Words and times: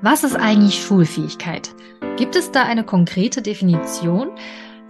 Was 0.00 0.22
ist 0.22 0.36
eigentlich 0.36 0.80
Schulfähigkeit? 0.80 1.74
Gibt 2.16 2.36
es 2.36 2.52
da 2.52 2.62
eine 2.62 2.84
konkrete 2.84 3.42
Definition? 3.42 4.30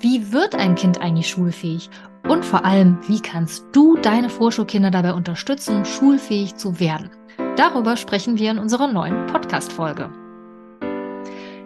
Wie 0.01 0.33
wird 0.33 0.55
ein 0.55 0.75
Kind 0.75 1.01
eigentlich 1.01 1.29
schulfähig? 1.29 1.89
Und 2.29 2.45
vor 2.45 2.67
allem, 2.67 2.99
wie 3.09 3.21
kannst 3.21 3.65
du 3.73 3.97
deine 3.97 4.29
Vorschulkinder 4.29 4.91
dabei 4.91 5.15
unterstützen, 5.15 5.87
schulfähig 5.87 6.57
zu 6.57 6.79
werden? 6.79 7.09
Darüber 7.57 7.97
sprechen 7.97 8.39
wir 8.39 8.51
in 8.51 8.59
unserer 8.59 8.93
neuen 8.93 9.27
Podcast-Folge. 9.29 10.11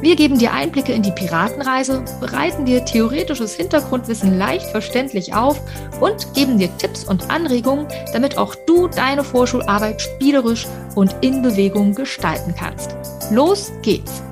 Wir 0.00 0.16
geben 0.16 0.38
dir 0.38 0.54
Einblicke 0.54 0.94
in 0.94 1.02
die 1.02 1.12
Piratenreise, 1.12 2.02
bereiten 2.20 2.64
dir 2.64 2.86
theoretisches 2.86 3.54
Hintergrundwissen 3.54 4.38
leicht 4.38 4.70
verständlich 4.70 5.34
auf 5.34 5.60
und 6.00 6.32
geben 6.32 6.56
dir 6.56 6.74
Tipps 6.78 7.04
und 7.04 7.30
Anregungen, 7.30 7.86
damit 8.14 8.38
auch 8.38 8.54
du 8.66 8.88
deine 8.88 9.22
Vorschularbeit 9.22 10.00
spielerisch 10.00 10.66
und 10.94 11.14
in 11.20 11.42
Bewegung 11.42 11.94
gestalten 11.94 12.54
kannst. 12.56 12.96
Los 13.30 13.70
geht's! 13.82 14.22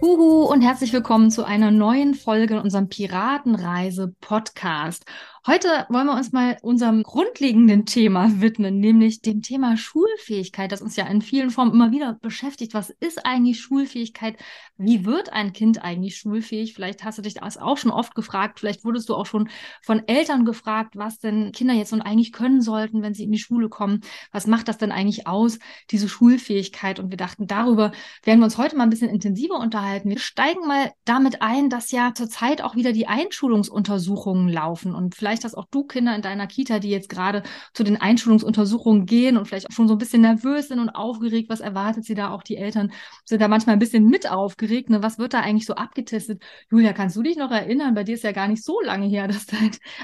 Huhu 0.00 0.44
und 0.44 0.62
herzlich 0.62 0.94
willkommen 0.94 1.30
zu 1.30 1.44
einer 1.44 1.70
neuen 1.70 2.14
Folge 2.14 2.54
in 2.54 2.60
unserem 2.60 2.88
Piratenreise-Podcast. 2.88 5.04
Heute 5.48 5.86
wollen 5.90 6.08
wir 6.08 6.14
uns 6.14 6.32
mal 6.32 6.56
unserem 6.62 7.04
grundlegenden 7.04 7.86
Thema 7.86 8.40
widmen, 8.40 8.80
nämlich 8.80 9.20
dem 9.20 9.42
Thema 9.42 9.76
Schulfähigkeit, 9.76 10.72
das 10.72 10.82
uns 10.82 10.96
ja 10.96 11.06
in 11.06 11.22
vielen 11.22 11.50
Formen 11.50 11.72
immer 11.72 11.92
wieder 11.92 12.14
beschäftigt. 12.20 12.74
Was 12.74 12.90
ist 12.90 13.24
eigentlich 13.24 13.60
Schulfähigkeit? 13.60 14.34
Wie 14.76 15.04
wird 15.04 15.32
ein 15.32 15.52
Kind 15.52 15.84
eigentlich 15.84 16.16
schulfähig? 16.16 16.74
Vielleicht 16.74 17.04
hast 17.04 17.18
du 17.18 17.22
dich 17.22 17.34
das 17.34 17.58
auch 17.58 17.78
schon 17.78 17.92
oft 17.92 18.16
gefragt. 18.16 18.58
Vielleicht 18.58 18.84
wurdest 18.84 19.08
du 19.08 19.14
auch 19.14 19.26
schon 19.26 19.48
von 19.82 20.02
Eltern 20.08 20.44
gefragt, 20.44 20.96
was 20.96 21.20
denn 21.20 21.52
Kinder 21.52 21.74
jetzt 21.74 21.92
nun 21.92 22.02
eigentlich 22.02 22.32
können 22.32 22.60
sollten, 22.60 23.02
wenn 23.02 23.14
sie 23.14 23.22
in 23.22 23.30
die 23.30 23.38
Schule 23.38 23.68
kommen. 23.68 24.00
Was 24.32 24.48
macht 24.48 24.66
das 24.66 24.78
denn 24.78 24.90
eigentlich 24.90 25.28
aus, 25.28 25.60
diese 25.92 26.08
Schulfähigkeit? 26.08 26.98
Und 26.98 27.10
wir 27.10 27.18
dachten, 27.18 27.46
darüber 27.46 27.92
werden 28.24 28.40
wir 28.40 28.46
uns 28.46 28.58
heute 28.58 28.76
mal 28.76 28.82
ein 28.82 28.90
bisschen 28.90 29.10
intensiver 29.10 29.60
unterhalten. 29.60 30.10
Wir 30.10 30.18
steigen 30.18 30.66
mal 30.66 30.90
damit 31.04 31.40
ein, 31.40 31.70
dass 31.70 31.92
ja 31.92 32.14
zurzeit 32.14 32.62
auch 32.62 32.74
wieder 32.74 32.90
die 32.90 33.06
Einschulungsuntersuchungen 33.06 34.48
laufen 34.48 34.92
und 34.92 35.14
vielleicht 35.14 35.35
vielleicht 35.36 35.44
hast 35.44 35.54
auch 35.54 35.66
du 35.70 35.84
Kinder 35.84 36.14
in 36.14 36.22
deiner 36.22 36.46
Kita, 36.46 36.78
die 36.78 36.90
jetzt 36.90 37.08
gerade 37.08 37.42
zu 37.74 37.84
den 37.84 38.00
Einschulungsuntersuchungen 38.00 39.06
gehen 39.06 39.36
und 39.36 39.46
vielleicht 39.46 39.68
auch 39.68 39.74
schon 39.74 39.88
so 39.88 39.94
ein 39.94 39.98
bisschen 39.98 40.22
nervös 40.22 40.68
sind 40.68 40.80
und 40.80 40.90
aufgeregt. 40.90 41.50
Was 41.50 41.60
erwartet 41.60 42.04
sie 42.04 42.14
da? 42.14 42.30
Auch 42.30 42.42
die 42.42 42.56
Eltern 42.56 42.92
sind 43.24 43.40
da 43.42 43.48
manchmal 43.48 43.76
ein 43.76 43.78
bisschen 43.78 44.06
mit 44.06 44.30
aufgeregt. 44.30 44.90
Ne? 44.90 45.02
Was 45.02 45.18
wird 45.18 45.34
da 45.34 45.40
eigentlich 45.40 45.66
so 45.66 45.74
abgetestet? 45.74 46.42
Julia, 46.70 46.92
kannst 46.92 47.16
du 47.16 47.22
dich 47.22 47.36
noch 47.36 47.50
erinnern? 47.50 47.94
Bei 47.94 48.04
dir 48.04 48.14
ist 48.14 48.24
ja 48.24 48.32
gar 48.32 48.48
nicht 48.48 48.64
so 48.64 48.80
lange 48.80 49.06
her, 49.06 49.28
dass 49.28 49.46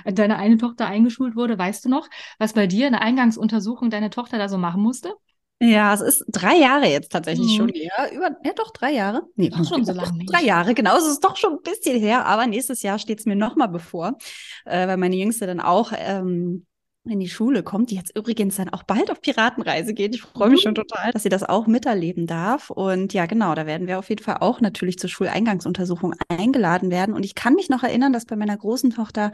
deine 0.05 0.37
eine 0.37 0.59
Tochter 0.59 0.87
eingeschult 0.87 1.37
wurde. 1.37 1.59
Weißt 1.59 1.85
du 1.85 1.89
noch, 1.89 2.09
was 2.39 2.53
bei 2.53 2.67
dir 2.67 2.87
in 2.87 2.93
der 2.93 3.03
Eingangsuntersuchung 3.03 3.91
deine 3.91 4.11
Tochter 4.11 4.39
da 4.39 4.49
so 4.49 4.59
machen 4.59 4.83
musste? 4.83 5.15
Ja, 5.63 5.95
es 5.95 6.01
ist 6.01 6.25
drei 6.29 6.57
Jahre 6.57 6.89
jetzt 6.89 7.13
tatsächlich 7.13 7.53
mhm. 7.53 7.57
schon 7.57 7.69
her. 7.69 8.11
Über, 8.13 8.37
ja, 8.45 8.53
doch, 8.55 8.73
drei 8.73 8.93
Jahre. 8.93 9.23
Nee, 9.37 9.49
doch 9.49 9.65
schon 9.65 9.85
so 9.85 9.93
lange. 9.93 10.25
Drei 10.27 10.43
Jahre, 10.43 10.75
genau. 10.75 10.97
Es 10.97 11.07
ist 11.07 11.23
doch 11.23 11.37
schon 11.37 11.53
ein 11.53 11.63
bisschen 11.63 12.01
her, 12.01 12.27
aber 12.27 12.47
nächstes 12.47 12.83
Jahr 12.83 12.99
steht 12.99 13.21
es 13.21 13.27
mir 13.27 13.37
nochmal 13.37 13.69
bevor, 13.69 14.19
äh, 14.65 14.89
weil 14.89 14.97
meine 14.97 15.15
Jüngste 15.15 15.47
dann 15.47 15.61
auch 15.61 15.93
ähm, 15.97 16.67
in 17.05 17.19
die 17.19 17.28
Schule 17.28 17.64
kommt, 17.64 17.91
die 17.91 17.97
jetzt 17.97 18.17
übrigens 18.17 18.56
dann 18.56 18.69
auch 18.69 18.84
bald 18.84 19.11
auf 19.11 19.20
Piratenreise 19.20 19.92
geht. 19.92 20.14
Ich 20.14 20.23
freue 20.23 20.51
mich 20.51 20.61
mhm. 20.61 20.68
schon 20.68 20.74
total, 20.77 21.11
dass 21.13 21.24
sie 21.24 21.29
das 21.29 21.42
auch 21.42 21.67
miterleben 21.67 22.29
darf. 22.29 22.70
Und 22.70 23.13
ja, 23.13 23.27
genau, 23.27 23.57
da 23.57 23.67
werden 23.67 23.89
wir 23.89 23.98
auf 23.98 24.08
jeden 24.08 24.23
Fall 24.23 24.36
auch 24.39 24.61
natürlich 24.61 24.98
zur 25.01 25.11
Schuleingangsuntersuchung 25.11 26.14
eingeladen 26.29 26.91
werden. 26.91 27.14
Und 27.14 27.24
ich 27.24 27.35
kann 27.35 27.55
mich 27.55 27.68
noch 27.68 27.83
erinnern, 27.83 28.12
dass 28.12 28.24
bei 28.24 28.36
meiner 28.36 28.57
großen 28.57 28.91
Tochter 28.91 29.33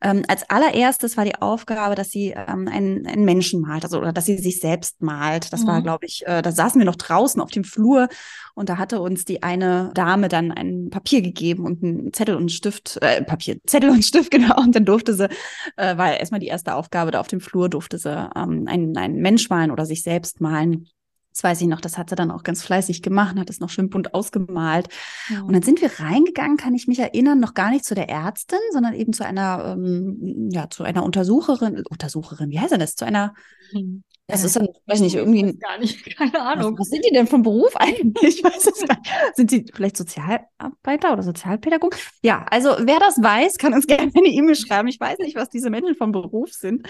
ähm, 0.00 0.24
als 0.28 0.48
allererstes 0.48 1.18
war 1.18 1.26
die 1.26 1.34
Aufgabe, 1.36 1.94
dass 1.94 2.10
sie 2.10 2.30
ähm, 2.30 2.68
einen, 2.68 3.06
einen 3.06 3.24
Menschen 3.26 3.60
malt, 3.60 3.84
also 3.84 3.98
oder 3.98 4.12
dass 4.12 4.24
sie 4.24 4.38
sich 4.38 4.60
selbst 4.60 5.02
malt. 5.02 5.52
Das 5.52 5.62
mhm. 5.62 5.66
war, 5.66 5.82
glaube 5.82 6.06
ich, 6.06 6.26
äh, 6.26 6.40
da 6.40 6.52
saßen 6.52 6.80
wir 6.80 6.86
noch 6.86 6.96
draußen 6.96 7.40
auf 7.40 7.50
dem 7.50 7.64
Flur 7.64 8.08
und 8.54 8.70
da 8.70 8.78
hatte 8.78 9.00
uns 9.00 9.24
die 9.24 9.42
eine 9.42 9.90
Dame 9.94 10.28
dann 10.28 10.52
ein 10.52 10.88
Papier 10.88 11.20
gegeben 11.20 11.64
und 11.64 11.82
einen 11.82 12.12
Zettel 12.14 12.34
und 12.36 12.42
einen 12.42 12.48
Stift, 12.48 12.98
äh, 13.02 13.22
Papier, 13.22 13.58
Zettel 13.66 13.90
und 13.90 14.04
Stift, 14.04 14.30
genau. 14.30 14.56
Und 14.58 14.74
dann 14.74 14.86
durfte 14.86 15.12
sie, 15.12 15.28
äh, 15.76 15.96
war 15.98 16.16
erstmal 16.16 16.40
die 16.40 16.46
erste 16.46 16.74
Aufgabe 16.74 16.93
da 16.94 17.20
auf 17.20 17.28
dem 17.28 17.40
Flur, 17.40 17.68
durfte 17.68 17.98
sie 17.98 18.30
ähm, 18.36 18.66
einen, 18.66 18.96
einen 18.96 19.16
Mensch 19.16 19.48
malen 19.50 19.70
oder 19.70 19.86
sich 19.86 20.02
selbst 20.02 20.40
malen. 20.40 20.88
Das 21.32 21.42
weiß 21.42 21.60
ich 21.62 21.66
noch, 21.66 21.80
das 21.80 21.98
hat 21.98 22.10
sie 22.10 22.14
dann 22.14 22.30
auch 22.30 22.44
ganz 22.44 22.62
fleißig 22.62 23.02
gemacht, 23.02 23.36
hat 23.36 23.50
es 23.50 23.58
noch 23.58 23.68
schön 23.68 23.90
bunt 23.90 24.14
ausgemalt. 24.14 24.88
Ja. 25.28 25.42
Und 25.42 25.52
dann 25.52 25.62
sind 25.62 25.80
wir 25.80 25.90
reingegangen, 25.98 26.56
kann 26.56 26.76
ich 26.76 26.86
mich 26.86 27.00
erinnern, 27.00 27.40
noch 27.40 27.54
gar 27.54 27.70
nicht 27.70 27.84
zu 27.84 27.96
der 27.96 28.08
Ärztin, 28.08 28.60
sondern 28.72 28.94
eben 28.94 29.12
zu 29.12 29.26
einer, 29.26 29.74
ähm, 29.76 30.48
ja, 30.52 30.70
zu 30.70 30.84
einer 30.84 31.02
Untersucherin, 31.02 31.82
Untersucherin, 31.90 32.50
wie 32.50 32.60
heißt 32.60 32.72
denn 32.72 32.78
das? 32.78 32.94
Zu 32.94 33.04
einer, 33.04 33.34
mhm. 33.72 34.04
Das 34.26 34.42
ist 34.42 34.56
dann, 34.56 34.68
weiß 34.86 35.00
nicht, 35.00 35.16
irgendwie. 35.16 35.58
Gar 35.58 35.78
nicht, 35.78 36.04
keine 36.16 36.40
Ahnung. 36.40 36.72
Was, 36.74 36.80
was, 36.80 36.88
sind 36.88 37.04
die 37.04 37.12
denn 37.12 37.26
vom 37.26 37.42
Beruf 37.42 37.76
eigentlich? 37.76 38.14
Ich 38.36 38.42
weiß 38.42 38.66
es 38.66 38.86
gar 38.86 38.98
nicht. 38.98 39.36
Sind 39.36 39.50
sie 39.50 39.66
vielleicht 39.72 39.96
Sozialarbeiter 39.96 41.12
oder 41.12 41.22
Sozialpädagogen? 41.22 41.98
Ja, 42.22 42.46
also 42.50 42.70
wer 42.80 42.98
das 43.00 43.22
weiß, 43.22 43.58
kann 43.58 43.74
uns 43.74 43.86
gerne 43.86 44.10
eine 44.14 44.28
E-Mail 44.28 44.56
schreiben. 44.56 44.88
Ich 44.88 44.98
weiß 44.98 45.18
nicht, 45.18 45.36
was 45.36 45.50
diese 45.50 45.70
Menschen 45.70 45.94
vom 45.94 46.12
Beruf 46.12 46.52
sind. 46.52 46.88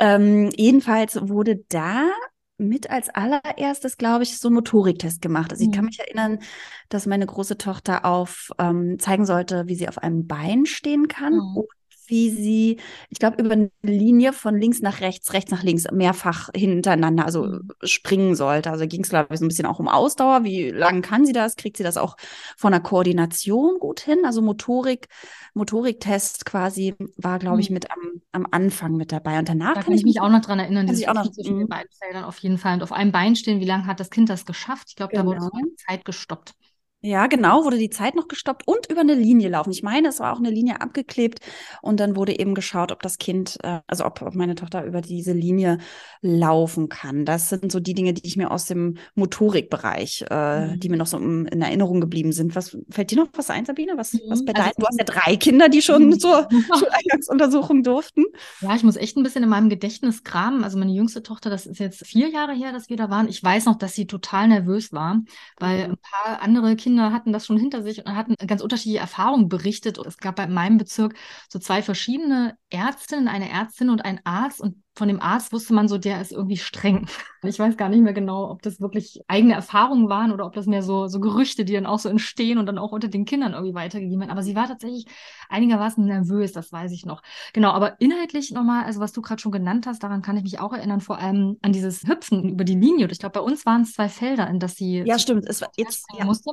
Ähm, 0.00 0.50
jedenfalls 0.56 1.28
wurde 1.28 1.64
da 1.68 2.08
mit 2.60 2.90
als 2.90 3.08
allererstes, 3.08 3.96
glaube 3.96 4.24
ich, 4.24 4.38
so 4.38 4.48
ein 4.48 4.54
Motoriktest 4.54 5.22
gemacht. 5.22 5.52
Also 5.52 5.62
ich 5.62 5.70
kann 5.70 5.82
mhm. 5.82 5.86
mich 5.86 6.00
erinnern, 6.00 6.40
dass 6.88 7.06
meine 7.06 7.24
große 7.24 7.56
Tochter 7.56 8.04
auf 8.04 8.50
ähm, 8.58 8.98
zeigen 8.98 9.26
sollte, 9.26 9.68
wie 9.68 9.76
sie 9.76 9.88
auf 9.88 9.98
einem 9.98 10.26
Bein 10.26 10.66
stehen 10.66 11.06
kann 11.06 11.34
mhm 11.34 11.62
wie 12.08 12.30
sie, 12.30 12.78
ich 13.10 13.18
glaube, 13.18 13.40
über 13.42 13.52
eine 13.52 13.70
Linie 13.82 14.32
von 14.32 14.58
links 14.58 14.80
nach 14.80 15.00
rechts, 15.00 15.32
rechts 15.32 15.50
nach 15.50 15.62
links 15.62 15.84
mehrfach 15.92 16.48
hintereinander, 16.54 17.24
also 17.24 17.46
mhm. 17.46 17.70
springen 17.82 18.34
sollte. 18.34 18.70
Also 18.70 18.86
ging 18.86 19.02
es, 19.02 19.10
glaube 19.10 19.34
ich, 19.34 19.38
so 19.38 19.44
ein 19.44 19.48
bisschen 19.48 19.66
auch 19.66 19.78
um 19.78 19.88
Ausdauer. 19.88 20.44
Wie 20.44 20.70
lang 20.70 21.02
kann 21.02 21.26
sie 21.26 21.32
das? 21.32 21.56
Kriegt 21.56 21.76
sie 21.76 21.82
das 21.82 21.96
auch 21.96 22.16
von 22.56 22.72
der 22.72 22.80
Koordination 22.80 23.78
gut 23.78 24.00
hin? 24.00 24.18
Also 24.24 24.42
Motorik, 24.42 25.08
Motoriktest 25.54 26.44
quasi 26.46 26.94
war, 27.16 27.38
glaube 27.38 27.60
ich, 27.60 27.70
mhm. 27.70 27.74
mit 27.74 27.90
am, 27.90 28.22
am 28.32 28.46
Anfang 28.50 28.96
mit 28.96 29.12
dabei. 29.12 29.38
Und 29.38 29.48
danach 29.48 29.74
da 29.74 29.82
kann 29.82 29.94
ich 29.94 30.04
mich 30.04 30.20
auch 30.20 30.30
noch 30.30 30.40
dran 30.40 30.58
erinnern, 30.58 30.86
dass 30.86 30.98
ich 30.98 31.08
auch 31.08 31.14
noch 31.14 31.30
zwischen 31.30 31.54
den 31.54 31.64
mhm. 31.64 31.68
beiden 31.68 31.90
Feldern 31.92 32.24
auf 32.24 32.38
jeden 32.38 32.58
Fall 32.58 32.74
und 32.74 32.82
auf 32.82 32.92
einem 32.92 33.12
Bein 33.12 33.36
stehen. 33.36 33.60
Wie 33.60 33.66
lange 33.66 33.86
hat 33.86 34.00
das 34.00 34.10
Kind 34.10 34.30
das 34.30 34.46
geschafft? 34.46 34.86
Ich 34.88 34.96
glaube, 34.96 35.12
genau. 35.12 35.34
da 35.34 35.40
wurde 35.40 35.50
genau. 35.52 35.74
Zeit 35.76 36.04
gestoppt. 36.04 36.54
Ja, 37.00 37.28
genau, 37.28 37.62
wurde 37.64 37.78
die 37.78 37.90
Zeit 37.90 38.16
noch 38.16 38.26
gestoppt 38.26 38.66
und 38.66 38.90
über 38.90 39.02
eine 39.02 39.14
Linie 39.14 39.48
laufen. 39.50 39.70
Ich 39.70 39.84
meine, 39.84 40.08
es 40.08 40.18
war 40.18 40.32
auch 40.32 40.40
eine 40.40 40.50
Linie 40.50 40.80
abgeklebt 40.80 41.38
und 41.80 42.00
dann 42.00 42.16
wurde 42.16 42.36
eben 42.36 42.56
geschaut, 42.56 42.90
ob 42.90 43.02
das 43.02 43.18
Kind, 43.18 43.56
äh, 43.62 43.78
also 43.86 44.04
ob, 44.04 44.20
ob 44.20 44.34
meine 44.34 44.56
Tochter 44.56 44.84
über 44.84 45.00
diese 45.00 45.32
Linie 45.32 45.78
laufen 46.22 46.88
kann. 46.88 47.24
Das 47.24 47.50
sind 47.50 47.70
so 47.70 47.78
die 47.78 47.94
Dinge, 47.94 48.14
die 48.14 48.26
ich 48.26 48.36
mir 48.36 48.50
aus 48.50 48.66
dem 48.66 48.96
Motorikbereich, 49.14 50.24
äh, 50.28 50.66
mhm. 50.66 50.80
die 50.80 50.88
mir 50.88 50.96
noch 50.96 51.06
so 51.06 51.18
in 51.18 51.62
Erinnerung 51.62 52.00
geblieben 52.00 52.32
sind. 52.32 52.56
Was 52.56 52.76
fällt 52.90 53.12
dir 53.12 53.18
noch 53.18 53.28
was 53.34 53.48
ein, 53.48 53.64
Sabine? 53.64 53.92
Was, 53.96 54.14
mhm. 54.14 54.22
was 54.28 54.44
bei 54.44 54.52
also, 54.52 54.64
deinen? 54.64 54.74
Du 54.78 54.86
hast 54.88 54.98
ja 54.98 55.04
drei 55.04 55.36
Kinder, 55.36 55.68
die 55.68 55.82
schon 55.82 56.06
mhm. 56.06 56.18
zur 56.18 56.48
Schuleingangsuntersuchung 56.78 57.84
durften. 57.84 58.24
Ja, 58.60 58.74
ich 58.74 58.82
muss 58.82 58.96
echt 58.96 59.16
ein 59.16 59.22
bisschen 59.22 59.44
in 59.44 59.50
meinem 59.50 59.68
Gedächtnis 59.68 60.24
kramen. 60.24 60.64
Also 60.64 60.76
meine 60.76 60.92
jüngste 60.92 61.22
Tochter, 61.22 61.48
das 61.48 61.64
ist 61.64 61.78
jetzt 61.78 62.04
vier 62.04 62.28
Jahre 62.28 62.54
her, 62.54 62.72
dass 62.72 62.88
wir 62.88 62.96
da 62.96 63.08
waren. 63.08 63.28
Ich 63.28 63.40
weiß 63.40 63.66
noch, 63.66 63.78
dass 63.78 63.94
sie 63.94 64.08
total 64.08 64.48
nervös 64.48 64.92
war, 64.92 65.20
weil 65.60 65.84
ein 65.84 65.96
paar 65.98 66.42
andere 66.42 66.74
Kinder 66.74 66.87
Kinder 66.88 67.12
hatten 67.12 67.34
das 67.34 67.44
schon 67.44 67.58
hinter 67.58 67.82
sich 67.82 68.06
und 68.06 68.16
hatten 68.16 68.34
ganz 68.46 68.62
unterschiedliche 68.62 69.00
Erfahrungen 69.00 69.50
berichtet. 69.50 69.98
Es 69.98 70.16
gab 70.16 70.36
bei 70.36 70.46
meinem 70.46 70.78
Bezirk 70.78 71.14
so 71.50 71.58
zwei 71.58 71.82
verschiedene 71.82 72.56
Ärztinnen, 72.70 73.28
eine 73.28 73.50
Ärztin 73.50 73.90
und 73.90 74.06
ein 74.06 74.20
Arzt. 74.24 74.62
Und 74.62 74.82
von 74.96 75.06
dem 75.06 75.20
Arzt 75.20 75.52
wusste 75.52 75.74
man 75.74 75.86
so, 75.86 75.98
der 75.98 76.22
ist 76.22 76.32
irgendwie 76.32 76.56
streng. 76.56 77.06
Ich 77.44 77.56
weiß 77.56 77.76
gar 77.76 77.88
nicht 77.88 78.02
mehr 78.02 78.14
genau, 78.14 78.50
ob 78.50 78.62
das 78.62 78.80
wirklich 78.80 79.20
eigene 79.28 79.54
Erfahrungen 79.54 80.08
waren 80.08 80.32
oder 80.32 80.44
ob 80.44 80.54
das 80.54 80.66
mehr 80.66 80.82
so, 80.82 81.06
so 81.06 81.20
Gerüchte, 81.20 81.64
die 81.64 81.72
dann 81.72 81.86
auch 81.86 82.00
so 82.00 82.08
entstehen 82.08 82.58
und 82.58 82.66
dann 82.66 82.78
auch 82.78 82.90
unter 82.90 83.06
den 83.06 83.24
Kindern 83.26 83.52
irgendwie 83.52 83.76
weitergegeben 83.76 84.18
werden. 84.18 84.32
Aber 84.32 84.42
sie 84.42 84.56
war 84.56 84.66
tatsächlich 84.66 85.06
einigermaßen 85.48 86.04
nervös, 86.04 86.50
das 86.50 86.72
weiß 86.72 86.90
ich 86.90 87.06
noch. 87.06 87.22
Genau, 87.52 87.70
aber 87.70 88.00
inhaltlich 88.00 88.50
nochmal, 88.50 88.86
also 88.86 88.98
was 88.98 89.12
du 89.12 89.22
gerade 89.22 89.40
schon 89.40 89.52
genannt 89.52 89.86
hast, 89.86 90.02
daran 90.02 90.20
kann 90.20 90.36
ich 90.36 90.42
mich 90.42 90.58
auch 90.58 90.72
erinnern, 90.72 91.00
vor 91.00 91.18
allem 91.18 91.58
an 91.62 91.72
dieses 91.72 92.08
Hüpfen 92.08 92.48
über 92.48 92.64
die 92.64 92.74
Linie. 92.74 93.04
Und 93.04 93.12
ich 93.12 93.20
glaube, 93.20 93.34
bei 93.34 93.40
uns 93.40 93.64
waren 93.66 93.82
es 93.82 93.92
zwei 93.92 94.08
Felder, 94.08 94.50
in 94.50 94.58
das 94.58 94.74
sie 94.74 95.04
ja, 95.06 95.16
stimmt. 95.16 95.46
Es 95.46 95.60
war 95.60 95.70
jetzt 95.76 96.06
ja. 96.18 96.24
musste. 96.24 96.50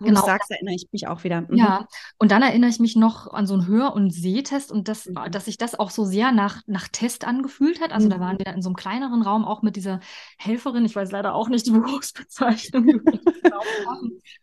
Wo 0.00 0.06
genau. 0.06 0.20
du 0.20 0.26
sagst, 0.26 0.50
erinnere 0.50 0.74
ich 0.74 0.86
mich 0.92 1.06
auch 1.08 1.24
wieder. 1.24 1.42
Mhm. 1.42 1.56
Ja, 1.56 1.86
und 2.18 2.30
dann 2.32 2.40
erinnere 2.40 2.70
ich 2.70 2.80
mich 2.80 2.96
noch 2.96 3.30
an 3.30 3.46
so 3.46 3.52
einen 3.52 3.66
Hör- 3.66 3.94
und 3.94 4.10
Sehtest 4.10 4.72
und 4.72 4.88
das, 4.88 5.04
mhm. 5.06 5.30
dass 5.30 5.44
sich 5.44 5.58
das 5.58 5.78
auch 5.78 5.90
so 5.90 6.04
sehr 6.04 6.32
nach, 6.32 6.62
nach 6.66 6.88
Test 6.88 7.26
angefühlt 7.26 7.82
hat. 7.82 7.92
Also 7.92 8.06
mhm. 8.06 8.10
da 8.10 8.20
waren 8.20 8.38
wir 8.38 8.46
in 8.46 8.62
so 8.62 8.70
einem 8.70 8.76
kleineren 8.76 9.20
Raum 9.20 9.44
auch 9.44 9.60
mit 9.60 9.76
dieser 9.76 10.00
Helferin. 10.38 10.86
Ich 10.86 10.96
weiß 10.96 11.10
leider 11.12 11.34
auch 11.34 11.50
nicht 11.50 11.66
die 11.66 11.72
Berufsbezeichnung. 11.72 13.02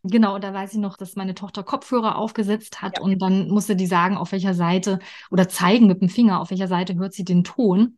genau, 0.04 0.36
und 0.36 0.44
da 0.44 0.54
weiß 0.54 0.74
ich 0.74 0.80
noch, 0.80 0.96
dass 0.96 1.16
meine 1.16 1.34
Tochter 1.34 1.64
Kopfhörer 1.64 2.18
aufgesetzt 2.18 2.84
hat 2.84 3.00
ja. 3.00 3.04
und 3.04 3.20
dann 3.20 3.50
musste 3.50 3.76
die 3.76 3.88
sagen, 3.88 4.16
auf 4.16 4.34
welcher 4.34 4.54
Seite 4.54 5.00
oder 5.32 5.50
zeigen 5.50 5.88
mit 5.88 6.02
dem 6.02 6.10
Finger, 6.10 6.40
auf 6.40 6.52
welcher 6.52 6.68
Seite 6.68 6.96
hört 6.96 7.14
sie 7.14 7.26
den 7.26 7.44
Ton. 7.44 7.98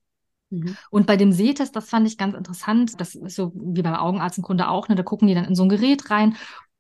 Mhm. 0.49 0.77
Und 0.89 1.07
bei 1.07 1.17
dem 1.17 1.31
Sehtest, 1.31 1.75
das 1.75 1.89
fand 1.89 2.07
ich 2.07 2.17
ganz 2.17 2.35
interessant, 2.35 2.99
das 2.99 3.15
ist 3.15 3.35
so 3.35 3.51
wie 3.53 3.81
beim 3.81 3.95
Augenarzt 3.95 4.37
im 4.37 4.43
Grunde 4.43 4.69
auch, 4.69 4.87
ne, 4.87 4.95
da 4.95 5.03
gucken 5.03 5.27
die 5.27 5.35
dann 5.35 5.45
in 5.45 5.55
so 5.55 5.63
ein 5.63 5.69
Gerät 5.69 6.09
rein 6.09 6.35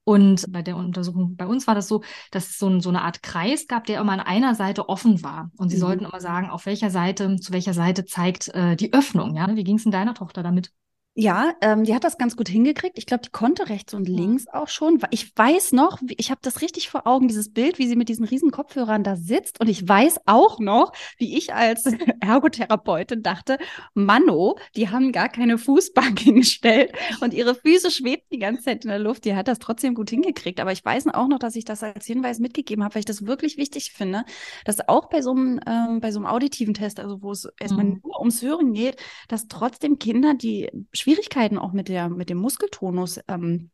und 0.09 0.51
bei 0.51 0.63
der 0.63 0.75
Untersuchung 0.75 1.35
bei 1.35 1.45
uns 1.45 1.67
war 1.67 1.75
das 1.75 1.87
so, 1.87 2.01
dass 2.31 2.49
es 2.49 2.57
so, 2.57 2.67
ein, 2.67 2.81
so 2.81 2.89
eine 2.89 3.03
Art 3.03 3.21
Kreis 3.21 3.67
gab, 3.67 3.85
der 3.85 4.01
immer 4.01 4.13
an 4.13 4.19
einer 4.19 4.55
Seite 4.55 4.89
offen 4.89 5.21
war. 5.21 5.51
Und 5.55 5.69
sie 5.69 5.75
mhm. 5.75 5.81
sollten 5.81 6.05
immer 6.05 6.19
sagen, 6.19 6.49
auf 6.49 6.65
welcher 6.65 6.89
Seite, 6.89 7.35
zu 7.35 7.53
welcher 7.53 7.75
Seite 7.75 8.05
zeigt 8.05 8.47
äh, 8.55 8.75
die 8.75 8.91
Öffnung. 8.91 9.35
Ja? 9.35 9.55
Wie 9.55 9.63
ging 9.63 9.75
es 9.75 9.83
denn 9.83 9.91
deiner 9.91 10.15
Tochter 10.15 10.41
damit? 10.41 10.71
Ja, 11.15 11.53
ähm, 11.59 11.83
die 11.83 11.93
hat 11.93 12.05
das 12.05 12.17
ganz 12.17 12.37
gut 12.37 12.47
hingekriegt. 12.47 12.97
Ich 12.97 13.05
glaube, 13.05 13.23
die 13.25 13.31
konnte 13.31 13.67
rechts 13.67 13.93
und 13.93 14.07
links 14.07 14.47
auch 14.47 14.69
schon. 14.69 15.01
Ich 15.09 15.35
weiß 15.35 15.73
noch, 15.73 15.99
ich 16.15 16.29
habe 16.31 16.39
das 16.41 16.61
richtig 16.61 16.89
vor 16.89 17.07
Augen, 17.07 17.27
dieses 17.27 17.51
Bild, 17.51 17.77
wie 17.77 17.87
sie 17.87 17.97
mit 17.97 18.07
diesen 18.07 18.23
riesen 18.23 18.51
Kopfhörern 18.51 19.03
da 19.03 19.17
sitzt. 19.17 19.59
Und 19.59 19.67
ich 19.67 19.85
weiß 19.85 20.21
auch 20.27 20.59
noch, 20.59 20.93
wie 21.17 21.37
ich 21.37 21.53
als 21.53 21.83
Ergotherapeutin 22.21 23.21
dachte, 23.21 23.57
Mano, 23.95 24.57
die 24.75 24.89
haben 24.89 25.11
gar 25.11 25.27
keine 25.27 25.57
Fußbank 25.57 26.19
hingestellt 26.21 26.93
und 27.19 27.33
ihre 27.33 27.55
Füße 27.55 27.91
schwebten 27.91 28.29
die 28.31 28.39
ganze 28.39 28.63
Zeit 28.63 28.85
in 28.85 28.89
der 28.89 28.99
Luft. 28.99 29.25
Die 29.25 29.35
hat 29.35 29.49
das 29.49 29.59
trotzdem 29.59 29.95
gut 29.95 30.11
hingekriegt. 30.11 30.61
Aber 30.61 30.71
ich 30.71 30.85
weiß 30.85 31.07
auch 31.07 31.27
noch, 31.27 31.39
dass 31.39 31.55
ich 31.55 31.65
das 31.65 31.83
als 31.83 32.05
Hinweis 32.05 32.39
mitgegeben 32.39 32.83
habe, 32.83 32.95
weil 32.95 33.01
ich 33.01 33.05
das 33.05 33.25
wirklich 33.25 33.57
wichtig 33.57 33.91
finde, 33.91 34.23
dass 34.63 34.87
auch 34.87 35.09
bei 35.09 35.21
so 35.21 35.31
einem, 35.31 35.59
ähm, 35.67 35.99
bei 35.99 36.11
so 36.11 36.19
einem 36.19 36.27
auditiven 36.27 36.75
Test, 36.75 36.99
also 36.99 37.21
wo 37.21 37.31
es 37.31 37.45
erstmal 37.59 37.85
mhm. 37.85 38.01
nur 38.03 38.19
ums 38.19 38.41
Hören 38.41 38.71
geht, 38.71 38.95
dass 39.27 39.47
trotzdem 39.49 39.99
Kinder, 39.99 40.33
die 40.33 40.69
Schwierigkeiten 40.99 41.57
auch 41.57 41.73
mit, 41.73 41.87
der, 41.87 42.09
mit 42.09 42.29
dem 42.29 42.37
Muskeltonus 42.37 43.19
ähm, 43.27 43.71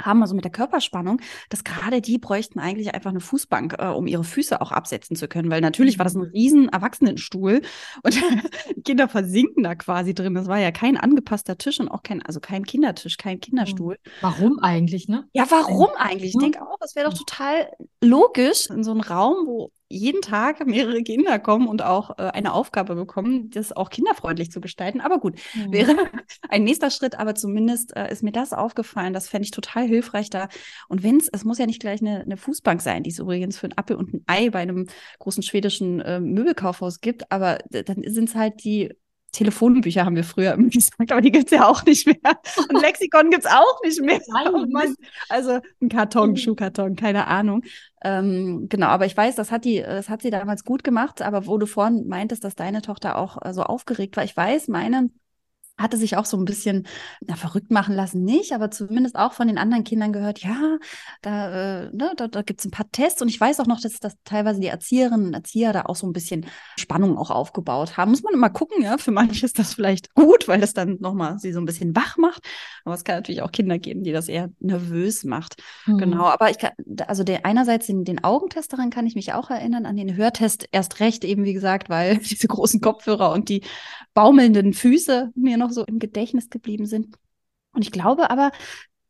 haben, 0.00 0.22
also 0.22 0.34
mit 0.34 0.44
der 0.44 0.52
Körperspannung, 0.52 1.20
dass 1.48 1.64
gerade 1.64 2.00
die 2.00 2.18
bräuchten 2.18 2.58
eigentlich 2.58 2.94
einfach 2.94 3.10
eine 3.10 3.20
Fußbank, 3.20 3.76
äh, 3.78 3.86
um 3.86 4.06
ihre 4.06 4.24
Füße 4.24 4.60
auch 4.60 4.70
absetzen 4.70 5.16
zu 5.16 5.28
können, 5.28 5.50
weil 5.50 5.60
natürlich 5.60 5.98
war 5.98 6.04
das 6.04 6.14
ein 6.14 6.22
mhm. 6.22 6.30
riesen 6.30 6.68
Erwachsenenstuhl 6.68 7.62
und 8.02 8.22
Kinder 8.84 9.08
versinken 9.08 9.64
da 9.64 9.74
quasi 9.74 10.14
drin. 10.14 10.34
Das 10.34 10.46
war 10.46 10.58
ja 10.58 10.70
kein 10.70 10.96
angepasster 10.96 11.58
Tisch 11.58 11.80
und 11.80 11.88
auch 11.88 12.02
kein, 12.02 12.22
also 12.22 12.40
kein 12.40 12.64
Kindertisch, 12.64 13.16
kein 13.16 13.40
Kinderstuhl. 13.40 13.98
Mhm. 14.04 14.10
Warum 14.20 14.58
eigentlich, 14.60 15.08
ne? 15.08 15.28
Ja, 15.32 15.46
warum 15.48 15.90
eigentlich? 15.96 16.34
Ich 16.34 16.40
denke 16.40 16.62
auch, 16.62 16.78
es 16.80 16.94
wäre 16.94 17.10
doch 17.10 17.18
total 17.18 17.70
logisch 18.00 18.70
in 18.70 18.84
so 18.84 18.92
einem 18.92 19.00
Raum, 19.00 19.46
wo 19.46 19.72
jeden 19.88 20.20
Tag 20.20 20.66
mehrere 20.66 21.02
Kinder 21.02 21.38
kommen 21.38 21.66
und 21.66 21.82
auch 21.82 22.18
äh, 22.18 22.22
eine 22.22 22.52
Aufgabe 22.52 22.94
bekommen, 22.94 23.50
das 23.50 23.72
auch 23.72 23.90
kinderfreundlich 23.90 24.50
zu 24.50 24.60
gestalten. 24.60 25.00
Aber 25.00 25.18
gut, 25.18 25.40
mhm. 25.54 25.72
wäre 25.72 25.96
ein 26.48 26.64
nächster 26.64 26.90
Schritt, 26.90 27.18
aber 27.18 27.34
zumindest 27.34 27.96
äh, 27.96 28.10
ist 28.10 28.22
mir 28.22 28.32
das 28.32 28.52
aufgefallen. 28.52 29.12
Das 29.12 29.28
fände 29.28 29.44
ich 29.44 29.50
total 29.50 29.86
hilfreich 29.86 30.30
da. 30.30 30.48
Und 30.88 31.02
wenn 31.02 31.16
es, 31.16 31.28
es 31.28 31.44
muss 31.44 31.58
ja 31.58 31.66
nicht 31.66 31.80
gleich 31.80 32.00
eine, 32.00 32.20
eine, 32.20 32.36
Fußbank 32.36 32.80
sein, 32.82 33.02
die 33.02 33.10
es 33.10 33.18
übrigens 33.18 33.58
für 33.58 33.66
ein 33.66 33.78
Apfel 33.78 33.96
und 33.96 34.12
ein 34.12 34.24
Ei 34.26 34.50
bei 34.50 34.60
einem 34.60 34.86
großen 35.18 35.42
schwedischen 35.42 36.00
äh, 36.00 36.20
Möbelkaufhaus 36.20 37.00
gibt, 37.00 37.30
aber 37.32 37.58
dann 37.70 38.02
sind 38.06 38.28
es 38.28 38.34
halt 38.34 38.62
die 38.64 38.94
Telefonbücher 39.32 40.04
haben 40.04 40.16
wir 40.16 40.24
früher 40.24 40.54
immer 40.54 40.68
gesagt, 40.70 41.12
aber 41.12 41.20
die 41.20 41.30
gibt 41.30 41.52
es 41.52 41.58
ja 41.58 41.66
auch 41.66 41.84
nicht 41.84 42.06
mehr. 42.06 42.38
Und 42.68 42.80
Lexikon 42.80 43.30
gibt 43.30 43.44
es 43.44 43.50
auch 43.50 43.80
nicht 43.84 44.00
mehr. 44.00 44.20
Nein, 44.28 44.94
also 45.28 45.60
ein 45.80 45.88
Karton, 45.88 46.30
mhm. 46.30 46.36
Schuhkarton, 46.36 46.96
keine 46.96 47.26
Ahnung. 47.26 47.62
Ähm, 48.02 48.66
genau, 48.68 48.86
aber 48.86 49.06
ich 49.06 49.16
weiß, 49.16 49.34
das 49.34 49.50
hat 49.50 49.64
die, 49.64 49.80
das 49.82 50.08
hat 50.08 50.22
sie 50.22 50.30
damals 50.30 50.64
gut 50.64 50.84
gemacht, 50.84 51.20
aber 51.22 51.46
wo 51.46 51.58
du 51.58 51.66
vorhin 51.66 52.06
meintest, 52.06 52.44
dass 52.44 52.54
deine 52.54 52.82
Tochter 52.82 53.16
auch 53.16 53.38
äh, 53.44 53.52
so 53.52 53.62
aufgeregt 53.62 54.16
war, 54.16 54.24
ich 54.24 54.36
weiß, 54.36 54.68
meine 54.68 55.10
hatte 55.78 55.96
sich 55.96 56.16
auch 56.16 56.24
so 56.24 56.36
ein 56.36 56.44
bisschen 56.44 56.86
na, 57.20 57.36
verrückt 57.36 57.70
machen 57.70 57.94
lassen, 57.94 58.24
nicht, 58.24 58.52
aber 58.52 58.70
zumindest 58.70 59.16
auch 59.16 59.32
von 59.32 59.46
den 59.46 59.58
anderen 59.58 59.84
Kindern 59.84 60.12
gehört, 60.12 60.40
ja, 60.40 60.78
da, 61.22 61.84
äh, 61.84 61.90
ne, 61.92 62.12
da, 62.16 62.28
da 62.28 62.42
gibt 62.42 62.60
es 62.60 62.66
ein 62.66 62.70
paar 62.70 62.90
Tests 62.90 63.22
und 63.22 63.28
ich 63.28 63.40
weiß 63.40 63.60
auch 63.60 63.66
noch, 63.66 63.80
dass, 63.80 64.00
dass 64.00 64.16
teilweise 64.24 64.60
die 64.60 64.66
Erzieherinnen 64.66 65.28
und 65.28 65.34
Erzieher 65.34 65.72
da 65.72 65.82
auch 65.82 65.96
so 65.96 66.06
ein 66.06 66.12
bisschen 66.12 66.46
Spannung 66.78 67.16
auch 67.16 67.30
aufgebaut 67.30 67.96
haben. 67.96 68.10
Muss 68.10 68.22
man 68.22 68.34
immer 68.34 68.50
gucken, 68.50 68.82
ja, 68.82 68.98
für 68.98 69.12
manche 69.12 69.46
ist 69.46 69.58
das 69.58 69.74
vielleicht 69.74 70.14
gut, 70.14 70.48
weil 70.48 70.60
das 70.60 70.74
dann 70.74 70.98
nochmal 71.00 71.38
sie 71.38 71.52
so 71.52 71.60
ein 71.60 71.66
bisschen 71.66 71.94
wach 71.94 72.16
macht, 72.16 72.42
aber 72.84 72.94
es 72.94 73.04
kann 73.04 73.16
natürlich 73.16 73.42
auch 73.42 73.52
Kinder 73.52 73.78
geben, 73.78 74.02
die 74.02 74.12
das 74.12 74.28
eher 74.28 74.50
nervös 74.58 75.24
macht. 75.24 75.62
Mhm. 75.86 75.98
Genau, 75.98 76.24
aber 76.24 76.50
ich 76.50 76.58
kann, 76.58 76.72
also 77.06 77.24
der 77.24 77.46
einerseits 77.46 77.86
den, 77.86 78.04
den 78.04 78.24
Augentest 78.24 78.72
daran 78.72 78.90
kann 78.90 79.06
ich 79.06 79.14
mich 79.14 79.32
auch 79.32 79.50
erinnern, 79.50 79.86
an 79.86 79.96
den 79.96 80.16
Hörtest 80.16 80.68
erst 80.72 81.00
recht 81.00 81.24
eben, 81.24 81.44
wie 81.44 81.54
gesagt, 81.54 81.88
weil 81.88 82.18
diese 82.30 82.48
großen 82.48 82.80
Kopfhörer 82.80 83.32
und 83.32 83.48
die 83.48 83.62
baumelnden 84.14 84.72
Füße 84.72 85.30
mir 85.34 85.56
noch 85.56 85.67
so 85.72 85.84
im 85.84 85.98
Gedächtnis 85.98 86.50
geblieben 86.50 86.86
sind. 86.86 87.16
Und 87.72 87.82
ich 87.82 87.92
glaube 87.92 88.30
aber, 88.30 88.50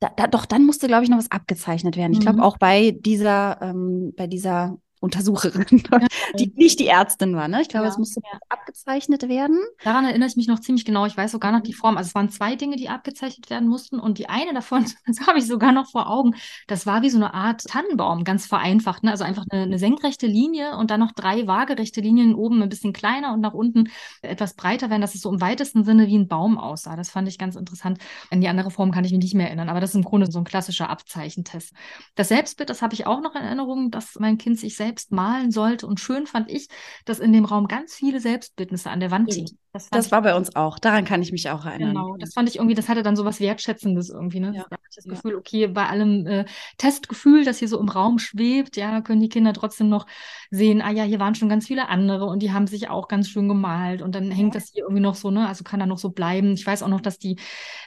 da, 0.00 0.10
da, 0.16 0.26
doch 0.26 0.46
dann 0.46 0.64
musste, 0.64 0.86
glaube 0.86 1.04
ich, 1.04 1.10
noch 1.10 1.18
was 1.18 1.30
abgezeichnet 1.30 1.96
werden. 1.96 2.12
Ich 2.12 2.20
glaube 2.20 2.38
mhm. 2.38 2.42
auch 2.44 2.58
bei 2.58 2.92
dieser, 2.92 3.60
ähm, 3.62 4.12
bei 4.16 4.26
dieser 4.26 4.78
Untersucherin, 5.00 5.82
die 6.38 6.52
nicht 6.56 6.80
die 6.80 6.88
Ärztin 6.88 7.36
war. 7.36 7.48
Ne? 7.48 7.62
Ich 7.62 7.68
glaube, 7.68 7.86
ja, 7.86 7.92
es 7.92 7.98
musste 7.98 8.20
ja. 8.24 8.38
abgezeichnet 8.48 9.28
werden. 9.28 9.58
Daran 9.84 10.04
erinnere 10.04 10.28
ich 10.28 10.36
mich 10.36 10.48
noch 10.48 10.60
ziemlich 10.60 10.84
genau. 10.84 11.06
Ich 11.06 11.16
weiß 11.16 11.32
sogar 11.32 11.52
noch 11.52 11.60
die 11.60 11.72
Form. 11.72 11.96
Also 11.96 12.08
es 12.08 12.14
waren 12.14 12.30
zwei 12.30 12.56
Dinge, 12.56 12.76
die 12.76 12.88
abgezeichnet 12.88 13.50
werden 13.50 13.68
mussten. 13.68 14.00
Und 14.00 14.18
die 14.18 14.28
eine 14.28 14.52
davon, 14.54 14.84
das 15.06 15.26
habe 15.26 15.38
ich 15.38 15.46
sogar 15.46 15.72
noch 15.72 15.90
vor 15.90 16.10
Augen, 16.10 16.34
das 16.66 16.86
war 16.86 17.02
wie 17.02 17.10
so 17.10 17.18
eine 17.18 17.34
Art 17.34 17.64
Tannenbaum, 17.64 18.24
ganz 18.24 18.46
vereinfacht. 18.46 19.04
Ne? 19.04 19.10
Also 19.10 19.24
einfach 19.24 19.44
eine, 19.50 19.62
eine 19.62 19.78
senkrechte 19.78 20.26
Linie 20.26 20.76
und 20.76 20.90
dann 20.90 21.00
noch 21.00 21.12
drei 21.12 21.46
waagerechte 21.46 22.00
Linien 22.00 22.34
oben 22.34 22.62
ein 22.62 22.68
bisschen 22.68 22.92
kleiner 22.92 23.32
und 23.32 23.40
nach 23.40 23.54
unten 23.54 23.88
etwas 24.22 24.54
breiter 24.54 24.90
werden, 24.90 25.00
dass 25.00 25.14
es 25.14 25.22
so 25.22 25.32
im 25.32 25.40
weitesten 25.40 25.84
Sinne 25.84 26.06
wie 26.06 26.18
ein 26.18 26.28
Baum 26.28 26.58
aussah. 26.58 26.96
Das 26.96 27.10
fand 27.10 27.28
ich 27.28 27.38
ganz 27.38 27.56
interessant. 27.56 27.98
An 28.30 28.40
die 28.40 28.48
andere 28.48 28.70
Form 28.70 28.90
kann 28.90 29.04
ich 29.04 29.12
mich 29.12 29.22
nicht 29.22 29.34
mehr 29.34 29.46
erinnern. 29.46 29.68
Aber 29.68 29.80
das 29.80 29.90
ist 29.90 29.96
im 29.96 30.04
Grunde 30.04 30.30
so 30.30 30.38
ein 30.38 30.44
klassischer 30.44 30.90
Abzeichentest. 30.90 31.72
Das 32.14 32.28
Selbstbild, 32.28 32.68
das 32.68 32.82
habe 32.82 32.94
ich 32.94 33.06
auch 33.06 33.20
noch 33.20 33.34
in 33.34 33.42
Erinnerung, 33.42 33.90
dass 33.90 34.16
mein 34.18 34.38
Kind 34.38 34.58
sich 34.58 34.76
selbst 34.76 34.87
selbst 34.88 35.12
malen 35.12 35.50
sollte. 35.50 35.86
Und 35.86 36.00
schön 36.00 36.26
fand 36.26 36.50
ich, 36.50 36.68
dass 37.04 37.18
in 37.20 37.32
dem 37.32 37.44
Raum 37.44 37.68
ganz 37.68 37.94
viele 37.94 38.20
Selbstbildnisse 38.20 38.90
an 38.90 39.00
der 39.00 39.10
Wand 39.10 39.32
hingen. 39.32 39.58
Das, 39.72 39.90
das 39.90 40.10
war 40.10 40.22
bei 40.22 40.34
uns 40.34 40.56
auch. 40.56 40.78
Daran 40.78 41.04
kann 41.04 41.20
ich 41.20 41.30
mich 41.30 41.50
auch 41.50 41.66
erinnern. 41.66 41.90
Genau, 41.90 42.16
das 42.16 42.32
fand 42.32 42.48
ich 42.48 42.56
irgendwie, 42.56 42.74
das 42.74 42.88
hatte 42.88 43.02
dann 43.02 43.16
so 43.16 43.24
was 43.26 43.38
Wertschätzendes 43.38 44.08
irgendwie. 44.08 44.40
Ne? 44.40 44.52
Ja. 44.54 44.64
Da 44.70 44.76
hatte 44.76 44.82
ich 44.88 44.96
das 44.96 45.04
ja. 45.04 45.12
Gefühl, 45.12 45.34
okay, 45.34 45.66
bei 45.66 45.86
allem 45.86 46.26
äh, 46.26 46.46
Testgefühl, 46.78 47.44
das 47.44 47.58
hier 47.58 47.68
so 47.68 47.78
im 47.78 47.88
Raum 47.88 48.18
schwebt, 48.18 48.76
ja, 48.76 49.02
können 49.02 49.20
die 49.20 49.28
Kinder 49.28 49.52
trotzdem 49.52 49.90
noch 49.90 50.06
sehen, 50.50 50.80
ah 50.80 50.90
ja, 50.90 51.04
hier 51.04 51.20
waren 51.20 51.34
schon 51.34 51.50
ganz 51.50 51.66
viele 51.66 51.88
andere 51.88 52.24
und 52.24 52.42
die 52.42 52.50
haben 52.50 52.66
sich 52.66 52.88
auch 52.88 53.08
ganz 53.08 53.28
schön 53.28 53.46
gemalt 53.46 54.00
und 54.00 54.14
dann 54.14 54.30
hängt 54.30 54.54
das 54.54 54.70
hier 54.72 54.84
irgendwie 54.84 55.02
noch 55.02 55.14
so, 55.14 55.30
ne, 55.30 55.46
also 55.46 55.64
kann 55.64 55.80
da 55.80 55.86
noch 55.86 55.98
so 55.98 56.10
bleiben. 56.10 56.52
Ich 56.54 56.66
weiß 56.66 56.82
auch 56.82 56.88
noch, 56.88 57.02
dass 57.02 57.18
die, 57.18 57.36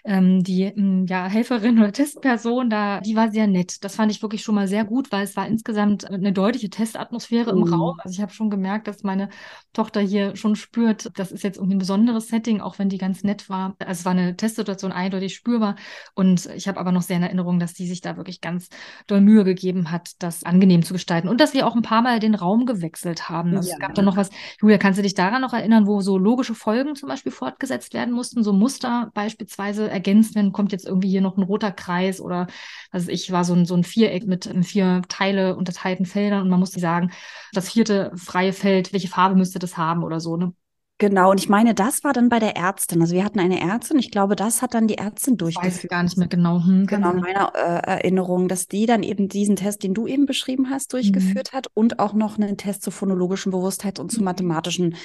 ähm, 0.06 0.44
die 0.44 0.64
ähm, 0.64 1.08
ja, 1.10 1.26
Helferin 1.26 1.80
oder 1.80 1.92
Testperson 1.92 2.70
da, 2.70 3.02
die 3.02 3.16
war 3.16 3.32
sehr 3.32 3.48
nett. 3.48 3.84
Das 3.84 3.96
fand 3.96 4.12
ich 4.12 4.22
wirklich 4.22 4.44
schon 4.44 4.56
mal 4.56 4.68
sehr 4.68 4.86
gut, 4.86 5.12
weil 5.12 5.24
es 5.24 5.36
war 5.36 5.48
insgesamt 5.48 6.10
eine 6.10 6.32
deutliche 6.32 6.70
Testatmosphäre 6.92 7.54
mhm. 7.54 7.62
im 7.62 7.74
Raum. 7.74 8.00
Also 8.00 8.14
ich 8.14 8.22
habe 8.22 8.34
schon 8.34 8.50
gemerkt, 8.50 8.88
dass 8.88 9.04
meine 9.04 9.30
Tochter 9.74 10.02
hier 10.02 10.36
schon 10.36 10.56
spürt, 10.56 11.10
das 11.18 11.32
ist 11.32 11.44
jetzt 11.44 11.58
irgendwie 11.58 11.76
ein 11.76 11.80
besonderes 11.80 12.28
Setting, 12.28 12.62
auch 12.62 12.80
wenn 12.80 12.90
die 12.90 12.98
ganz 12.98 13.24
nett 13.24 13.50
war. 13.50 13.76
Also 13.80 14.00
es 14.00 14.06
war 14.06 14.12
eine 14.12 14.36
Testsituation 14.36 14.92
eindeutig 14.92 15.36
spürbar. 15.36 15.76
Und 16.14 16.48
ich 16.48 16.68
habe 16.68 16.80
aber 16.80 16.92
noch 16.92 17.02
sehr 17.02 17.18
in 17.18 17.24
Erinnerung, 17.24 17.60
dass 17.60 17.74
die 17.74 17.88
sich 17.88 18.02
da 18.02 18.18
wirklich 18.18 18.42
ganz 18.42 18.70
doll 19.08 19.22
Mühe 19.22 19.44
gegeben 19.44 19.92
hat, 19.92 20.12
das 20.20 20.44
angenehm 20.44 20.84
zu 20.84 20.94
gestalten. 20.94 21.28
Und 21.28 21.40
dass 21.40 21.54
wir 21.54 21.68
auch 21.68 21.76
ein 21.76 21.82
paar 21.82 22.02
Mal 22.02 22.20
den 22.20 22.36
Raum 22.36 22.66
gewechselt 22.66 23.30
haben. 23.30 23.56
Also 23.56 23.70
ja. 23.70 23.76
es 23.76 23.80
gab 23.80 23.96
da 23.96 24.02
noch 24.02 24.18
was, 24.18 24.30
Julia, 24.60 24.78
kannst 24.78 25.00
du 25.00 25.04
dich 25.04 25.14
daran 25.14 25.42
noch 25.42 25.54
erinnern, 25.54 25.88
wo 25.88 26.02
so 26.02 26.18
logische 26.18 26.56
Folgen 26.56 26.96
zum 26.96 27.10
Beispiel 27.10 27.32
fortgesetzt 27.32 27.94
werden 27.94 28.14
mussten, 28.14 28.44
so 28.44 28.54
Muster 28.54 29.12
beispielsweise 29.14 29.90
ergänzt 29.90 30.36
werden, 30.36 30.52
kommt 30.52 30.72
jetzt 30.72 30.86
irgendwie 30.86 31.10
hier 31.10 31.22
noch 31.22 31.38
ein 31.38 31.44
roter 31.44 31.72
Kreis 31.72 32.20
oder 32.20 32.48
also 32.92 33.10
ich 33.10 33.32
war 33.32 33.44
so 33.44 33.54
ein, 33.54 33.66
so 33.66 33.76
ein 33.76 33.84
Viereck 33.84 34.28
mit 34.28 34.50
vier 34.64 35.02
Teile 35.08 35.56
unterteilten 35.56 36.06
Feldern 36.06 36.42
und 36.42 36.50
man 36.50 36.60
musste 36.60 36.80
sagen, 36.82 37.12
das 37.54 37.70
vierte 37.72 38.12
freie 38.18 38.54
Feld, 38.54 38.94
welche 38.94 39.08
Farbe 39.08 39.36
müsste 39.36 39.60
das 39.60 39.78
haben 39.78 40.04
oder 40.04 40.20
so. 40.20 40.38
Ne? 40.38 40.54
Genau, 41.02 41.32
und 41.32 41.40
ich 41.40 41.50
meine, 41.50 41.74
das 41.74 42.04
war 42.04 42.14
dann 42.14 42.30
bei 42.30 42.38
der 42.38 42.56
Ärztin. 42.56 43.02
Also 43.02 43.16
wir 43.16 43.26
hatten 43.26 43.40
eine 43.40 43.60
Ärztin, 43.60 43.98
ich 43.98 44.12
glaube, 44.12 44.36
das 44.36 44.62
hat 44.62 44.76
dann 44.76 44.86
die 44.86 45.00
Ärztin 45.00 45.36
durchgeführt. 45.36 45.74
Ich 45.74 45.84
weiß 45.86 45.90
gar 45.90 46.04
nicht 46.04 46.16
mehr 46.16 46.28
genau. 46.28 46.64
Hm, 46.64 46.86
genau, 46.86 47.10
in 47.14 47.22
meiner 47.22 47.54
äh, 47.56 47.90
Erinnerung, 47.94 48.48
dass 48.48 48.68
die 48.68 48.86
dann 48.86 49.02
eben 49.02 49.28
diesen 49.28 49.56
Test, 49.56 49.82
den 49.82 49.96
du 49.96 50.06
eben 50.06 50.28
beschrieben 50.28 50.70
hast, 50.70 50.94
durchgeführt 50.94 51.54
mhm. 51.54 51.58
hat 51.58 51.68
und 51.74 51.98
auch 51.98 52.14
noch 52.14 52.38
einen 52.38 52.56
Test 52.56 52.84
zur 52.84 52.94
phonologischen 52.94 53.52
Bewusstheit 53.52 53.98
und 53.98 54.12
zu 54.12 54.20
mhm. 54.20 54.26
mathematischen 54.26 54.96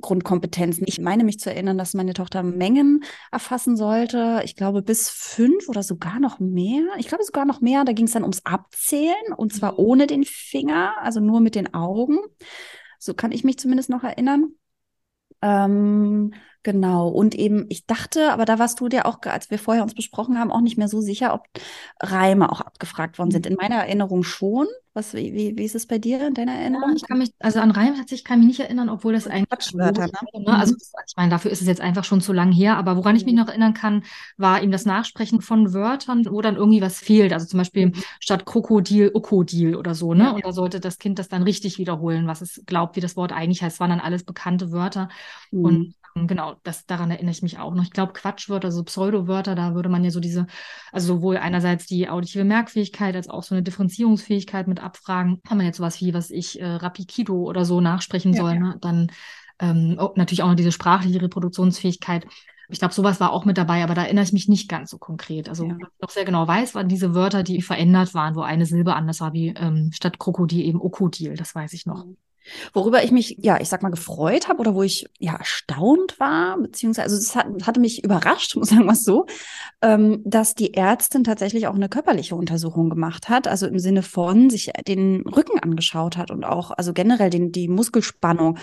Grundkompetenzen. 0.00 0.82
Ich 0.88 1.00
meine 1.00 1.22
mich 1.22 1.38
zu 1.38 1.48
erinnern, 1.48 1.78
dass 1.78 1.94
meine 1.94 2.14
Tochter 2.14 2.42
Mengen 2.42 3.04
erfassen 3.30 3.76
sollte. 3.76 4.40
Ich 4.42 4.56
glaube, 4.56 4.82
bis 4.82 5.08
fünf 5.10 5.68
oder 5.68 5.84
sogar 5.84 6.18
noch 6.18 6.40
mehr. 6.40 6.82
Ich 6.98 7.06
glaube 7.06 7.22
sogar 7.22 7.44
noch 7.44 7.60
mehr. 7.60 7.84
Da 7.84 7.92
ging 7.92 8.06
es 8.06 8.12
dann 8.14 8.24
ums 8.24 8.44
Abzählen 8.44 9.14
und 9.36 9.54
zwar 9.54 9.74
mhm. 9.74 9.78
ohne 9.78 10.06
den 10.08 10.24
Finger, 10.24 10.96
also 11.02 11.20
nur 11.20 11.40
mit 11.40 11.54
den 11.54 11.72
Augen. 11.72 12.18
So 12.98 13.14
kann 13.14 13.30
ich 13.30 13.44
mich 13.44 13.60
zumindest 13.60 13.90
noch 13.90 14.02
erinnern. 14.02 14.52
Ähm, 15.46 16.32
Genau. 16.66 17.06
Und 17.06 17.36
eben, 17.36 17.66
ich 17.68 17.86
dachte, 17.86 18.32
aber 18.32 18.44
da 18.44 18.58
warst 18.58 18.80
du 18.80 18.88
dir 18.88 19.06
auch, 19.06 19.20
als 19.22 19.52
wir 19.52 19.58
vorher 19.60 19.84
uns 19.84 19.94
besprochen 19.94 20.36
haben, 20.36 20.50
auch 20.50 20.60
nicht 20.60 20.76
mehr 20.76 20.88
so 20.88 21.00
sicher, 21.00 21.32
ob 21.32 21.46
Reime 22.00 22.50
auch 22.50 22.60
abgefragt 22.60 23.20
worden 23.20 23.30
sind. 23.30 23.46
In 23.46 23.54
meiner 23.54 23.76
Erinnerung 23.76 24.24
schon. 24.24 24.66
Was, 24.94 25.14
wie, 25.14 25.32
wie, 25.32 25.56
wie 25.56 25.64
ist 25.64 25.76
es 25.76 25.86
bei 25.86 25.98
dir 25.98 26.26
in 26.26 26.34
deiner 26.34 26.54
Erinnerung? 26.54 26.88
Ja, 26.88 26.96
ich 26.96 27.06
kann 27.06 27.18
mich, 27.18 27.30
also 27.38 27.60
an 27.60 27.70
Reim 27.70 27.94
tatsächlich 27.94 28.24
kann 28.24 28.40
ich 28.40 28.46
mich 28.46 28.58
nicht 28.58 28.66
erinnern, 28.66 28.88
obwohl 28.88 29.12
das 29.12 29.28
eigentlich 29.28 29.48
Quatschwörter, 29.50 30.06
ne? 30.06 30.40
ne? 30.40 30.58
Also 30.58 30.74
das, 30.74 30.90
ich 31.06 31.16
meine, 31.16 31.30
dafür 31.30 31.52
ist 31.52 31.60
es 31.60 31.68
jetzt 31.68 31.80
einfach 31.80 32.02
schon 32.02 32.20
zu 32.20 32.32
lang 32.32 32.50
her. 32.50 32.76
Aber 32.78 32.96
woran 32.96 33.14
ich 33.14 33.26
mich 33.26 33.34
noch 33.34 33.46
erinnern 33.46 33.74
kann, 33.74 34.02
war 34.36 34.60
eben 34.60 34.72
das 34.72 34.86
Nachsprechen 34.86 35.42
von 35.42 35.72
Wörtern, 35.72 36.26
wo 36.28 36.40
dann 36.40 36.56
irgendwie 36.56 36.82
was 36.82 36.98
fehlt. 36.98 37.32
Also 37.32 37.46
zum 37.46 37.58
Beispiel 37.58 37.92
statt 38.18 38.44
Krokodil, 38.44 39.12
Okodil 39.14 39.76
oder 39.76 39.94
so, 39.94 40.14
ne? 40.14 40.24
Ja. 40.24 40.30
Und 40.30 40.44
da 40.44 40.52
sollte 40.52 40.80
das 40.80 40.98
Kind 40.98 41.20
das 41.20 41.28
dann 41.28 41.44
richtig 41.44 41.78
wiederholen, 41.78 42.26
was 42.26 42.40
es 42.40 42.60
glaubt, 42.66 42.96
wie 42.96 43.00
das 43.00 43.16
Wort 43.16 43.30
eigentlich 43.30 43.62
heißt. 43.62 43.76
Es 43.76 43.80
waren 43.80 43.90
dann 43.90 44.00
alles 44.00 44.24
bekannte 44.24 44.72
Wörter. 44.72 45.10
Mhm. 45.52 45.64
Und 45.64 45.94
Genau, 46.16 46.56
das, 46.62 46.86
daran 46.86 47.10
erinnere 47.10 47.32
ich 47.32 47.42
mich 47.42 47.58
auch 47.58 47.74
noch. 47.74 47.82
Ich 47.82 47.90
glaube, 47.90 48.14
Quatschwörter, 48.14 48.72
so 48.72 48.82
Pseudowörter, 48.84 49.54
da 49.54 49.74
würde 49.74 49.90
man 49.90 50.02
ja 50.02 50.10
so 50.10 50.18
diese, 50.18 50.46
also 50.90 51.16
sowohl 51.16 51.36
einerseits 51.36 51.84
die 51.84 52.08
auditive 52.08 52.44
Merkfähigkeit 52.44 53.14
als 53.14 53.28
auch 53.28 53.42
so 53.42 53.54
eine 53.54 53.62
Differenzierungsfähigkeit 53.62 54.66
mit 54.66 54.82
abfragen. 54.82 55.42
Kann 55.42 55.58
man 55.58 55.66
jetzt 55.66 55.76
sowas 55.76 56.00
wie, 56.00 56.14
was 56.14 56.30
ich, 56.30 56.58
äh, 56.58 56.66
Rapikido 56.66 57.34
oder 57.34 57.66
so 57.66 57.82
nachsprechen 57.82 58.32
ja, 58.32 58.40
soll, 58.40 58.54
ja. 58.54 58.60
Ne? 58.60 58.78
dann 58.80 59.12
ähm, 59.58 59.96
oh, 59.98 60.12
natürlich 60.16 60.42
auch 60.42 60.48
noch 60.48 60.56
diese 60.56 60.72
sprachliche 60.72 61.20
Reproduktionsfähigkeit. 61.20 62.26
Ich 62.68 62.78
glaube, 62.78 62.94
sowas 62.94 63.20
war 63.20 63.32
auch 63.32 63.44
mit 63.44 63.58
dabei, 63.58 63.84
aber 63.84 63.94
da 63.94 64.04
erinnere 64.04 64.24
ich 64.24 64.32
mich 64.32 64.48
nicht 64.48 64.68
ganz 64.68 64.90
so 64.90 64.98
konkret. 64.98 65.50
Also, 65.50 65.66
ja. 65.66 65.76
was 65.78 65.88
ich 65.88 66.00
noch 66.00 66.10
sehr 66.10 66.24
genau 66.24 66.48
weiß, 66.48 66.74
waren 66.74 66.88
diese 66.88 67.14
Wörter, 67.14 67.42
die 67.42 67.60
verändert 67.60 68.14
waren, 68.14 68.34
wo 68.34 68.40
eine 68.40 68.64
Silbe 68.64 68.94
anders 68.94 69.20
war, 69.20 69.34
wie 69.34 69.48
ähm, 69.48 69.90
statt 69.92 70.18
Krokodil 70.18 70.64
eben 70.64 70.80
Okodil. 70.80 71.36
Das 71.36 71.54
weiß 71.54 71.74
ich 71.74 71.84
noch. 71.84 72.06
Mhm. 72.06 72.16
Worüber 72.72 73.02
ich 73.02 73.10
mich, 73.10 73.36
ja, 73.40 73.60
ich 73.60 73.68
sag 73.68 73.82
mal, 73.82 73.90
gefreut 73.90 74.48
habe 74.48 74.60
oder 74.60 74.74
wo 74.74 74.82
ich 74.82 75.06
ja 75.18 75.34
erstaunt 75.36 76.18
war, 76.18 76.58
beziehungsweise, 76.58 77.04
also 77.04 77.16
es 77.16 77.34
hat, 77.34 77.46
hatte 77.66 77.80
mich 77.80 78.04
überrascht, 78.04 78.56
muss 78.56 78.68
sagen 78.68 78.86
wir 78.86 78.92
es 78.92 79.04
so, 79.04 79.26
ähm, 79.82 80.22
dass 80.24 80.54
die 80.54 80.74
Ärztin 80.74 81.24
tatsächlich 81.24 81.66
auch 81.66 81.74
eine 81.74 81.88
körperliche 81.88 82.36
Untersuchung 82.36 82.90
gemacht 82.90 83.28
hat, 83.28 83.48
also 83.48 83.66
im 83.66 83.78
Sinne 83.78 84.02
von 84.02 84.50
sich 84.50 84.70
den 84.86 85.22
Rücken 85.22 85.58
angeschaut 85.58 86.16
hat 86.16 86.30
und 86.30 86.44
auch, 86.44 86.70
also 86.70 86.92
generell 86.92 87.30
den, 87.30 87.52
die 87.52 87.68
Muskelspannung 87.68 88.58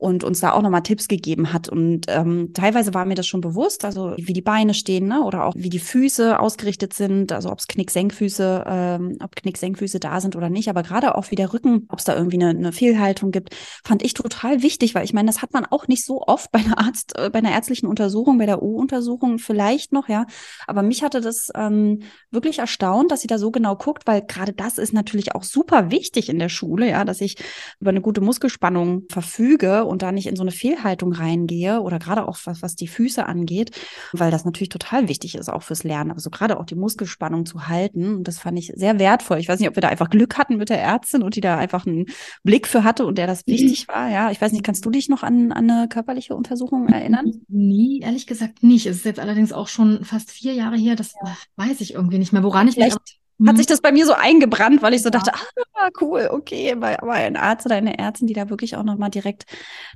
und 0.00 0.24
uns 0.24 0.40
da 0.40 0.52
auch 0.52 0.62
nochmal 0.62 0.82
Tipps 0.82 1.08
gegeben 1.08 1.52
hat. 1.52 1.68
Und 1.68 2.06
ähm, 2.08 2.52
teilweise 2.54 2.94
war 2.94 3.04
mir 3.04 3.14
das 3.14 3.26
schon 3.26 3.42
bewusst, 3.42 3.84
also 3.84 4.14
wie 4.16 4.32
die 4.32 4.40
Beine 4.40 4.72
stehen, 4.72 5.06
ne? 5.06 5.22
oder 5.22 5.44
auch 5.44 5.52
wie 5.54 5.68
die 5.68 5.78
Füße 5.78 6.40
ausgerichtet 6.40 6.94
sind, 6.94 7.32
also 7.32 7.52
ob 7.52 7.58
es 7.58 7.66
Knicksenkfüße, 7.66 8.64
ähm, 8.66 9.18
ob 9.22 9.36
Knicksenkfüße 9.36 10.00
da 10.00 10.22
sind 10.22 10.36
oder 10.36 10.48
nicht, 10.48 10.70
aber 10.70 10.82
gerade 10.82 11.16
auch 11.16 11.30
wie 11.30 11.34
der 11.34 11.52
Rücken, 11.52 11.86
ob 11.90 11.98
es 11.98 12.06
da 12.06 12.16
irgendwie 12.16 12.42
eine, 12.42 12.48
eine 12.48 12.72
Fehlhaltung 12.72 13.30
gibt, 13.30 13.54
fand 13.84 14.02
ich 14.02 14.14
total 14.14 14.62
wichtig, 14.62 14.94
weil 14.94 15.04
ich 15.04 15.12
meine, 15.12 15.26
das 15.26 15.42
hat 15.42 15.52
man 15.52 15.66
auch 15.66 15.86
nicht 15.86 16.06
so 16.06 16.22
oft 16.22 16.50
bei 16.50 16.60
einer 16.60 16.78
Arzt, 16.78 17.18
äh, 17.18 17.28
bei 17.28 17.40
einer 17.40 17.52
ärztlichen 17.52 17.86
Untersuchung, 17.86 18.38
bei 18.38 18.46
der 18.46 18.62
U-Untersuchung 18.62 19.38
vielleicht 19.38 19.92
noch, 19.92 20.08
ja. 20.08 20.24
Aber 20.66 20.82
mich 20.82 21.02
hatte 21.02 21.20
das 21.20 21.50
ähm, 21.54 22.00
wirklich 22.30 22.60
erstaunt, 22.60 23.12
dass 23.12 23.20
sie 23.20 23.28
da 23.28 23.36
so 23.36 23.50
genau 23.50 23.76
guckt, 23.76 24.06
weil 24.06 24.22
gerade 24.22 24.54
das 24.54 24.78
ist 24.78 24.94
natürlich 24.94 25.34
auch 25.34 25.42
super 25.42 25.90
wichtig 25.90 26.30
in 26.30 26.38
der 26.38 26.48
Schule, 26.48 26.88
ja, 26.88 27.04
dass 27.04 27.20
ich 27.20 27.36
über 27.80 27.90
eine 27.90 28.00
gute 28.00 28.22
Muskelspannung 28.22 29.02
verfüge 29.10 29.89
und 29.90 30.02
da 30.02 30.12
nicht 30.12 30.26
in 30.26 30.36
so 30.36 30.42
eine 30.42 30.50
Fehlhaltung 30.50 31.12
reingehe 31.12 31.80
oder 31.80 31.98
gerade 31.98 32.26
auch 32.26 32.38
was, 32.44 32.62
was 32.62 32.76
die 32.76 32.88
Füße 32.88 33.26
angeht, 33.26 33.72
weil 34.12 34.30
das 34.30 34.44
natürlich 34.44 34.70
total 34.70 35.08
wichtig 35.08 35.34
ist 35.34 35.48
auch 35.48 35.62
fürs 35.62 35.84
Lernen. 35.84 36.12
Also 36.12 36.30
gerade 36.30 36.58
auch 36.58 36.64
die 36.64 36.74
Muskelspannung 36.74 37.44
zu 37.46 37.68
halten. 37.68 38.14
Und 38.16 38.28
das 38.28 38.38
fand 38.38 38.58
ich 38.58 38.72
sehr 38.74 38.98
wertvoll. 38.98 39.38
Ich 39.38 39.48
weiß 39.48 39.58
nicht, 39.60 39.68
ob 39.68 39.76
wir 39.76 39.82
da 39.82 39.88
einfach 39.88 40.10
Glück 40.10 40.38
hatten 40.38 40.56
mit 40.56 40.70
der 40.70 40.80
Ärztin 40.80 41.22
und 41.22 41.36
die 41.36 41.40
da 41.40 41.58
einfach 41.58 41.86
einen 41.86 42.06
Blick 42.42 42.66
für 42.66 42.84
hatte 42.84 43.04
und 43.06 43.18
der 43.18 43.26
das 43.26 43.46
wichtig 43.46 43.88
war. 43.88 44.10
Ja, 44.10 44.30
ich 44.30 44.40
weiß 44.40 44.52
nicht, 44.52 44.64
kannst 44.64 44.84
du 44.86 44.90
dich 44.90 45.08
noch 45.08 45.22
an, 45.22 45.52
an 45.52 45.70
eine 45.70 45.88
körperliche 45.88 46.34
Untersuchung 46.34 46.88
erinnern? 46.88 47.42
Nee, 47.48 48.00
ehrlich 48.02 48.26
gesagt 48.26 48.62
nicht. 48.62 48.86
Es 48.86 48.96
ist 48.96 49.04
jetzt 49.04 49.20
allerdings 49.20 49.52
auch 49.52 49.68
schon 49.68 50.04
fast 50.04 50.30
vier 50.30 50.54
Jahre 50.54 50.76
her. 50.76 50.96
Das 50.96 51.14
ja. 51.24 51.36
weiß 51.56 51.80
ich 51.80 51.94
irgendwie 51.94 52.18
nicht 52.18 52.32
mehr, 52.32 52.42
woran 52.42 52.68
ich 52.68 52.74
Vielleicht 52.74 52.98
mich 52.98 53.19
hat 53.46 53.56
sich 53.56 53.66
mhm. 53.66 53.70
das 53.70 53.80
bei 53.80 53.92
mir 53.92 54.06
so 54.06 54.12
eingebrannt, 54.12 54.82
weil 54.82 54.94
ich 54.94 55.02
so 55.02 55.10
dachte, 55.10 55.32
ah, 55.74 55.88
cool, 56.00 56.28
okay, 56.30 56.72
aber 56.72 57.12
ein 57.12 57.36
Arzt 57.36 57.66
oder 57.66 57.76
eine 57.76 57.98
Ärztin, 57.98 58.26
die 58.26 58.34
da 58.34 58.50
wirklich 58.50 58.76
auch 58.76 58.82
nochmal 58.82 59.10
direkt 59.10 59.44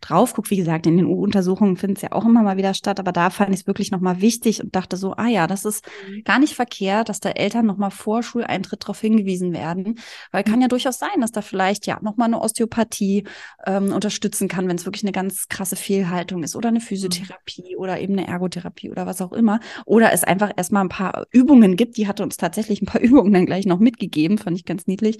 drauf 0.00 0.34
guckt. 0.34 0.50
Wie 0.50 0.56
gesagt, 0.56 0.86
in 0.86 0.96
den 0.96 1.06
U-Untersuchungen 1.06 1.76
findet 1.76 1.98
es 1.98 2.02
ja 2.02 2.12
auch 2.12 2.24
immer 2.24 2.42
mal 2.42 2.56
wieder 2.56 2.74
statt, 2.74 2.98
aber 3.00 3.12
da 3.12 3.30
fand 3.30 3.50
ich 3.50 3.60
es 3.60 3.66
wirklich 3.66 3.90
nochmal 3.90 4.20
wichtig 4.20 4.62
und 4.62 4.74
dachte 4.74 4.96
so, 4.96 5.14
ah 5.16 5.28
ja, 5.28 5.46
das 5.46 5.64
ist 5.64 5.84
mhm. 6.08 6.24
gar 6.24 6.38
nicht 6.38 6.54
verkehrt, 6.54 7.08
dass 7.08 7.20
da 7.20 7.30
Eltern 7.30 7.66
nochmal 7.66 7.90
vor 7.90 8.22
Schuleintritt 8.22 8.82
darauf 8.84 9.00
hingewiesen 9.00 9.52
werden, 9.52 9.98
weil 10.32 10.44
kann 10.44 10.60
ja 10.60 10.68
durchaus 10.68 10.98
sein, 10.98 11.20
dass 11.20 11.32
da 11.32 11.42
vielleicht 11.42 11.86
ja 11.86 11.98
nochmal 12.02 12.28
eine 12.28 12.40
Osteopathie 12.40 13.24
ähm, 13.66 13.92
unterstützen 13.92 14.48
kann, 14.48 14.68
wenn 14.68 14.76
es 14.76 14.86
wirklich 14.86 15.02
eine 15.02 15.12
ganz 15.12 15.48
krasse 15.48 15.76
Fehlhaltung 15.76 16.42
ist 16.42 16.56
oder 16.56 16.68
eine 16.68 16.80
Physiotherapie 16.80 17.74
mhm. 17.74 17.80
oder 17.80 18.00
eben 18.00 18.14
eine 18.14 18.26
Ergotherapie 18.28 18.90
oder 18.90 19.06
was 19.06 19.20
auch 19.20 19.32
immer. 19.32 19.60
Oder 19.84 20.12
es 20.12 20.24
einfach 20.24 20.52
erstmal 20.56 20.84
ein 20.84 20.88
paar 20.88 21.26
Übungen 21.30 21.76
gibt, 21.76 21.96
die 21.96 22.06
hatte 22.06 22.22
uns 22.22 22.36
tatsächlich 22.36 22.82
ein 22.82 22.86
paar 22.86 23.00
Übungen 23.00 23.33
dann 23.34 23.46
gleich 23.46 23.66
noch 23.66 23.78
mitgegeben, 23.78 24.38
fand 24.38 24.56
ich 24.56 24.64
ganz 24.64 24.86
niedlich, 24.86 25.18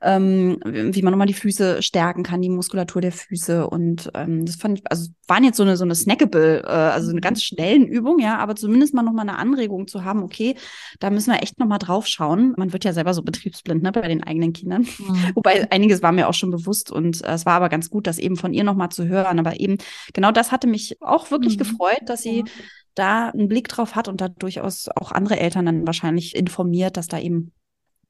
ähm, 0.00 0.58
wie 0.64 1.02
man 1.02 1.10
nochmal 1.10 1.26
die 1.26 1.34
Füße 1.34 1.82
stärken 1.82 2.22
kann, 2.22 2.42
die 2.42 2.48
Muskulatur 2.48 3.02
der 3.02 3.12
Füße. 3.12 3.68
Und 3.68 4.10
ähm, 4.14 4.46
das 4.46 4.56
fand 4.56 4.78
ich, 4.78 4.84
also 4.90 5.10
waren 5.26 5.44
jetzt 5.44 5.56
so 5.56 5.62
eine, 5.62 5.76
so 5.76 5.84
eine 5.84 5.94
snackable, 5.94 6.62
äh, 6.62 6.66
also 6.66 7.10
eine 7.10 7.20
ganz 7.20 7.42
schnellen 7.42 7.86
Übung, 7.86 8.18
ja, 8.18 8.38
aber 8.38 8.56
zumindest 8.56 8.94
mal 8.94 9.02
nochmal 9.02 9.28
eine 9.28 9.38
Anregung 9.38 9.86
zu 9.86 10.04
haben, 10.04 10.22
okay, 10.22 10.56
da 11.00 11.10
müssen 11.10 11.32
wir 11.32 11.42
echt 11.42 11.58
nochmal 11.58 11.78
drauf 11.78 12.06
schauen. 12.06 12.54
Man 12.56 12.72
wird 12.72 12.84
ja 12.84 12.92
selber 12.92 13.14
so 13.14 13.22
betriebsblind, 13.22 13.82
ne, 13.82 13.92
bei 13.92 14.08
den 14.08 14.22
eigenen 14.22 14.52
Kindern. 14.52 14.82
Mhm. 14.82 15.16
Wobei 15.34 15.70
einiges 15.70 16.02
war 16.02 16.12
mir 16.12 16.28
auch 16.28 16.34
schon 16.34 16.50
bewusst 16.50 16.90
und 16.90 17.24
äh, 17.24 17.32
es 17.32 17.46
war 17.46 17.54
aber 17.54 17.68
ganz 17.68 17.90
gut, 17.90 18.06
das 18.06 18.18
eben 18.18 18.36
von 18.36 18.54
ihr 18.54 18.64
nochmal 18.64 18.90
zu 18.90 19.06
hören. 19.06 19.38
Aber 19.38 19.60
eben 19.60 19.78
genau 20.12 20.32
das 20.32 20.52
hatte 20.52 20.66
mich 20.66 21.00
auch 21.02 21.30
wirklich 21.30 21.54
mhm. 21.54 21.58
gefreut, 21.58 22.02
dass 22.06 22.22
sie 22.22 22.44
da 22.96 23.28
einen 23.28 23.48
Blick 23.48 23.68
drauf 23.68 23.94
hat 23.94 24.08
und 24.08 24.20
da 24.20 24.28
durchaus 24.28 24.88
auch 24.88 25.12
andere 25.12 25.38
Eltern 25.38 25.66
dann 25.66 25.86
wahrscheinlich 25.86 26.34
informiert, 26.34 26.96
dass 26.96 27.06
da 27.06 27.18
eben 27.18 27.52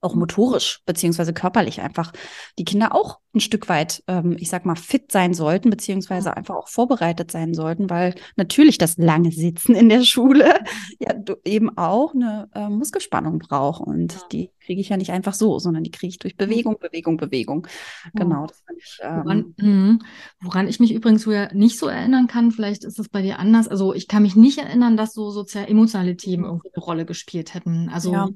auch 0.01 0.15
motorisch 0.15 0.83
beziehungsweise 0.87 1.33
körperlich 1.33 1.81
einfach 1.81 2.13
die 2.59 2.65
Kinder 2.65 2.95
auch 2.95 3.19
ein 3.35 3.41
Stück 3.41 3.69
weit, 3.69 4.03
ähm, 4.09 4.37
ich 4.39 4.49
sag 4.49 4.65
mal, 4.65 4.77
fit 4.77 5.13
sein 5.13 5.35
sollten, 5.35 5.71
beziehungsweise 5.71 6.37
einfach 6.37 6.55
auch 6.55 6.69
vorbereitet 6.69 7.31
sein 7.31 7.55
sollten, 7.55 7.89
weil 7.91 8.15
natürlich 8.37 8.79
das 8.79 8.97
lange 8.97 9.31
Sitzen 9.31 9.75
in 9.75 9.89
der 9.89 10.03
Schule 10.03 10.55
ja 10.99 11.15
eben 11.45 11.77
auch 11.77 12.15
eine 12.15 12.49
äh, 12.55 12.69
Muskelspannung 12.69 13.39
braucht. 13.39 13.83
Und 13.83 14.15
ja. 14.15 14.21
die 14.33 14.51
kriege 14.65 14.81
ich 14.81 14.89
ja 14.89 14.97
nicht 14.97 15.13
einfach 15.13 15.35
so, 15.35 15.59
sondern 15.59 15.85
die 15.85 15.91
kriege 15.91 16.09
ich 16.09 16.19
durch 16.19 16.37
Bewegung, 16.37 16.79
Bewegung, 16.81 17.17
Bewegung. 17.17 17.67
Genau. 18.15 18.47
Das 18.47 18.63
fand 18.67 18.79
ich, 18.79 18.99
ähm, 19.03 19.23
woran, 19.23 19.55
mh, 19.59 19.99
woran 20.41 20.69
ich 20.69 20.81
mich 20.81 20.93
übrigens 20.93 21.23
so 21.23 21.31
nicht 21.53 21.79
so 21.79 21.89
erinnern 21.89 22.27
kann, 22.27 22.51
vielleicht 22.51 22.85
ist 22.85 22.99
es 22.99 23.09
bei 23.09 23.23
dir 23.23 23.39
anders. 23.39 23.69
Also 23.69 23.95
ich 23.95 24.09
kann 24.09 24.23
mich 24.23 24.35
nicht 24.35 24.59
erinnern, 24.59 24.97
dass 24.97 25.13
so 25.13 25.31
sozial-emotionale 25.31 26.17
Themen 26.17 26.45
mhm. 26.45 26.49
irgendwie 26.49 26.71
eine 26.75 26.85
Rolle 26.85 27.05
gespielt 27.05 27.55
hätten. 27.55 27.91
Also 27.91 28.13
ja. 28.13 28.29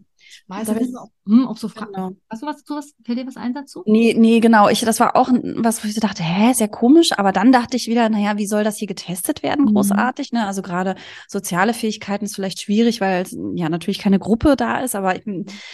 Da 0.49 0.73
nicht, 0.75 0.95
hm, 1.27 1.47
ob 1.47 1.59
so 1.59 1.69
Fragen. 1.69 1.93
Genau. 1.93 2.11
Hast 2.29 2.43
du 2.43 2.47
was 2.47 2.65
zu 2.65 2.75
was? 2.75 2.95
Fällt 3.05 3.19
dir 3.19 3.27
was 3.27 3.37
ein 3.37 3.55
dazu? 3.55 3.83
Nee, 3.87 4.15
nee, 4.17 4.41
genau. 4.41 4.69
Ich, 4.69 4.81
das 4.81 5.01
war 5.01 5.17
auch 5.17 5.31
was, 5.31 5.83
wo 5.83 5.89
ich 5.89 5.95
so 5.95 6.01
dachte, 6.01 6.23
hä, 6.23 6.53
sehr 6.53 6.69
komisch. 6.69 7.13
Aber 7.19 7.33
dann 7.33 7.53
dachte 7.53 7.77
ich 7.77 7.87
wieder, 7.87 8.09
naja, 8.09 8.37
wie 8.37 8.47
soll 8.47 8.65
das 8.65 8.77
hier 8.77 8.89
getestet 8.89 9.43
werden? 9.43 9.67
Mhm. 9.67 9.75
Großartig, 9.75 10.33
ne? 10.33 10.47
Also 10.47 10.63
gerade 10.63 10.95
soziale 11.29 11.75
Fähigkeiten 11.75 12.25
ist 12.25 12.35
vielleicht 12.35 12.61
schwierig, 12.61 13.01
weil 13.01 13.27
ja 13.55 13.69
natürlich 13.69 13.99
keine 13.99 14.19
Gruppe 14.19 14.57
da 14.57 14.81
ist, 14.81 14.95
aber 14.95 15.17
ich, 15.17 15.23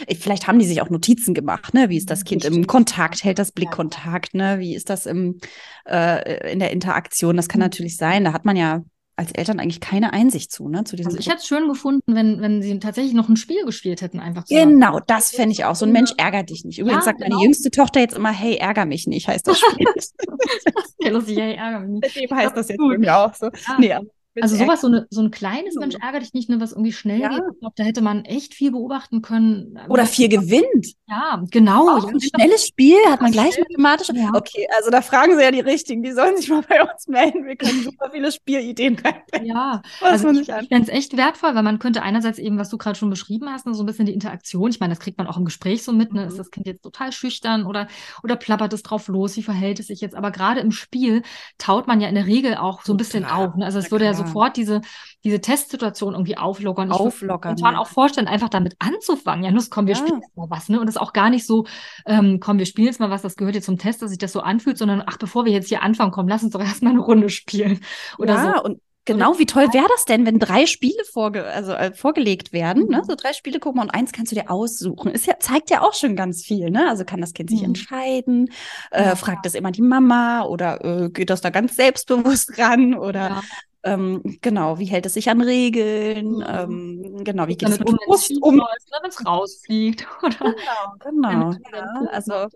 ich, 0.07 0.19
vielleicht 0.19 0.47
haben 0.47 0.59
die 0.59 0.67
sich 0.67 0.83
auch 0.83 0.91
Notizen 0.91 1.35
gemacht, 1.35 1.75
ne? 1.75 1.89
Wie 1.89 1.97
ist 1.97 2.11
das 2.11 2.25
Kind 2.25 2.45
im 2.45 2.67
Kontakt? 2.67 3.25
Hält 3.25 3.39
das 3.39 3.53
Blickkontakt, 3.53 4.35
ne? 4.35 4.59
Wie 4.59 4.75
ist 4.75 4.91
das 4.91 5.07
im, 5.07 5.39
äh, 5.87 6.53
in 6.53 6.59
der 6.59 6.71
Interaktion? 6.71 7.37
Das 7.37 7.49
kann 7.49 7.61
mhm. 7.61 7.67
natürlich 7.67 7.97
sein. 7.97 8.25
Da 8.25 8.33
hat 8.33 8.45
man 8.45 8.57
ja 8.57 8.83
als 9.17 9.33
Eltern 9.33 9.59
eigentlich 9.59 9.81
keine 9.81 10.13
Einsicht 10.13 10.53
zu, 10.53 10.69
ne? 10.69 10.85
Zu 10.85 10.95
diesem 10.95 11.09
also 11.09 11.19
ich 11.19 11.27
hätte 11.27 11.39
es 11.39 11.47
schön 11.47 11.69
gefunden, 11.69 12.15
wenn, 12.15 12.41
wenn 12.43 12.61
sie 12.61 12.79
tatsächlich 12.79 13.15
noch 13.15 13.31
ein 13.31 13.37
Spiel 13.37 13.65
gespielt 13.65 14.03
hätten, 14.03 14.21
einfach 14.21 14.47
so. 14.47 14.55
Genau, 14.55 15.01
das 15.01 15.31
fände 15.31 15.53
ich 15.53 15.65
auch. 15.65 15.75
So 15.75 15.87
ein 15.87 15.93
Mensch 15.93 16.13
ärgert 16.19 16.51
dich 16.51 16.65
nicht. 16.65 16.79
Übrigens 16.79 17.01
ja, 17.01 17.13
sagt 17.13 17.19
genau. 17.21 17.37
meine 17.37 17.45
jüngste 17.45 17.71
Tochter 17.71 18.01
jetzt 18.01 18.15
immer, 18.15 18.31
hey, 18.31 18.57
ärger 18.57 18.85
mich 18.85 19.07
nicht, 19.07 19.27
heißt 19.27 19.47
das 19.47 19.59
Spiel. 19.73 19.87
das 19.95 20.05
ist 20.05 20.97
ja 21.01 21.11
lustig, 21.11 21.39
hey, 21.39 21.55
ärger 21.55 21.81
mich 21.81 21.89
nicht. 21.89 22.15
Seitdem 22.15 22.37
heißt 22.37 22.57
das 22.57 22.69
jetzt 22.69 22.79
gut. 22.79 22.93
bei 22.93 22.99
mir 22.99 23.17
auch 23.17 23.35
so. 23.35 23.47
Ja. 23.79 24.01
Nee, 24.01 24.07
also 24.43 24.57
sowas, 24.57 24.81
so, 24.81 24.89
eine, 24.89 25.07
so 25.11 25.23
ein 25.23 25.31
kleines 25.31 25.75
so. 25.75 25.81
Mensch 25.81 25.97
ärgert 26.01 26.23
dich 26.23 26.35
nicht, 26.35 26.49
ne, 26.49 26.61
was 26.61 26.73
irgendwie 26.73 26.93
schnell 26.93 27.21
ja. 27.21 27.29
geht. 27.29 27.43
Ich 27.53 27.61
glaube, 27.61 27.75
da 27.77 27.85
hätte 27.85 28.03
man 28.03 28.25
echt 28.25 28.55
viel 28.55 28.71
beobachten 28.71 29.23
können. 29.23 29.79
Oder 29.89 30.07
viel 30.07 30.29
gewinnt. 30.29 30.95
Ja, 31.09 31.43
genau. 31.51 31.89
Auch 31.97 32.05
ja, 32.05 32.11
ein 32.11 32.21
schnelles 32.21 32.67
Spiel 32.67 32.99
hat 33.09 33.23
man 33.23 33.33
gleich 33.33 33.59
mathematisch. 33.59 34.09
Ja. 34.13 34.31
Okay, 34.35 34.67
also 34.77 34.91
da 34.91 35.03
fragen 35.03 35.37
sie 35.37 35.43
ja 35.43 35.51
die 35.51 35.61
Richtigen. 35.61 36.03
Die 36.03 36.13
sollen 36.13 36.37
sich 36.37 36.49
mal 36.49 36.63
bei 36.69 36.83
uns 36.83 37.07
melden. 37.09 37.47
Wir 37.47 37.57
können 37.57 37.83
super 37.83 38.11
viele 38.13 38.31
Spielideen 38.31 38.99
reinbringen. 38.99 39.47
Ja, 39.47 39.83
also 40.01 40.31
ich, 40.31 40.49
ich 40.49 40.69
fände 40.69 40.83
es 40.83 40.89
echt 40.89 41.17
wertvoll, 41.17 41.55
weil 41.55 41.63
man 41.63 41.79
könnte 41.79 42.03
einerseits 42.03 42.39
eben, 42.39 42.59
was 42.59 42.69
du 42.69 42.79
gerade 42.79 42.99
schon 42.99 43.11
beschrieben 43.11 43.49
hast, 43.51 43.67
ne, 43.67 43.75
so 43.75 43.83
ein 43.83 43.87
bisschen 43.87 44.07
die 44.07 44.15
Interaktion. 44.15 44.71
Ich 44.71 44.81
meine, 44.81 44.95
das 44.95 45.01
kriegt 45.01 45.19
man 45.19 45.27
auch 45.27 45.37
im 45.37 45.45
Gespräch 45.45 45.83
so 45.83 45.93
mit. 45.93 46.13
Ne? 46.13 46.23
Mhm. 46.23 46.29
Ist 46.29 46.39
das 46.39 46.51
Kind 46.51 46.67
jetzt 46.67 46.83
total 46.83 47.13
schüchtern 47.13 47.67
oder, 47.67 47.89
oder 48.23 48.37
plappert 48.37 48.73
es 48.73 48.83
drauf 48.83 49.09
los? 49.09 49.37
Wie 49.37 49.43
verhält 49.43 49.81
es 49.81 49.87
sich 49.87 50.01
jetzt? 50.01 50.15
Aber 50.15 50.31
gerade 50.31 50.61
im 50.61 50.73
Spiel 50.73 51.23
taut 51.59 51.87
man 51.87 52.01
ja 52.01 52.09
in 52.09 52.15
der 52.15 52.27
Regel 52.27 52.57
auch 52.57 52.83
so 52.83 52.93
ein 52.93 52.97
bisschen 52.97 53.25
auf. 53.25 53.55
Ne? 53.55 53.65
Also 53.65 53.79
es 53.79 53.91
würde 53.91 54.05
ja 54.05 54.15
sofort 54.27 54.57
diese 54.57 54.81
diese 55.27 55.41
Testsituation 55.41 56.15
irgendwie 56.15 56.39
auflockern. 56.39 56.93
Auflockern. 56.93 57.57
Ich 57.57 57.63
würde 57.63 57.75
ja. 57.75 57.81
auch 57.81 57.89
vorstellen, 57.89 58.29
einfach 58.29 58.49
damit 58.49 58.77
anzufangen. 58.79 59.45
Ja, 59.45 59.51
los, 59.51 59.71
komm, 59.71 59.89
wir 59.89 59.95
ja. 59.95 60.01
spielen 60.01 60.21
jetzt 60.23 60.37
mal 60.37 60.49
was. 60.49 60.69
Ne? 60.69 60.79
Und 60.79 60.87
das 60.87 60.95
ist 60.95 61.03
auch 61.03 61.13
gar 61.13 61.31
nicht 61.31 61.45
so, 61.45 61.67
ähm, 62.07 62.39
komm, 62.39 62.59
wir 62.59 62.67
spielen 62.67 62.87
jetzt 62.87 63.01
mal 63.01 63.11
was, 63.11 63.23
das 63.23 63.35
gehört 63.35 63.57
jetzt 63.57 63.65
zum 63.65 63.77
Test, 63.77 64.01
dass 64.03 64.11
sich 64.11 64.19
das 64.19 64.33
so 64.33 64.41
anfühlt, 64.41 64.79
sondern 64.79 65.03
ach, 65.05 65.19
bevor 65.19 65.45
wir 65.45 65.53
jetzt 65.53 65.69
hier 65.69 65.83
anfangen, 65.83 66.13
komm, 66.13 66.29
lass 66.29 66.45
uns 66.45 66.53
doch 66.53 66.61
erstmal 66.61 66.93
eine 66.93 67.03
Runde 67.03 67.29
spielen. 67.29 67.81
Oder 68.19 68.35
ja, 68.35 68.55
so. 68.57 68.65
und 68.65 68.81
Genau, 69.09 69.39
wie 69.39 69.47
toll 69.47 69.69
wäre 69.73 69.87
das 69.89 70.05
denn, 70.05 70.27
wenn 70.27 70.41
drei 70.41 70.67
Spiele 70.67 71.05
vorge 71.13 71.45
also, 71.45 71.71
äh, 71.71 71.93
vorgelegt 71.95 72.53
werden, 72.53 72.89
ne? 72.89 72.99
Mhm. 72.99 73.05
So 73.05 73.15
drei 73.15 73.33
Spiele 73.35 73.61
gucken 73.61 73.81
und 73.81 73.91
eins 73.91 74.11
kannst 74.11 74.33
du 74.33 74.35
dir 74.35 74.51
aussuchen. 74.51 75.13
Ist 75.13 75.27
ja, 75.27 75.39
zeigt 75.39 75.71
ja 75.71 75.83
auch 75.83 75.95
schon 75.95 76.17
ganz 76.17 76.45
viel, 76.45 76.71
ne? 76.71 76.89
Also 76.89 77.05
kann 77.05 77.21
das 77.21 77.33
Kind 77.33 77.51
sich 77.51 77.61
mhm. 77.61 77.67
entscheiden, 77.67 78.51
äh, 78.91 79.05
ja. 79.05 79.15
fragt 79.15 79.47
das 79.47 79.55
immer 79.55 79.71
die 79.71 79.83
Mama 79.83 80.43
oder 80.43 80.85
äh, 80.85 81.11
geht 81.11 81.31
das 81.31 81.41
da 81.41 81.51
ganz 81.51 81.77
selbstbewusst 81.77 82.59
ran 82.59 82.95
oder 82.95 83.29
ja. 83.29 83.43
Ähm, 83.87 84.39
genau, 84.43 84.79
wie 84.79 84.87
hält 84.87 85.07
es 85.07 85.15
sich 85.15 85.31
an 85.31 85.41
Regeln? 85.41 86.39
Mhm. 86.39 86.45
Ähm, 86.47 87.25
genau, 87.25 87.47
wie 87.47 87.57
geht 87.57 87.69
es 87.69 87.79
mit 87.79 87.89
um, 87.89 87.99
Frust 88.05 88.33
um? 88.43 88.59
Wenn 88.59 89.11
es 89.11 89.25
rausfliegt. 89.25 90.07
Oder 90.23 90.55
genau, 91.01 91.51
genau. 91.51 91.79
Ja, 91.79 92.09
also 92.11 92.49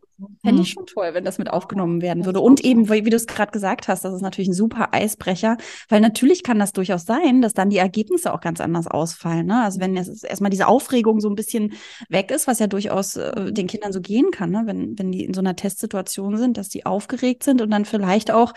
fände 0.43 0.63
ich 0.63 0.71
mhm. 0.71 0.81
schon 0.81 0.87
toll, 0.87 1.11
wenn 1.13 1.25
das 1.25 1.39
mit 1.39 1.51
aufgenommen 1.51 2.03
werden 2.03 2.25
würde. 2.25 2.41
Und 2.41 2.65
eben, 2.65 2.89
wie, 2.89 3.05
wie 3.05 3.11
du 3.11 3.17
es 3.17 3.27
gerade 3.27 3.53
gesagt 3.53 3.89
hast, 3.89 4.05
das 4.05 4.15
ist 4.15 4.23
natürlich 4.23 4.49
ein 4.49 4.55
super 4.55 4.89
Eisbrecher, 4.93 5.57
weil 5.89 6.01
natürlich 6.01 6.43
kann 6.43 6.59
das 6.59 6.73
durchaus 6.73 7.05
sein, 7.05 7.43
dass 7.43 7.55
dann 7.55 7.71
die 7.71 7.79
Ergebnisse 7.79 8.33
auch 8.33 8.41
ganz 8.41 8.61
anders 8.61 8.87
ausfallen. 8.87 9.47
Ne? 9.47 9.63
Also 9.63 9.81
wenn 9.81 9.97
jetzt 9.97 10.25
erstmal 10.25 10.51
diese 10.51 10.69
Aufregung 10.69 11.21
so 11.21 11.29
ein 11.29 11.35
bisschen 11.35 11.73
weg 12.09 12.31
ist, 12.31 12.47
was 12.47 12.59
ja 12.59 12.67
durchaus 12.67 13.17
äh, 13.17 13.53
den 13.53 13.67
Kindern 13.67 13.93
so 13.93 14.01
gehen 14.01 14.31
kann, 14.31 14.51
ne? 14.51 14.63
wenn, 14.67 14.99
wenn 14.99 15.13
die 15.13 15.25
in 15.25 15.35
so 15.35 15.41
einer 15.41 15.57
Testsituation 15.57 16.37
sind, 16.37 16.57
dass 16.57 16.69
die 16.69 16.87
aufgeregt 16.87 17.43
sind 17.43 17.63
und 17.63 17.71
dann 17.71 17.85
vielleicht 17.85 18.31
auch 18.31 18.53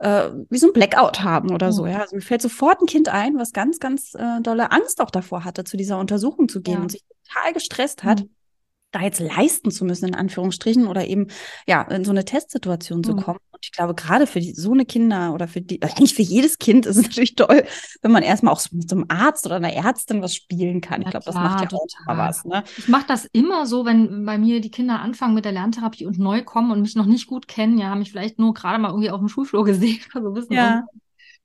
äh, 0.00 0.30
wie 0.50 0.58
so 0.58 0.68
ein 0.68 0.72
Blackout 0.72 1.22
haben 1.22 1.52
oder 1.52 1.72
so. 1.72 1.86
Ja, 1.86 2.00
also 2.00 2.16
mir 2.16 2.22
fällt 2.22 2.42
sofort 2.42 2.80
ein 2.80 2.86
Kind 2.86 3.08
ein, 3.08 3.38
was 3.38 3.52
ganz, 3.52 3.78
ganz 3.78 4.14
äh, 4.14 4.40
dolle 4.42 4.72
Angst 4.72 5.00
auch 5.00 5.10
davor 5.10 5.44
hatte, 5.44 5.64
zu 5.64 5.76
dieser 5.76 5.98
Untersuchung 5.98 6.48
zu 6.48 6.60
gehen 6.60 6.74
ja. 6.74 6.80
und 6.80 6.92
sich 6.92 7.02
total 7.26 7.52
gestresst 7.52 8.04
hat. 8.04 8.22
Mhm 8.22 8.30
da 8.94 9.02
jetzt 9.02 9.20
leisten 9.20 9.70
zu 9.70 9.84
müssen, 9.84 10.08
in 10.08 10.14
Anführungsstrichen, 10.14 10.86
oder 10.86 11.06
eben 11.06 11.26
ja 11.66 11.82
in 11.82 12.04
so 12.04 12.10
eine 12.10 12.24
Testsituation 12.24 13.02
zu 13.02 13.12
mhm. 13.14 13.20
kommen. 13.20 13.38
Und 13.50 13.60
ich 13.62 13.72
glaube, 13.72 13.94
gerade 13.94 14.26
für 14.26 14.40
die, 14.40 14.52
so 14.52 14.72
eine 14.72 14.84
Kinder 14.84 15.32
oder 15.34 15.48
für 15.48 15.60
die, 15.60 15.82
eigentlich 15.82 16.14
für 16.14 16.22
jedes 16.22 16.58
Kind 16.58 16.86
ist 16.86 16.96
es 16.96 17.02
natürlich 17.02 17.34
toll, 17.34 17.64
wenn 18.02 18.12
man 18.12 18.22
erstmal 18.22 18.54
auch 18.54 18.60
mit 18.70 18.88
so 18.88 18.96
einem 18.96 19.06
Arzt 19.08 19.46
oder 19.46 19.56
einer 19.56 19.72
Ärztin 19.72 20.22
was 20.22 20.34
spielen 20.34 20.80
kann. 20.80 21.02
Ja, 21.02 21.08
ich 21.08 21.10
glaube, 21.10 21.26
das 21.26 21.34
macht 21.34 21.72
ja 21.72 21.78
auch 21.78 21.86
mal 22.06 22.28
was. 22.28 22.44
Ne? 22.44 22.62
Ich 22.76 22.88
mache 22.88 23.06
das 23.08 23.24
immer 23.32 23.66
so, 23.66 23.84
wenn 23.84 24.24
bei 24.24 24.38
mir 24.38 24.60
die 24.60 24.70
Kinder 24.70 25.00
anfangen 25.00 25.34
mit 25.34 25.44
der 25.44 25.52
Lerntherapie 25.52 26.06
und 26.06 26.18
neu 26.18 26.42
kommen 26.42 26.70
und 26.70 26.80
mich 26.80 26.94
noch 26.94 27.06
nicht 27.06 27.26
gut 27.26 27.48
kennen, 27.48 27.78
ja, 27.78 27.88
haben 27.88 27.98
mich 27.98 28.12
vielleicht 28.12 28.38
nur 28.38 28.54
gerade 28.54 28.78
mal 28.78 28.88
irgendwie 28.88 29.10
auf 29.10 29.20
dem 29.20 29.28
Schulflur 29.28 29.64
gesehen, 29.64 30.00
also 30.12 30.34
wissen, 30.34 30.52
ja 30.52 30.84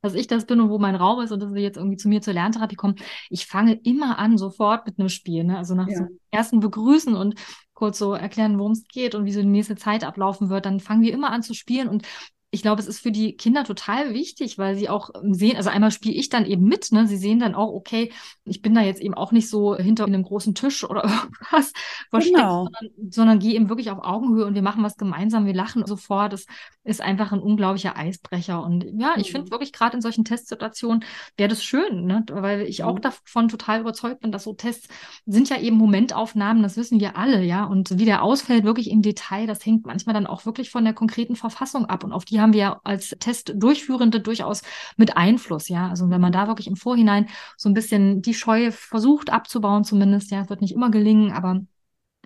dass 0.02 0.14
ich 0.14 0.28
das 0.28 0.46
bin 0.46 0.62
und 0.62 0.70
wo 0.70 0.80
mein 0.80 0.96
Raum 0.96 1.22
ist 1.22 1.32
und 1.32 1.42
dass 1.42 1.52
sie 1.52 1.60
jetzt 1.60 1.78
irgendwie 1.78 1.98
zu 1.98 2.08
mir 2.08 2.22
zur 2.22 2.34
Lerntherapie 2.34 2.76
kommen. 2.76 2.96
Ich 3.30 3.46
fange 3.46 3.74
immer 3.84 4.18
an, 4.18 4.38
sofort 4.38 4.86
mit 4.86 5.00
einem 5.00 5.10
Spiel. 5.10 5.44
Ne? 5.44 5.58
Also 5.58 5.76
nach 5.76 5.88
ja. 5.88 5.98
so 5.98 6.04
ersten 6.32 6.60
Begrüßen 6.60 7.16
und 7.16 7.36
kurz 7.74 7.98
so 7.98 8.14
erklären, 8.14 8.60
worum 8.60 8.74
es 8.74 8.84
geht 8.88 9.16
und 9.16 9.26
wie 9.26 9.32
so 9.32 9.42
die 9.42 9.48
nächste 9.48 9.76
Zeit 9.76 10.04
ablaufen 10.04 10.50
wird, 10.50 10.66
dann 10.66 10.80
fangen 10.80 11.02
wir 11.02 11.14
immer 11.14 11.32
an 11.32 11.44
zu 11.44 11.54
spielen 11.54 11.88
und 11.88 12.06
ich 12.52 12.64
glaube, 12.64 12.82
es 12.82 12.88
ist 12.88 13.00
für 13.00 13.12
die 13.12 13.38
Kinder 13.38 13.64
total 13.64 14.14
wichtig, 14.14 14.58
weil 14.58 14.76
sie 14.76 14.90
auch 14.90 15.12
sehen, 15.30 15.56
also 15.56 15.70
einmal 15.70 15.92
spiele 15.92 16.16
ich 16.16 16.30
dann 16.30 16.46
eben 16.46 16.64
mit, 16.64 16.92
ne? 16.92 17.06
Sie 17.06 17.18
sehen 17.18 17.40
dann 17.40 17.54
auch, 17.54 17.72
okay, 17.72 18.12
ich 18.44 18.64
bin 18.64 18.74
da 18.74 18.82
jetzt 18.82 19.02
eben 19.02 19.14
auch 19.14 19.32
nicht 19.32 19.50
so 19.50 19.76
hinter 19.76 20.06
einem 20.06 20.24
großen 20.24 20.56
Tisch 20.56 20.84
oder 20.84 21.04
irgendwas 21.04 21.74
versteckt, 22.10 22.38
genau. 22.38 22.64
sondern, 22.64 23.12
sondern 23.12 23.40
gehe 23.40 23.54
eben 23.54 23.70
wirklich 23.70 23.92
auf 23.92 24.04
Augenhöhe 24.04 24.46
und 24.46 24.56
wir 24.56 24.64
machen 24.64 24.84
was 24.84 24.98
gemeinsam, 24.98 25.46
wir 25.46 25.54
lachen 25.54 25.86
sofort. 25.86 26.34
Das 26.34 26.46
ist 26.84 27.02
einfach 27.02 27.32
ein 27.32 27.40
unglaublicher 27.40 27.96
Eisbrecher. 27.96 28.64
Und 28.64 28.84
ja, 28.98 29.14
ich 29.18 29.28
mhm. 29.28 29.38
finde 29.38 29.52
wirklich 29.52 29.72
gerade 29.72 29.98
in 29.98 30.02
solchen 30.02 30.26
Testsituationen 30.26 31.04
wäre 31.38 31.50
das 31.50 31.64
schön, 31.64 32.06
ne? 32.06 32.26
weil 32.30 32.62
ich 32.62 32.80
mhm. 32.80 32.86
auch 32.86 33.00
davon 33.00 33.48
total 33.48 33.82
überzeugt 33.82 34.22
bin, 34.22 34.32
dass 34.32 34.46
so 34.46 34.54
Tests 34.54 34.88
sind 35.28 35.50
ja 35.50 35.60
eben 35.60 35.78
Momentaufnahmen, 35.78 36.64
das 36.64 36.78
wissen 36.78 37.00
wir 37.00 37.16
alle, 37.16 37.44
ja. 37.44 37.66
Und 37.66 38.00
wie 38.00 38.06
der 38.06 38.24
ausfällt, 38.24 38.64
wirklich 38.64 38.90
im 38.90 39.04
Detail, 39.04 39.46
das 39.46 39.64
hängt 39.64 39.86
manchmal 39.86 40.16
dann 40.16 40.26
auch 40.26 40.48
wirklich 40.48 40.72
von 40.72 40.84
der 40.84 40.94
konkreten 40.94 41.36
Verfassung 41.36 41.86
ab 41.86 42.04
und 42.04 42.12
auf 42.12 42.26
die 42.26 42.39
haben 42.42 42.54
wir 42.54 42.82
als 42.84 43.10
Testdurchführende 43.20 44.20
durchaus 44.20 44.62
mit 44.98 45.18
Einfluss, 45.18 45.70
ja. 45.70 45.90
Also 45.90 46.10
wenn 46.10 46.22
man 46.22 46.32
da 46.32 46.48
wirklich 46.48 46.68
im 46.68 46.76
Vorhinein 46.76 47.28
so 47.58 47.70
ein 47.70 47.74
bisschen 47.74 48.22
die 48.22 48.34
Scheue 48.34 48.72
versucht 48.72 49.30
abzubauen, 49.32 49.84
zumindest, 49.84 50.32
ja, 50.32 50.42
es 50.42 50.50
wird 50.50 50.62
nicht 50.62 50.74
immer 50.74 50.92
gelingen, 50.92 51.32
aber 51.32 51.62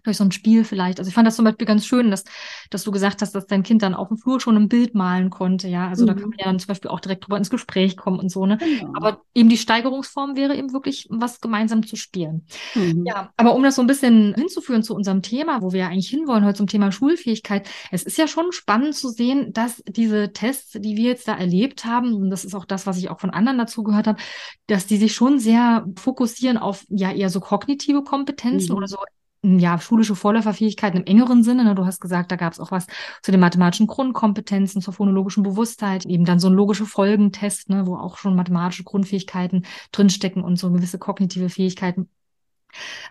durch 0.03 0.17
so 0.17 0.23
ein 0.23 0.31
Spiel 0.31 0.63
vielleicht. 0.63 0.99
Also 0.99 1.09
ich 1.09 1.15
fand 1.15 1.27
das 1.27 1.35
zum 1.35 1.45
Beispiel 1.45 1.65
ganz 1.65 1.85
schön, 1.85 2.11
dass, 2.11 2.23
dass 2.69 2.83
du 2.83 2.91
gesagt 2.91 3.21
hast, 3.21 3.33
dass 3.33 3.47
dein 3.47 3.63
Kind 3.63 3.81
dann 3.81 3.93
auf 3.93 4.09
dem 4.09 4.17
Flur 4.17 4.39
schon 4.39 4.57
ein 4.57 4.69
Bild 4.69 4.95
malen 4.95 5.29
konnte, 5.29 5.67
ja. 5.67 5.87
Also 5.87 6.03
mhm. 6.03 6.07
da 6.07 6.13
kann 6.13 6.29
man 6.29 6.39
ja 6.39 6.45
dann 6.45 6.59
zum 6.59 6.67
Beispiel 6.67 6.91
auch 6.91 6.99
direkt 6.99 7.25
drüber 7.25 7.37
ins 7.37 7.49
Gespräch 7.49 7.97
kommen 7.97 8.19
und 8.19 8.29
so, 8.29 8.45
ne. 8.45 8.57
Genau. 8.57 8.91
Aber 8.95 9.21
eben 9.33 9.49
die 9.49 9.57
Steigerungsform 9.57 10.35
wäre 10.35 10.55
eben 10.55 10.73
wirklich 10.73 11.07
was 11.09 11.41
gemeinsam 11.41 11.85
zu 11.85 11.95
spielen. 11.95 12.45
Mhm. 12.75 13.05
Ja, 13.05 13.31
aber 13.37 13.55
um 13.55 13.63
das 13.63 13.75
so 13.75 13.81
ein 13.81 13.87
bisschen 13.87 14.33
hinzuführen 14.35 14.83
zu 14.83 14.95
unserem 14.95 15.21
Thema, 15.21 15.61
wo 15.61 15.71
wir 15.71 15.81
ja 15.81 15.87
eigentlich 15.87 16.09
hinwollen 16.09 16.45
heute 16.45 16.57
zum 16.57 16.67
Thema 16.67 16.91
Schulfähigkeit, 16.91 17.67
es 17.91 18.03
ist 18.03 18.17
ja 18.17 18.27
schon 18.27 18.51
spannend 18.51 18.95
zu 18.95 19.09
sehen, 19.09 19.53
dass 19.53 19.81
diese 19.87 20.33
Tests, 20.33 20.73
die 20.73 20.97
wir 20.97 21.09
jetzt 21.09 21.27
da 21.27 21.35
erlebt 21.35 21.85
haben, 21.85 22.13
und 22.13 22.29
das 22.29 22.45
ist 22.45 22.55
auch 22.55 22.65
das, 22.65 22.85
was 22.85 22.97
ich 22.97 23.09
auch 23.09 23.19
von 23.19 23.29
anderen 23.29 23.57
dazu 23.57 23.83
gehört 23.83 24.07
habe, 24.07 24.19
dass 24.67 24.85
die 24.85 24.97
sich 24.97 25.13
schon 25.13 25.39
sehr 25.39 25.85
fokussieren 25.95 26.57
auf 26.57 26.85
ja 26.89 27.11
eher 27.11 27.29
so 27.29 27.39
kognitive 27.39 28.03
Kompetenzen 28.03 28.71
mhm. 28.71 28.77
oder 28.77 28.87
so 28.87 28.97
ja, 29.43 29.77
schulische 29.79 30.15
Vorläuferfähigkeiten 30.15 31.01
im 31.01 31.05
engeren 31.05 31.43
Sinne. 31.43 31.65
Ne? 31.65 31.75
Du 31.75 31.85
hast 31.85 31.99
gesagt, 31.99 32.31
da 32.31 32.37
gab 32.37 32.53
es 32.53 32.59
auch 32.59 32.71
was 32.71 32.87
zu 33.21 33.31
den 33.31 33.41
mathematischen 33.41 33.87
Grundkompetenzen, 33.87 34.81
zur 34.81 34.93
phonologischen 34.93 35.43
Bewusstheit, 35.43 36.05
eben 36.05 36.25
dann 36.25 36.39
so 36.39 36.47
ein 36.47 36.53
logische 36.53 36.85
Folgentest, 36.85 37.69
ne, 37.69 37.85
wo 37.85 37.97
auch 37.97 38.17
schon 38.17 38.35
mathematische 38.35 38.83
Grundfähigkeiten 38.83 39.65
drinstecken 39.91 40.43
und 40.43 40.57
so 40.57 40.71
gewisse 40.71 40.97
kognitive 40.97 41.49
Fähigkeiten. 41.49 42.09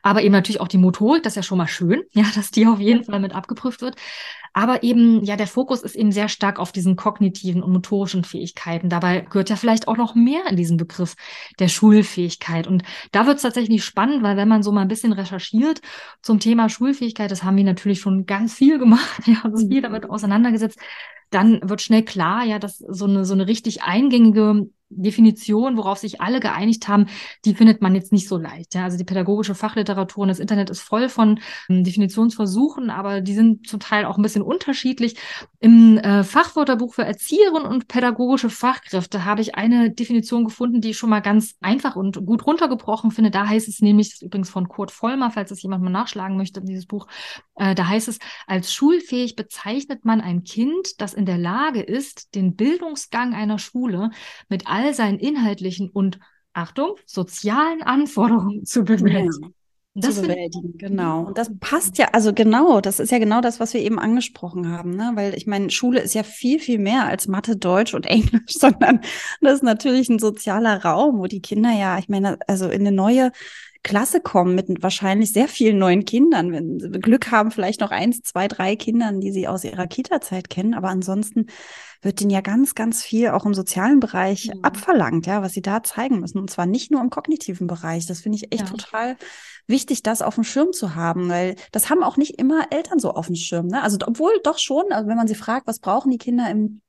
Aber 0.03 0.23
eben 0.23 0.33
natürlich 0.33 0.61
auch 0.61 0.69
die 0.69 0.79
Motorik, 0.79 1.23
das 1.23 1.33
ist 1.33 1.37
ja 1.37 1.43
schon 1.43 1.59
mal 1.59 1.69
schön, 1.69 2.03
ja, 2.13 2.25
dass 2.35 2.51
die 2.51 2.67
auf 2.67 2.81
jeden 2.81 3.05
Fall 3.05 3.21
mit 3.21 3.35
abgeprüft 3.35 3.83
wird. 3.83 3.97
Aber 4.55 4.83
eben, 4.83 5.25
ja, 5.25 5.37
der 5.37 5.47
Fokus 5.47 5.83
ist 5.83 5.95
eben 5.95 6.13
sehr 6.13 6.29
stark 6.29 6.59
auf 6.59 6.73
diesen 6.73 6.95
kognitiven 6.95 7.63
und 7.63 7.73
motorischen 7.73 8.23
Fähigkeiten. 8.23 8.91
Dabei 8.91 9.21
gehört 9.21 9.49
ja 9.49 9.57
vielleicht 9.57 9.89
auch 9.89 9.97
noch 9.97 10.15
mehr 10.15 10.43
in 10.49 10.57
diesen 10.57 10.77
Begriff 10.77 11.15
der 11.59 11.69
Schulfähigkeit. 11.69 12.67
Und 12.67 12.83
da 13.13 13.27
wird 13.27 13.37
es 13.37 13.43
tatsächlich 13.43 13.83
spannend, 13.83 14.23
weil 14.23 14.37
wenn 14.37 14.49
man 14.49 14.63
so 14.63 14.71
mal 14.71 14.83
ein 14.83 14.89
bisschen 14.89 15.13
recherchiert 15.13 15.81
zum 16.21 16.39
Thema 16.39 16.69
Schulfähigkeit, 16.69 17.31
das 17.31 17.45
haben 17.45 17.57
wir 17.57 17.65
natürlich 17.65 18.01
schon 18.01 18.27
ganz 18.27 18.53
viel 18.53 18.79
gemacht, 18.79 19.23
ja, 19.27 19.41
uns 19.45 19.63
viel 19.63 19.79
mhm. 19.79 19.85
damit 19.85 20.11
auseinandergesetzt, 20.11 20.79
dann 21.33 21.61
wird 21.63 21.83
schnell 21.83 22.05
klar, 22.05 22.45
ja, 22.45 22.59
dass 22.59 22.79
so 22.79 23.07
eine, 23.07 23.25
so 23.25 23.35
eine 23.35 23.47
richtig 23.47 23.83
eingängige 23.83 24.69
Definition, 24.95 25.77
worauf 25.77 25.99
sich 25.99 26.21
alle 26.21 26.41
geeinigt 26.41 26.89
haben, 26.89 27.07
die 27.45 27.55
findet 27.55 27.83
man 27.83 27.95
jetzt 27.95 28.13
nicht 28.13 28.29
so 28.29 28.37
leicht. 28.37 28.75
Ja? 28.75 28.85
Also 28.85 28.99
die 28.99 29.05
pädagogische 29.05 29.55
Fachliteratur 29.55 30.23
und 30.23 30.29
das 30.29 30.39
Internet 30.39 30.71
ist 30.71 30.81
voll 30.81 31.09
von 31.09 31.41
ähm, 31.69 31.85
Definitionsversuchen, 31.85 32.91
aber 32.91 33.21
die 33.21 33.35
sind 33.35 33.67
zum 33.67 33.81
Teil 33.81 34.05
auch 34.05 34.17
ein 34.17 34.23
bisschen 34.23 34.43
unterschiedlich. 34.43 35.17
Im 35.61 35.99
äh, 35.99 36.25
Fachwörterbuch 36.25 36.95
für 36.95 37.05
Erzieherinnen 37.05 37.67
und 37.67 37.89
pädagogische 37.89 38.51
Fachkräfte 38.51 39.25
habe 39.25 39.41
ich 39.41 39.55
eine 39.55 39.91
Definition 39.91 40.45
gefunden, 40.45 40.81
die 40.81 40.91
ich 40.91 40.99
schon 40.99 41.11
mal 41.11 41.21
ganz 41.21 41.57
einfach 41.61 41.97
und 41.97 42.25
gut 42.27 42.47
runtergebrochen 42.47 43.11
finde. 43.11 43.31
Da 43.31 43.49
heißt 43.49 43.69
es 43.69 43.81
nämlich, 43.81 44.09
das 44.09 44.15
ist 44.17 44.23
übrigens 44.23 44.51
von 44.51 44.69
Kurt 44.69 44.91
Vollmer, 44.91 45.31
falls 45.31 45.51
es 45.51 45.63
jemand 45.63 45.83
mal 45.83 45.91
nachschlagen 45.91 46.37
möchte, 46.37 46.63
dieses 46.63 46.87
Buch, 46.87 47.07
äh, 47.57 47.75
da 47.75 47.89
heißt 47.89 48.09
es, 48.09 48.19
als 48.47 48.73
schulfähig 48.73 49.37
bezeichnet 49.37 50.05
man 50.05 50.21
ein 50.21 50.45
Kind, 50.45 51.01
das 51.01 51.15
in 51.15 51.22
der 51.25 51.39
Lage 51.39 51.81
ist, 51.81 52.35
den 52.35 52.57
Bildungsgang 52.57 53.35
einer 53.35 53.59
Schule 53.59 54.11
mit 54.49 54.67
all 54.67 54.83
all 54.83 54.95
seinen 54.95 55.19
inhaltlichen 55.19 55.89
und, 55.91 56.19
Achtung, 56.55 56.97
sozialen 57.07 57.83
Anforderungen 57.83 58.65
zu 58.67 58.85
bewältigen. 58.85 59.43
Ja. 59.43 59.49
Das 59.95 60.17
zu 60.17 60.23
bewältigen, 60.23 60.77
genau. 60.79 61.25
Und 61.25 61.39
das 61.39 61.51
passt 61.61 61.99
ja, 61.99 62.09
also 62.13 62.33
genau, 62.33 62.81
das 62.81 62.99
ist 62.99 63.11
ja 63.11 63.19
genau 63.19 63.43
das, 63.43 63.61
was 63.61 63.75
wir 63.75 63.81
eben 63.81 63.99
angesprochen 63.99 64.71
haben, 64.71 64.97
ne? 64.97 65.13
Weil 65.15 65.35
ich 65.35 65.47
meine, 65.47 65.71
Schule 65.71 66.01
ist 66.01 66.15
ja 66.15 66.23
viel, 66.23 66.59
viel 66.61 66.79
mehr 66.79 67.07
als 67.07 67.29
Mathe, 67.29 67.57
Deutsch 67.57 67.95
und 67.95 68.07
Englisch, 68.07 68.55
sondern 68.55 69.01
das 69.41 69.55
ist 69.55 69.63
natürlich 69.63 70.09
ein 70.09 70.19
sozialer 70.19 70.83
Raum, 70.83 71.19
wo 71.19 71.27
die 71.27 71.43
Kinder 71.43 71.73
ja, 71.73 71.99
ich 71.99 72.09
meine, 72.09 72.39
also 72.47 72.69
in 72.69 72.81
eine 72.83 72.93
neue 72.93 73.33
Klasse 73.83 74.21
kommen 74.21 74.55
mit 74.55 74.69
wahrscheinlich 74.83 75.33
sehr 75.33 75.49
vielen 75.49 75.79
neuen 75.79 76.05
Kindern. 76.05 76.53
Wenn 76.53 76.79
sie 76.79 76.91
Glück 77.01 77.31
haben, 77.33 77.51
vielleicht 77.51 77.81
noch 77.81 77.91
eins, 77.91 78.23
zwei, 78.23 78.47
drei 78.47 78.77
Kindern, 78.77 79.21
die 79.21 79.33
sie 79.33 79.49
aus 79.49 79.65
ihrer 79.65 79.89
Kita-Zeit 79.89 80.49
kennen. 80.49 80.75
Aber 80.75 80.89
ansonsten 80.89 81.47
wird 82.01 82.21
ihnen 82.21 82.31
ja 82.31 82.43
ganz, 82.43 82.75
ganz 82.75 83.03
viel 83.03 83.31
auch 83.31 83.45
im 83.45 83.55
sozialen 83.55 83.99
Bereich 83.99 84.51
mhm. 84.55 84.63
abverlangt, 84.63 85.27
ja, 85.27 85.43
was 85.43 85.53
sie 85.53 85.63
da 85.63 85.83
zeigen 85.83 86.21
müssen. 86.21 86.39
Und 86.39 86.51
zwar 86.51 86.67
nicht 86.67 86.93
nur 86.93 87.01
im 87.01 87.11
kognitiven 87.11 87.67
Bereich. 87.67 88.07
Das 88.07 88.21
finde 88.21 88.37
ich 88.37 88.53
echt 88.53 88.69
ja. 88.69 88.77
total 88.77 89.17
wichtig, 89.67 90.03
das 90.03 90.23
auf 90.23 90.37
dem 90.37 90.45
Schirm 90.45 90.73
zu 90.73 90.95
haben, 90.95 91.29
weil 91.29 91.57
das 91.73 91.91
haben 91.91 92.05
auch 92.05 92.17
nicht 92.17 92.39
immer 92.39 92.67
Eltern 92.71 93.01
so 93.01 93.13
auf 93.13 93.27
dem 93.27 93.37
Schirm. 93.37 93.67
Ne? 93.67 93.83
Also 93.83 93.99
obwohl 94.07 94.33
doch 94.45 94.59
schon, 94.59 94.93
also 94.93 95.09
wenn 95.09 95.17
man 95.17 95.29
sie 95.29 95.35
fragt, 95.35 95.67
was 95.67 95.81
brauchen 95.81 96.11
die 96.11 96.19
Kinder 96.19 96.49
im 96.51 96.83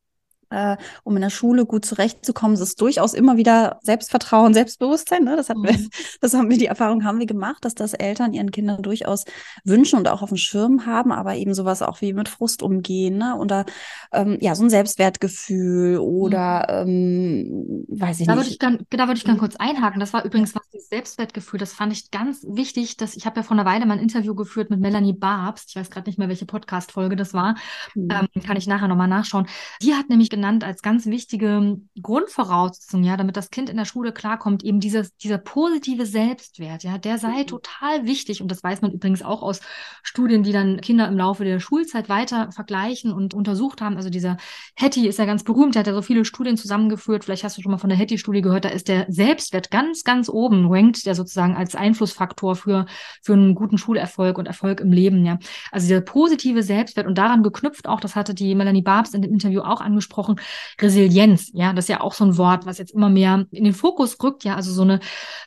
äh, 0.53 0.77
um 1.03 1.15
in 1.15 1.21
der 1.21 1.29
Schule 1.29 1.65
gut 1.65 1.85
zurechtzukommen. 1.85 2.53
Es 2.53 2.61
ist 2.61 2.79
durchaus 2.79 3.13
immer 3.13 3.37
wieder 3.37 3.79
Selbstvertrauen, 3.81 4.53
Selbstbewusstsein. 4.53 5.23
Ne? 5.23 5.35
Das, 5.35 5.49
hatten 5.49 5.61
mhm. 5.61 5.67
wir, 5.67 5.89
das 6.21 6.33
haben 6.33 6.49
wir, 6.49 6.57
die 6.57 6.67
Erfahrung 6.67 7.03
haben 7.03 7.19
wir 7.19 7.25
gemacht, 7.25 7.65
dass 7.65 7.73
das 7.73 7.93
Eltern 7.93 8.33
ihren 8.33 8.51
Kindern 8.51 8.81
durchaus 8.81 9.25
wünschen 9.63 9.97
und 9.97 10.07
auch 10.07 10.21
auf 10.21 10.29
dem 10.29 10.37
Schirm 10.37 10.85
haben, 10.85 11.11
aber 11.11 11.35
eben 11.35 11.53
sowas 11.53 11.81
auch 11.81 12.01
wie 12.01 12.13
mit 12.13 12.29
Frust 12.29 12.61
umgehen 12.61 13.17
ne? 13.17 13.35
oder 13.37 13.65
ähm, 14.11 14.37
ja, 14.39 14.53
so 14.55 14.63
ein 14.63 14.69
Selbstwertgefühl 14.69 15.97
oder 15.97 16.85
mhm. 16.85 17.85
ähm, 17.89 17.99
weiß 17.99 18.19
ich 18.19 18.27
da 18.27 18.35
nicht. 18.35 18.43
Würde 18.43 18.51
ich 18.51 18.59
gern, 18.59 18.85
da 18.91 19.07
würde 19.07 19.17
ich 19.17 19.23
gerne 19.23 19.37
mhm. 19.37 19.41
kurz 19.41 19.55
einhaken. 19.55 19.99
Das 19.99 20.13
war 20.13 20.23
übrigens 20.23 20.53
was 20.53 20.63
das 20.71 20.87
Selbstwertgefühl, 20.87 21.59
das 21.59 21.73
fand 21.73 21.91
ich 21.93 22.11
ganz 22.11 22.45
wichtig. 22.47 22.97
Dass, 22.97 23.15
ich 23.15 23.25
habe 23.25 23.37
ja 23.39 23.43
vor 23.43 23.57
einer 23.57 23.65
Weile 23.65 23.85
mal 23.85 23.95
ein 23.95 24.03
Interview 24.03 24.35
geführt 24.35 24.69
mit 24.69 24.79
Melanie 24.79 25.13
Barbst. 25.13 25.69
Ich 25.69 25.75
weiß 25.75 25.89
gerade 25.89 26.07
nicht 26.09 26.19
mehr, 26.19 26.29
welche 26.29 26.45
Podcast-Folge 26.45 27.15
das 27.15 27.33
war. 27.33 27.55
Mhm. 27.95 28.09
Ähm, 28.11 28.43
kann 28.43 28.57
ich 28.57 28.67
nachher 28.67 28.87
nochmal 28.87 29.07
nachschauen. 29.07 29.47
Die 29.81 29.95
hat 29.95 30.09
nämlich 30.09 30.29
genau 30.29 30.42
genannt 30.43 30.65
als 30.65 30.81
ganz 30.81 31.05
wichtige 31.05 31.77
Grundvoraussetzung, 32.01 33.03
ja, 33.05 33.15
damit 33.15 33.37
das 33.37 33.49
Kind 33.49 33.69
in 33.69 33.77
der 33.77 33.85
Schule 33.85 34.11
klarkommt, 34.11 34.61
eben 34.61 34.81
dieses, 34.81 35.15
dieser 35.15 35.37
positive 35.37 36.05
Selbstwert, 36.05 36.83
ja, 36.83 36.97
der 36.97 37.17
sei 37.17 37.43
mhm. 37.43 37.47
total 37.47 38.05
wichtig. 38.05 38.41
Und 38.41 38.51
das 38.51 38.61
weiß 38.61 38.81
man 38.81 38.91
übrigens 38.91 39.21
auch 39.21 39.41
aus 39.41 39.61
Studien, 40.03 40.43
die 40.43 40.51
dann 40.51 40.81
Kinder 40.81 41.07
im 41.07 41.17
Laufe 41.17 41.45
der 41.45 41.61
Schulzeit 41.61 42.09
weiter 42.09 42.51
vergleichen 42.51 43.13
und 43.13 43.33
untersucht 43.33 43.79
haben. 43.79 43.95
Also 43.95 44.09
dieser 44.09 44.35
Hattie 44.75 45.07
ist 45.07 45.17
ja 45.17 45.23
ganz 45.23 45.45
berühmt, 45.45 45.75
der 45.75 45.79
hat 45.79 45.87
ja 45.87 45.93
so 45.93 46.01
viele 46.01 46.25
Studien 46.25 46.57
zusammengeführt. 46.57 47.23
Vielleicht 47.23 47.45
hast 47.45 47.57
du 47.57 47.61
schon 47.61 47.71
mal 47.71 47.77
von 47.77 47.89
der 47.89 47.97
Hattie-Studie 47.97 48.41
gehört, 48.41 48.65
da 48.65 48.69
ist 48.69 48.89
der 48.89 49.05
Selbstwert 49.07 49.71
ganz, 49.71 50.03
ganz 50.03 50.27
oben, 50.27 50.67
rankt 50.67 51.05
der 51.05 51.15
sozusagen 51.15 51.55
als 51.55 51.73
Einflussfaktor 51.73 52.57
für, 52.57 52.85
für 53.21 53.33
einen 53.33 53.55
guten 53.55 53.77
Schulerfolg 53.77 54.37
und 54.37 54.45
Erfolg 54.45 54.81
im 54.81 54.91
Leben, 54.91 55.25
ja. 55.25 55.39
Also 55.71 55.87
dieser 55.87 56.01
positive 56.01 56.63
Selbstwert 56.63 57.07
und 57.07 57.17
daran 57.17 57.43
geknüpft 57.43 57.87
auch, 57.87 58.01
das 58.01 58.17
hatte 58.17 58.33
die 58.33 58.55
Melanie 58.55 58.81
Barbs 58.81 59.13
in 59.13 59.21
dem 59.21 59.31
Interview 59.31 59.61
auch 59.61 59.79
angesprochen, 59.79 60.32
Resilienz, 60.81 61.51
ja, 61.53 61.73
das 61.73 61.85
ist 61.85 61.89
ja 61.89 62.01
auch 62.01 62.13
so 62.13 62.25
ein 62.25 62.37
Wort, 62.37 62.65
was 62.65 62.77
jetzt 62.77 62.93
immer 62.93 63.09
mehr 63.09 63.45
in 63.51 63.63
den 63.63 63.73
Fokus 63.73 64.17
rückt, 64.21 64.43
ja, 64.43 64.55
also 64.55 64.71
so 64.71 64.81
eine 64.81 64.99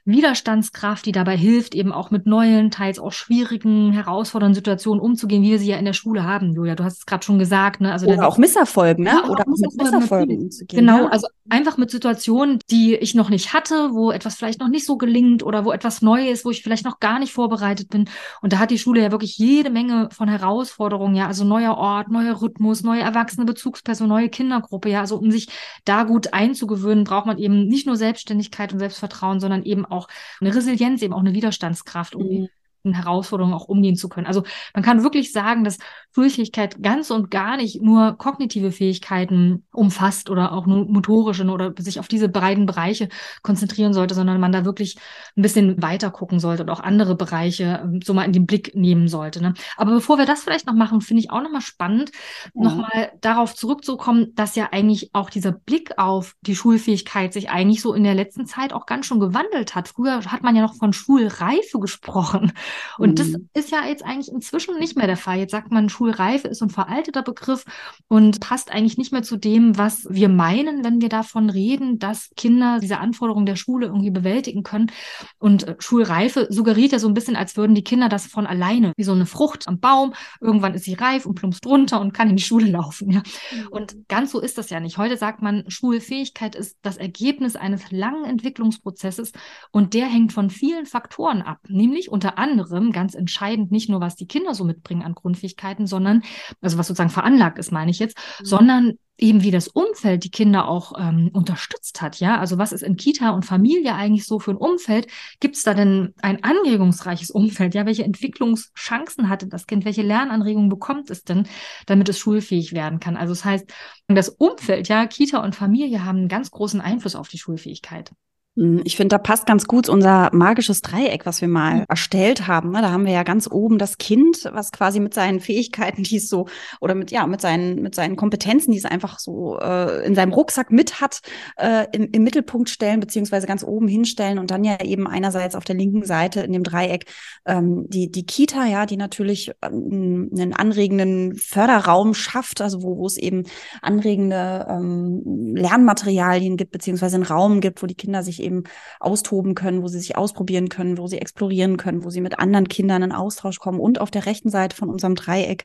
Widerstandskraft, 0.05 1.07
die 1.07 1.13
dabei 1.13 1.37
hilft, 1.37 1.75
eben 1.75 1.93
auch 1.93 2.11
mit 2.11 2.27
neuen, 2.27 2.71
teils 2.71 2.99
auch 2.99 3.13
schwierigen, 3.13 3.93
herausfordernden 3.93 4.55
Situationen 4.55 5.01
umzugehen, 5.01 5.43
wie 5.43 5.51
wir 5.51 5.59
sie 5.59 5.69
ja 5.69 5.77
in 5.77 5.85
der 5.85 5.93
Schule 5.93 6.25
haben, 6.25 6.53
Julia. 6.53 6.75
Du 6.75 6.85
hast 6.85 6.99
es 6.99 7.07
gerade 7.07 7.25
schon 7.25 7.39
gesagt, 7.39 7.81
ne? 7.81 7.93
Also 7.93 8.07
Oder 8.07 8.29
auch 8.29 8.39
Misserfolgen, 8.39 9.05
ne? 9.05 9.23
Oder 9.29 9.43
auch 9.43 9.47
Misserfolgen, 9.47 9.99
Misserfolgen 9.99 10.39
umzugehen. 10.43 10.81
Genau, 10.81 11.05
ja. 11.05 11.09
also 11.09 11.27
einfach 11.49 11.77
mit 11.77 11.91
Situationen, 11.91 12.59
die 12.71 12.95
ich 12.95 13.15
noch 13.15 13.31
nicht 13.31 13.53
hatte, 13.53 13.91
wo 13.93 14.11
etwas 14.11 14.37
vielleicht 14.37 14.61
noch 14.61 14.69
nicht 14.69 14.87
so 14.87 14.97
gelingt 14.97 15.43
oder 15.43 15.65
wo 15.65 15.73
etwas 15.73 16.03
neu 16.03 16.29
ist, 16.29 16.45
wo 16.45 16.51
ich 16.51 16.63
vielleicht 16.63 16.85
noch 16.85 17.01
gar 17.01 17.19
nicht 17.19 17.33
vorbereitet 17.33 17.89
bin. 17.89 18.09
Und 18.43 18.53
da 18.53 18.59
hat 18.59 18.71
die 18.71 18.79
Schule 18.79 19.03
ja 19.03 19.11
wirklich 19.11 19.39
jede 19.39 19.71
Menge 19.71 20.09
von 20.13 20.29
Herausforderungen, 20.29 21.15
ja, 21.15 21.27
also 21.27 21.45
neuer 21.45 21.77
Ort, 21.77 22.11
neuer 22.11 22.41
Rhythmus, 22.41 22.83
neue 22.83 23.01
erwachsene 23.01 23.47
Bezugsperson, 23.47 24.09
neue 24.09 24.29
Kindergruppe, 24.77 24.91
ja, 24.91 25.01
also 25.01 25.17
um 25.17 25.31
sich 25.31 25.49
da 25.85 26.05
gut 26.05 26.33
einzugewöhnen, 26.33 27.05
braucht 27.05 27.27
man 27.27 27.39
eben 27.39 27.67
nicht 27.67 27.87
nur 27.87 27.97
Selbstständigkeit 27.97 28.73
und 28.73 28.79
Selbstvertrauen, 28.79 29.41
sondern 29.41 29.65
eben 29.65 29.85
auch 29.85 30.09
eine 30.41 30.55
Resilienz, 30.55 31.03
eben 31.03 31.15
auch 31.15 31.21
eine 31.21 31.35
Widerstandskraft, 31.35 32.15
um 32.15 32.27
mhm. 32.27 32.49
Herausforderungen 32.95 33.55
auch 33.55 33.69
umgehen 33.69 33.97
zu 33.97 34.09
können. 34.09 34.27
Also 34.27 34.43
man 34.75 34.83
kann 34.83 35.03
wirklich 35.03 35.33
sagen, 35.33 35.65
dass 35.65 35.79
Schulfähigkeit 36.15 36.83
ganz 36.83 37.11
und 37.11 37.31
gar 37.31 37.57
nicht 37.57 37.83
nur 37.83 38.17
kognitive 38.17 38.73
Fähigkeiten 38.73 39.67
umfasst 39.73 40.31
oder 40.31 40.53
auch 40.53 40.67
nur 40.67 40.87
motorische 40.87 41.45
oder 41.45 41.75
sich 41.79 42.01
auf 42.01 42.09
diese 42.09 42.29
beiden 42.29 42.67
Bereiche 42.67 43.09
konzentrieren 43.43 43.93
sollte, 43.93 44.15
sondern 44.15 44.41
man 44.41 44.53
da 44.53 44.65
wirklich 44.65 44.97
ein 45.37 45.43
bisschen 45.43 45.83
weiter 45.83 46.11
gucken 46.11 46.41
sollte 46.41 46.63
und 46.63 46.71
auch 46.71 46.81
andere 46.81 47.17
Bereiche 47.17 47.83
ähm, 47.85 48.01
so 48.03 48.15
mal 48.15 48.25
in 48.25 48.33
den 48.33 48.47
Blick 48.47 48.75
nehmen 48.75 49.09
sollte. 49.09 49.43
Ne? 49.43 49.55
Aber 49.77 49.93
bevor 49.93 50.19
wir 50.19 50.27
das 50.27 50.43
vielleicht 50.43 50.67
noch 50.67 50.75
machen, 50.75 51.01
finde 51.01 51.23
ich 51.23 51.31
auch 51.31 51.43
nochmal 51.43 51.61
spannend, 51.61 52.11
ja. 52.55 52.63
nochmal 52.63 53.13
darauf 53.21 53.55
zurückzukommen, 53.55 54.35
dass 54.35 54.57
ja 54.57 54.69
eigentlich 54.73 55.11
auch 55.13 55.31
dieser 55.31 55.53
Blick 55.53 55.99
auf 55.99 56.35
die 56.41 56.57
Schulfähigkeit 56.57 57.33
sich 57.33 57.51
eigentlich 57.51 57.83
so 57.83 57.93
in 57.93 58.05
der 58.05 58.15
letzten 58.15 58.47
Zeit 58.47 58.73
auch 58.73 58.87
ganz 58.87 59.07
schon 59.07 59.21
gewandelt 59.21 59.75
hat. 59.75 59.89
Früher 59.89 60.25
hat 60.25 60.43
man 60.43 60.57
ja 60.57 60.63
noch 60.63 60.75
von 60.75 60.93
Schulreife 60.93 61.79
gesprochen. 61.79 62.53
Und 62.99 63.11
mhm. 63.11 63.15
das 63.17 63.65
ist 63.65 63.71
ja 63.71 63.85
jetzt 63.87 64.05
eigentlich 64.05 64.33
inzwischen 64.33 64.79
nicht 64.79 64.97
mehr 64.97 65.07
der 65.07 65.17
Fall. 65.17 65.39
Jetzt 65.39 65.53
sagt 65.53 65.71
man, 65.71 65.89
Schulreife 65.89 66.49
ist 66.49 66.63
ein 66.63 66.71
veralteter 66.71 67.23
Begriff 67.23 67.65
und 68.09 68.41
passt 68.41 68.71
eigentlich 68.73 68.99
nicht 68.99 69.13
mehr 69.13 69.23
zu 69.23 69.37
dem, 69.37 69.79
was 69.79 70.07
wir 70.11 70.29
meinen, 70.29 70.85
wenn 70.85 71.01
wir 71.01 71.09
davon 71.09 71.51
reden, 71.51 71.99
dass 71.99 72.31
Kinder 72.37 72.79
diese 72.81 72.99
Anforderungen 72.99 73.47
der 73.47 73.57
Schule 73.57 73.87
irgendwie 73.87 74.11
bewältigen 74.11 74.63
können. 74.63 74.91
Und 75.39 75.67
äh, 75.67 75.77
Schulreife 75.79 76.47
suggeriert 76.51 76.93
ja 76.93 76.99
so 76.99 77.09
ein 77.09 77.15
bisschen, 77.15 77.37
als 77.37 77.57
würden 77.57 77.75
die 77.75 77.85
Kinder 77.85 78.09
das 78.09 78.27
von 78.27 78.47
alleine, 78.47 78.93
wie 78.97 79.05
so 79.05 79.13
eine 79.13 79.27
Frucht 79.27 79.69
am 79.69 79.81
Baum. 79.81 80.15
Irgendwann 80.41 80.75
ist 80.75 80.85
sie 80.85 80.95
reif 80.95 81.27
und 81.27 81.35
plumpst 81.35 81.67
runter 81.67 82.01
und 82.01 82.13
kann 82.13 82.31
in 82.31 82.37
die 82.37 82.43
Schule 82.43 82.71
laufen. 82.71 83.11
Ja? 83.11 83.23
Mhm. 83.53 83.69
Und 83.71 84.09
ganz 84.09 84.33
so 84.33 84.41
ist 84.41 84.59
das 84.59 84.71
ja 84.71 84.81
nicht. 84.81 84.99
Heute 84.99 85.17
sagt 85.17 85.43
man, 85.43 85.65
Schulfähigkeit 85.69 86.55
ist 86.55 86.79
das 86.83 86.97
Ergebnis 86.97 87.57
eines 87.57 87.91
langen 87.91 88.25
Entwicklungsprozesses 88.25 89.33
und 89.71 89.95
der 89.95 90.07
hängt 90.07 90.33
von 90.33 90.51
vielen 90.51 90.87
Faktoren 90.87 91.43
ab, 91.43 91.59
nämlich 91.69 92.11
unter 92.11 92.39
anderem 92.39 92.66
anderem 92.73 92.93
ganz 92.93 93.15
entscheidend 93.15 93.73
nicht 93.73 93.89
nur, 93.89 94.01
was 94.01 94.17
die 94.17 94.27
Kinder 94.27 94.55
so 94.55 94.65
mitbringen 94.65 95.03
an 95.03 95.15
Grundfähigkeiten, 95.15 95.87
sondern, 95.87 96.23
also 96.61 96.79
was 96.79 96.87
sozusagen 96.87 97.11
veranlagt 97.11 97.59
ist, 97.59 97.73
meine 97.73 97.91
ich 97.91 97.99
jetzt, 97.99 98.17
mhm. 98.41 98.45
sondern 98.45 98.93
eben 99.19 99.43
wie 99.43 99.51
das 99.51 99.69
Umfeld 99.69 100.25
die 100.25 100.31
Kinder 100.31 100.69
auch 100.69 100.93
ähm, 100.99 101.31
unterstützt 101.33 102.03
hat, 102.03 102.21
ja. 102.21 102.39
Also 102.39 102.59
was 102.59 102.73
ist 102.73 102.83
in 102.83 102.97
Kita 102.97 103.31
und 103.31 103.45
Familie 103.45 103.95
eigentlich 103.95 104.27
so 104.27 104.39
für 104.39 104.51
ein 104.51 104.57
Umfeld? 104.57 105.07
Gibt 105.41 105.57
es 105.57 105.63
da 105.63 105.75
denn 105.75 106.15
ein 106.21 106.43
anregungsreiches 106.45 107.31
Umfeld? 107.31 107.75
Ja, 107.75 107.87
welche 107.87 108.05
Entwicklungschancen 108.05 109.29
hatte 109.29 109.47
das 109.47 109.67
Kind? 109.67 109.85
Welche 109.85 110.03
Lernanregungen 110.03 110.69
bekommt 110.69 111.11
es 111.11 111.25
denn, 111.25 111.49
damit 111.87 112.09
es 112.09 112.19
schulfähig 112.19 112.73
werden 112.75 113.01
kann? 113.01 113.17
Also 113.17 113.33
das 113.33 113.45
heißt, 113.45 113.73
das 114.09 114.29
Umfeld, 114.29 114.89
ja, 114.89 115.07
Kita 115.07 115.43
und 115.43 115.55
Familie 115.55 116.05
haben 116.05 116.19
einen 116.19 116.29
ganz 116.29 116.51
großen 116.51 116.81
Einfluss 116.81 117.17
auf 117.17 117.29
die 117.29 117.39
Schulfähigkeit. 117.39 118.13
Hm, 118.57 118.81
ich 118.85 118.97
finde, 118.97 119.17
da 119.17 119.19
passt 119.19 119.47
ganz 119.47 119.67
gut 119.67 119.89
unser 119.89 120.31
magisches 120.33 120.81
Dreieck, 120.81 121.27
was 121.27 121.41
wir 121.41 121.49
mal 121.49 121.85
erstellt 121.89 122.47
haben. 122.47 122.71
Ne? 122.71 122.81
Da 122.81 122.91
haben 122.91 123.05
wir 123.05 123.13
ja 123.13 123.23
ganz 123.23 123.49
oben 123.51 123.79
das 123.79 123.99
Kind, 123.99 124.49
was 124.53 124.73
quasi 124.73 124.99
mit 124.99 125.13
seinen 125.15 125.41
Fähigkeiten, 125.41 126.03
die 126.03 126.17
es 126.17 126.29
so, 126.29 126.47
oder 126.81 126.95
mit, 126.95 127.11
ja, 127.11 127.27
mit 127.27 127.41
seinen, 127.41 127.83
mit 127.83 127.95
seinen 127.95 128.17
Kompetenzen, 128.17 128.73
die 128.73 128.79
es 128.79 128.87
einfach 128.87 129.19
so 129.19 129.59
äh, 129.59 130.07
in 130.07 130.15
seinem 130.15 130.33
Rucksack 130.33 130.71
mit 130.71 131.01
hat, 131.01 131.21
äh, 131.57 131.87
im, 131.93 132.09
im 132.13 132.25
Mittelpunkt 132.25 132.71
stellen, 132.71 133.01
beziehungsweise 133.01 133.47
ganz 133.47 133.63
oben 133.63 133.89
hinstellen 133.89 134.39
und 134.39 134.51
dann 134.51 134.65
ja 134.65 134.81
eben 134.83 135.07
einerseits 135.07 135.55
auf 135.55 135.65
der 135.65 135.77
linken 135.77 136.05
Seite 136.05 136.41
in 136.41 136.53
dem 136.53 136.63
Dreieck 136.63 137.05
ähm, 137.45 137.85
die, 137.89 138.11
die 138.11 138.25
Kita, 138.25 138.65
ja, 138.67 138.87
die 138.87 138.97
natürlich 138.97 139.53
ähm, 139.63 140.31
einen 140.33 140.55
anregenden 140.55 141.37
Förderraum 141.37 142.15
schafft, 142.15 142.63
also 142.63 142.83
wo, 142.83 142.97
wo 142.97 143.07
es 143.07 143.19
eben 143.19 143.45
anregende 143.83 144.67
ähm, 144.69 145.55
Lernmaterialien 145.55 146.57
gibt, 146.57 146.73
beziehungsweise 146.73 147.17
einen 147.17 147.25
Raum 147.25 147.61
gibt, 147.61 147.83
wo 147.83 147.87
die 147.87 147.95
Kinder 147.95 148.23
sich 148.23 148.46
eben 148.47 148.65
austoben 149.01 149.55
können, 149.55 149.83
wo 149.83 149.89
sie 149.89 149.99
sich 149.99 150.17
ausprobieren 150.17 150.69
können, 150.69 150.99
wo 150.99 151.07
sie 151.07 151.19
explorieren 151.19 151.77
können, 151.77 152.05
wo 152.05 152.11
sie 152.11 152.21
mit 152.21 152.39
anderen 152.39 152.69
Kindern 152.69 153.03
in 153.03 153.13
Austausch 153.13 153.59
kommen 153.59 153.81
und 153.81 154.01
auf 154.01 154.11
der 154.11 154.27
rechten 154.27 154.51
Seite 154.51 154.77
von 154.77 154.89
unserem 154.89 155.15
Dreieck 155.15 155.65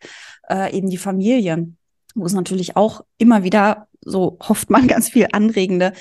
äh, 0.50 0.76
eben 0.76 0.90
die 0.90 0.98
Familie, 0.98 1.68
wo 2.16 2.26
es 2.26 2.34
natürlich 2.34 2.76
auch 2.76 3.06
immer 3.18 3.44
wieder 3.44 3.88
so 4.04 4.38
hofft 4.42 4.70
man 4.70 4.88
ganz 4.88 5.10
viel 5.10 5.28
anregende 5.32 5.94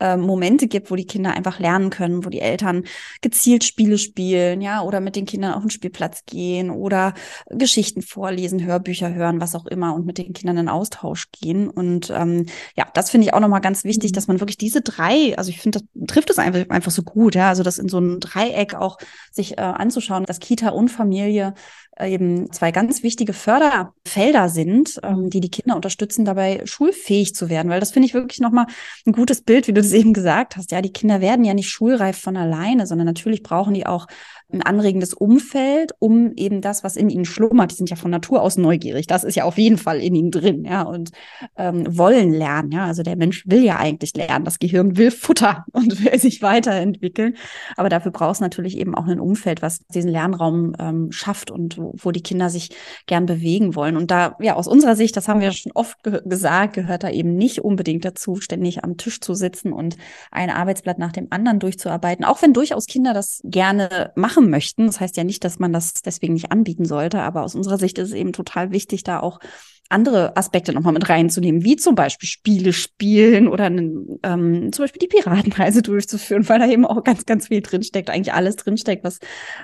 äh, 0.00 0.16
Momente 0.16 0.66
gibt, 0.66 0.90
wo 0.90 0.96
die 0.96 1.06
Kinder 1.06 1.32
einfach 1.32 1.58
lernen 1.58 1.90
können, 1.90 2.24
wo 2.24 2.28
die 2.28 2.40
Eltern 2.40 2.84
gezielt 3.20 3.64
Spiele 3.64 3.98
spielen, 3.98 4.60
ja, 4.60 4.82
oder 4.82 5.00
mit 5.00 5.16
den 5.16 5.24
Kindern 5.24 5.54
auf 5.54 5.62
den 5.62 5.70
Spielplatz 5.70 6.24
gehen 6.26 6.70
oder 6.70 7.14
Geschichten 7.50 8.02
vorlesen, 8.02 8.64
Hörbücher 8.64 9.14
hören, 9.14 9.40
was 9.40 9.54
auch 9.54 9.66
immer 9.66 9.94
und 9.94 10.06
mit 10.06 10.18
den 10.18 10.32
Kindern 10.32 10.58
in 10.58 10.68
Austausch 10.68 11.30
gehen. 11.30 11.68
Und 11.68 12.10
ähm, 12.10 12.46
ja, 12.76 12.86
das 12.94 13.10
finde 13.10 13.26
ich 13.26 13.34
auch 13.34 13.40
nochmal 13.40 13.60
ganz 13.60 13.84
wichtig, 13.84 14.10
mhm. 14.10 14.14
dass 14.14 14.26
man 14.26 14.40
wirklich 14.40 14.58
diese 14.58 14.82
drei, 14.82 15.36
also 15.38 15.50
ich 15.50 15.60
finde, 15.60 15.80
das 15.94 16.06
trifft 16.06 16.30
es 16.30 16.38
einfach, 16.38 16.68
einfach 16.70 16.90
so 16.90 17.02
gut, 17.02 17.34
ja, 17.34 17.48
also 17.48 17.62
das 17.62 17.78
in 17.78 17.88
so 17.88 17.98
einem 17.98 18.20
Dreieck 18.20 18.74
auch 18.74 18.98
sich 19.30 19.58
äh, 19.58 19.60
anzuschauen, 19.60 20.24
dass 20.24 20.40
Kita 20.40 20.70
und 20.70 20.88
Familie 20.88 21.54
eben 22.00 22.50
zwei 22.52 22.72
ganz 22.72 23.02
wichtige 23.02 23.32
Förderfelder 23.32 24.48
sind, 24.48 25.00
ähm, 25.02 25.30
die 25.30 25.40
die 25.40 25.50
Kinder 25.50 25.76
unterstützen, 25.76 26.24
dabei 26.24 26.62
schulfähig 26.64 27.34
zu 27.34 27.48
werden. 27.48 27.70
Weil 27.70 27.80
das 27.80 27.92
finde 27.92 28.06
ich 28.06 28.14
wirklich 28.14 28.40
nochmal 28.40 28.66
ein 29.06 29.12
gutes 29.12 29.42
Bild, 29.42 29.68
wie 29.68 29.72
du 29.72 29.80
das 29.80 29.92
eben 29.92 30.12
gesagt 30.12 30.56
hast. 30.56 30.72
Ja, 30.72 30.82
die 30.82 30.92
Kinder 30.92 31.20
werden 31.20 31.44
ja 31.44 31.54
nicht 31.54 31.70
schulreif 31.70 32.18
von 32.18 32.36
alleine, 32.36 32.86
sondern 32.86 33.06
natürlich 33.06 33.42
brauchen 33.42 33.74
die 33.74 33.86
auch 33.86 34.06
ein 34.52 34.62
anregendes 34.62 35.14
Umfeld, 35.14 35.92
um 35.98 36.32
eben 36.36 36.60
das, 36.60 36.84
was 36.84 36.96
in 36.96 37.10
ihnen 37.10 37.24
schlummert, 37.24 37.72
die 37.72 37.76
sind 37.76 37.90
ja 37.90 37.96
von 37.96 38.10
Natur 38.10 38.42
aus 38.42 38.56
neugierig, 38.56 39.06
das 39.06 39.24
ist 39.24 39.34
ja 39.34 39.44
auf 39.44 39.58
jeden 39.58 39.78
Fall 39.78 40.00
in 40.00 40.14
ihnen 40.14 40.30
drin, 40.30 40.64
ja, 40.64 40.82
und 40.82 41.10
ähm, 41.56 41.84
wollen 41.96 42.32
lernen, 42.32 42.70
ja, 42.70 42.86
also 42.86 43.02
der 43.02 43.16
Mensch 43.16 43.46
will 43.46 43.64
ja 43.64 43.76
eigentlich 43.76 44.14
lernen, 44.14 44.44
das 44.44 44.58
Gehirn 44.58 44.96
will 44.96 45.10
Futter 45.10 45.64
und 45.72 46.04
will 46.04 46.18
sich 46.18 46.42
weiterentwickeln, 46.42 47.36
aber 47.76 47.88
dafür 47.88 48.12
braucht 48.12 48.36
es 48.36 48.40
natürlich 48.40 48.78
eben 48.78 48.94
auch 48.94 49.06
ein 49.06 49.20
Umfeld, 49.20 49.62
was 49.62 49.80
diesen 49.88 50.10
Lernraum 50.10 50.74
ähm, 50.78 51.10
schafft 51.10 51.50
und 51.50 51.78
wo, 51.78 51.94
wo, 51.96 52.10
die 52.10 52.22
Kinder 52.22 52.48
sich 52.48 52.70
gern 53.06 53.26
bewegen 53.26 53.74
wollen. 53.74 53.96
Und 53.96 54.10
da, 54.10 54.36
ja, 54.40 54.54
aus 54.54 54.68
unserer 54.68 54.94
Sicht, 54.94 55.16
das 55.16 55.26
haben 55.26 55.40
wir 55.40 55.50
schon 55.52 55.72
oft 55.72 56.02
ge 56.04 56.20
gesagt, 56.24 56.74
gehört 56.74 57.02
da 57.02 57.10
eben 57.10 57.34
nicht 57.34 57.60
unbedingt 57.60 58.04
dazu, 58.04 58.36
ständig 58.36 58.84
am 58.84 58.96
Tisch 58.96 59.20
zu 59.20 59.34
sitzen 59.34 59.72
und 59.72 59.96
ein 60.30 60.50
Arbeitsblatt 60.50 60.98
nach 60.98 61.12
dem 61.12 61.26
anderen 61.30 61.58
durchzuarbeiten, 61.58 62.24
auch 62.24 62.40
wenn 62.40 62.52
durchaus 62.52 62.86
Kinder 62.86 63.14
das 63.14 63.40
gerne 63.44 64.12
machen 64.14 64.33
machen 64.34 64.50
möchten. 64.50 64.86
Das 64.86 65.00
heißt 65.00 65.16
ja 65.16 65.24
nicht, 65.24 65.44
dass 65.44 65.58
man 65.58 65.72
das 65.72 65.94
deswegen 65.94 66.34
nicht 66.34 66.52
anbieten 66.52 66.84
sollte, 66.84 67.20
aber 67.20 67.42
aus 67.42 67.54
unserer 67.54 67.78
Sicht 67.78 67.98
ist 67.98 68.08
es 68.08 68.14
eben 68.14 68.32
total 68.32 68.70
wichtig, 68.70 69.04
da 69.04 69.20
auch 69.20 69.38
andere 69.90 70.36
Aspekte 70.36 70.72
nochmal 70.72 70.94
mit 70.94 71.08
reinzunehmen, 71.08 71.62
wie 71.62 71.76
zum 71.76 71.94
Beispiel 71.94 72.26
Spiele 72.26 72.72
spielen 72.72 73.46
oder 73.46 73.64
einen, 73.64 74.18
ähm, 74.22 74.72
zum 74.72 74.84
Beispiel 74.84 74.98
die 74.98 75.14
Piratenreise 75.14 75.82
durchzuführen, 75.82 76.48
weil 76.48 76.58
da 76.58 76.66
eben 76.66 76.86
auch 76.86 77.04
ganz, 77.04 77.26
ganz 77.26 77.48
viel 77.48 77.60
drinsteckt, 77.60 78.08
eigentlich 78.08 78.32
alles 78.32 78.56
drinsteckt, 78.56 79.04
was 79.04 79.18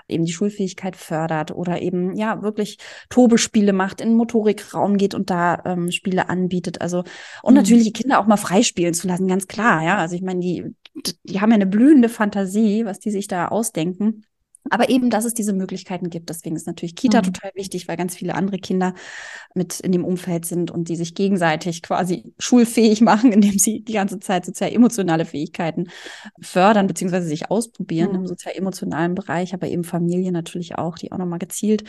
eben 0.08 0.26
die 0.26 0.32
Schulfähigkeit 0.32 0.94
fördert 0.94 1.52
oder 1.52 1.80
eben 1.80 2.14
ja 2.16 2.42
wirklich 2.42 2.76
Tobespiele 3.08 3.72
macht, 3.72 4.02
in 4.02 4.10
den 4.10 4.16
Motorikraum 4.18 4.98
geht 4.98 5.14
und 5.14 5.30
da 5.30 5.62
ähm, 5.64 5.90
Spiele 5.90 6.28
anbietet. 6.28 6.82
Also 6.82 6.98
und 7.42 7.54
mhm. 7.54 7.60
natürlich 7.60 7.84
die 7.84 7.92
Kinder 7.92 8.20
auch 8.20 8.26
mal 8.26 8.36
freispielen 8.36 8.92
zu 8.92 9.08
lassen, 9.08 9.26
ganz 9.26 9.46
klar, 9.46 9.82
ja. 9.82 9.96
Also 9.96 10.16
ich 10.16 10.22
meine, 10.22 10.40
die, 10.40 10.64
die 11.24 11.40
haben 11.40 11.50
ja 11.50 11.54
eine 11.54 11.66
blühende 11.66 12.10
Fantasie, 12.10 12.84
was 12.84 12.98
die 12.98 13.10
sich 13.10 13.26
da 13.26 13.48
ausdenken. 13.48 14.24
Aber 14.70 14.88
eben, 14.88 15.10
dass 15.10 15.24
es 15.24 15.34
diese 15.34 15.52
Möglichkeiten 15.52 16.10
gibt. 16.10 16.30
Deswegen 16.30 16.56
ist 16.56 16.66
natürlich 16.66 16.94
Kita 16.94 17.18
mhm. 17.18 17.24
total 17.24 17.50
wichtig, 17.54 17.88
weil 17.88 17.96
ganz 17.96 18.14
viele 18.14 18.34
andere 18.34 18.58
Kinder 18.58 18.94
mit 19.54 19.80
in 19.80 19.92
dem 19.92 20.04
Umfeld 20.04 20.46
sind 20.46 20.70
und 20.70 20.88
die 20.88 20.96
sich 20.96 21.14
gegenseitig 21.14 21.82
quasi 21.82 22.32
schulfähig 22.38 23.00
machen, 23.00 23.32
indem 23.32 23.58
sie 23.58 23.82
die 23.82 23.92
ganze 23.92 24.20
Zeit 24.20 24.46
sozial-emotionale 24.46 25.24
Fähigkeiten 25.24 25.88
fördern 26.40 26.86
beziehungsweise 26.86 27.26
sich 27.26 27.50
ausprobieren 27.50 28.10
mhm. 28.10 28.20
im 28.20 28.26
sozial-emotionalen 28.26 29.14
Bereich, 29.14 29.54
aber 29.54 29.68
eben 29.68 29.84
Familie 29.84 30.32
natürlich 30.32 30.76
auch, 30.76 30.96
die 30.96 31.12
auch 31.12 31.18
nochmal 31.18 31.38
gezielt 31.38 31.84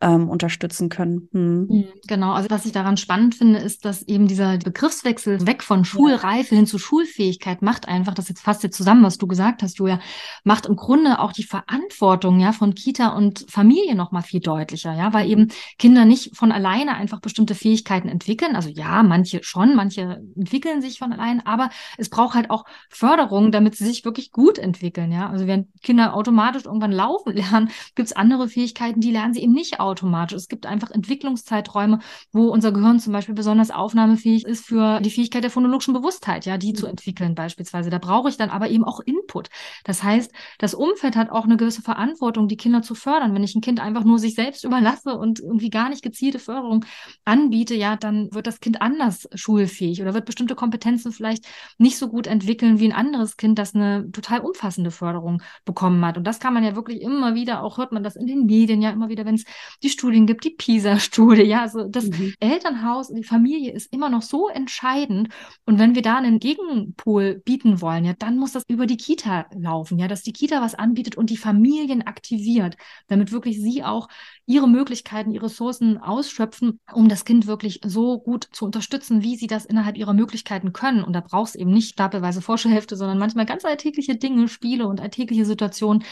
ähm, 0.00 0.28
unterstützen 0.28 0.88
können. 0.88 1.28
Hm. 1.32 1.66
Mhm, 1.66 1.84
genau, 2.06 2.32
also 2.32 2.50
was 2.50 2.66
ich 2.66 2.72
daran 2.72 2.96
spannend 2.96 3.34
finde, 3.34 3.58
ist, 3.58 3.84
dass 3.84 4.02
eben 4.02 4.28
dieser 4.28 4.58
Begriffswechsel 4.58 5.46
weg 5.46 5.62
von 5.62 5.84
Schulreife 5.84 6.54
hin 6.54 6.66
zu 6.66 6.78
Schulfähigkeit 6.78 7.62
macht 7.62 7.88
einfach, 7.88 8.14
das 8.14 8.28
jetzt 8.28 8.42
fasst 8.42 8.62
jetzt 8.62 8.76
zusammen, 8.76 9.02
was 9.02 9.18
du 9.18 9.26
gesagt 9.26 9.62
hast, 9.62 9.78
Julia, 9.78 10.00
macht 10.44 10.66
im 10.66 10.76
Grunde 10.76 11.20
auch 11.20 11.32
die 11.32 11.44
Verantwortung 11.44 12.40
ja 12.40 12.52
von 12.52 12.74
Kita 12.74 13.08
und 13.08 13.46
Familie 13.48 13.94
nochmal 13.94 14.22
viel 14.22 14.40
deutlicher, 14.40 14.94
ja, 14.94 15.12
weil 15.12 15.30
eben 15.30 15.48
Kinder 15.78 16.04
nicht 16.04 16.36
von 16.36 16.52
alleine 16.52 16.94
einfach 16.94 17.20
bestimmte 17.20 17.54
Fähigkeiten 17.54 18.08
entwickeln. 18.08 18.56
Also 18.56 18.68
ja, 18.68 19.02
manche 19.02 19.42
schon, 19.42 19.74
manche 19.74 20.22
entwickeln 20.36 20.82
sich 20.82 20.98
von 20.98 21.12
allein, 21.12 21.44
aber 21.46 21.70
es 21.96 22.10
braucht 22.10 22.34
halt 22.34 22.50
auch 22.50 22.64
Förderung, 22.90 23.52
damit 23.52 23.76
sie 23.76 23.84
sich 23.84 24.04
wirklich 24.04 24.30
gut 24.30 24.58
entwickeln, 24.58 25.12
ja. 25.12 25.30
Also 25.30 25.46
wenn 25.46 25.68
Kinder 25.82 26.14
automatisch 26.14 26.64
irgendwann 26.64 26.92
laufen 26.92 27.32
lernen, 27.34 27.70
gibt 27.94 28.08
es 28.08 28.16
andere 28.16 28.48
Fähigkeiten, 28.48 29.00
die 29.00 29.10
lernen 29.10 29.34
sie 29.34 29.42
eben 29.42 29.52
nicht 29.52 29.80
automatisch. 29.86 30.36
Es 30.36 30.48
gibt 30.48 30.66
einfach 30.66 30.90
Entwicklungszeiträume, 30.90 32.00
wo 32.32 32.48
unser 32.48 32.72
Gehirn 32.72 33.00
zum 33.00 33.12
Beispiel 33.12 33.34
besonders 33.34 33.70
aufnahmefähig 33.70 34.44
ist 34.44 34.66
für 34.66 35.00
die 35.00 35.10
Fähigkeit 35.10 35.44
der 35.44 35.50
phonologischen 35.50 35.94
Bewusstheit, 35.94 36.46
ja, 36.46 36.58
die 36.58 36.72
mhm. 36.72 36.76
zu 36.76 36.86
entwickeln 36.86 37.34
beispielsweise. 37.34 37.90
Da 37.90 37.98
brauche 37.98 38.28
ich 38.28 38.36
dann 38.36 38.50
aber 38.50 38.68
eben 38.68 38.84
auch 38.84 39.00
Input. 39.00 39.48
Das 39.84 40.02
heißt, 40.02 40.32
das 40.58 40.74
Umfeld 40.74 41.16
hat 41.16 41.30
auch 41.30 41.44
eine 41.44 41.56
gewisse 41.56 41.82
Verantwortung, 41.82 42.48
die 42.48 42.56
Kinder 42.56 42.82
zu 42.82 42.94
fördern. 42.94 43.34
Wenn 43.34 43.44
ich 43.44 43.54
ein 43.54 43.60
Kind 43.60 43.80
einfach 43.80 44.04
nur 44.04 44.18
sich 44.18 44.34
selbst 44.34 44.64
überlasse 44.64 45.16
und 45.16 45.40
irgendwie 45.40 45.70
gar 45.70 45.88
nicht 45.88 46.02
gezielte 46.02 46.38
Förderung 46.38 46.84
anbiete, 47.24 47.74
ja, 47.74 47.96
dann 47.96 48.32
wird 48.32 48.46
das 48.46 48.60
Kind 48.60 48.82
anders 48.82 49.28
schulfähig 49.34 50.02
oder 50.02 50.14
wird 50.14 50.26
bestimmte 50.26 50.54
Kompetenzen 50.54 51.12
vielleicht 51.12 51.46
nicht 51.78 51.98
so 51.98 52.08
gut 52.08 52.26
entwickeln 52.26 52.80
wie 52.80 52.86
ein 52.86 52.92
anderes 52.92 53.36
Kind, 53.36 53.58
das 53.58 53.74
eine 53.74 54.10
total 54.12 54.40
umfassende 54.40 54.90
Förderung 54.90 55.42
bekommen 55.64 56.04
hat. 56.04 56.16
Und 56.16 56.26
das 56.26 56.40
kann 56.40 56.54
man 56.54 56.64
ja 56.64 56.76
wirklich 56.76 57.00
immer 57.00 57.34
wieder, 57.34 57.62
auch 57.62 57.78
hört 57.78 57.92
man 57.92 58.02
das 58.02 58.16
in 58.16 58.26
den 58.26 58.46
Medien 58.46 58.82
ja 58.82 58.90
immer 58.90 59.08
wieder, 59.08 59.24
wenn 59.24 59.34
es 59.34 59.44
die 59.82 59.88
Studien 59.88 60.26
gibt, 60.26 60.44
die 60.44 60.50
PISA-Studie, 60.50 61.42
ja, 61.42 61.62
also 61.62 61.88
das 61.88 62.06
mhm. 62.06 62.34
Elternhaus 62.40 63.10
und 63.10 63.16
die 63.16 63.24
Familie 63.24 63.72
ist 63.72 63.92
immer 63.92 64.08
noch 64.08 64.22
so 64.22 64.48
entscheidend. 64.48 65.28
Und 65.64 65.78
wenn 65.78 65.94
wir 65.94 66.02
da 66.02 66.16
einen 66.16 66.38
Gegenpol 66.38 67.40
bieten 67.44 67.80
wollen, 67.80 68.04
ja, 68.04 68.14
dann 68.18 68.38
muss 68.38 68.52
das 68.52 68.64
über 68.68 68.86
die 68.86 68.96
Kita 68.96 69.46
laufen, 69.54 69.98
ja, 69.98 70.08
dass 70.08 70.22
die 70.22 70.32
Kita 70.32 70.60
was 70.60 70.74
anbietet 70.74 71.16
und 71.16 71.30
die 71.30 71.36
Familien 71.36 72.02
aktiviert, 72.02 72.76
damit 73.08 73.32
wirklich 73.32 73.60
sie 73.60 73.84
auch 73.84 74.08
ihre 74.46 74.68
Möglichkeiten, 74.68 75.32
ihre 75.32 75.46
Ressourcen 75.46 75.98
ausschöpfen, 75.98 76.80
um 76.92 77.08
das 77.08 77.24
Kind 77.24 77.46
wirklich 77.46 77.80
so 77.84 78.18
gut 78.18 78.48
zu 78.52 78.64
unterstützen, 78.64 79.22
wie 79.22 79.36
sie 79.36 79.46
das 79.46 79.64
innerhalb 79.64 79.96
ihrer 79.96 80.14
Möglichkeiten 80.14 80.72
können. 80.72 81.02
Und 81.02 81.12
da 81.12 81.20
braucht 81.20 81.50
es 81.50 81.54
eben 81.54 81.72
nicht 81.72 81.90
stapelweise 81.90 82.42
Vorschulhälfte, 82.42 82.96
sondern 82.96 83.18
manchmal 83.18 83.46
ganz 83.46 83.64
alltägliche 83.64 84.16
Dinge, 84.16 84.48
Spiele 84.48 84.86
und 84.86 85.00
alltägliche 85.00 85.44
Situationen, 85.44 86.04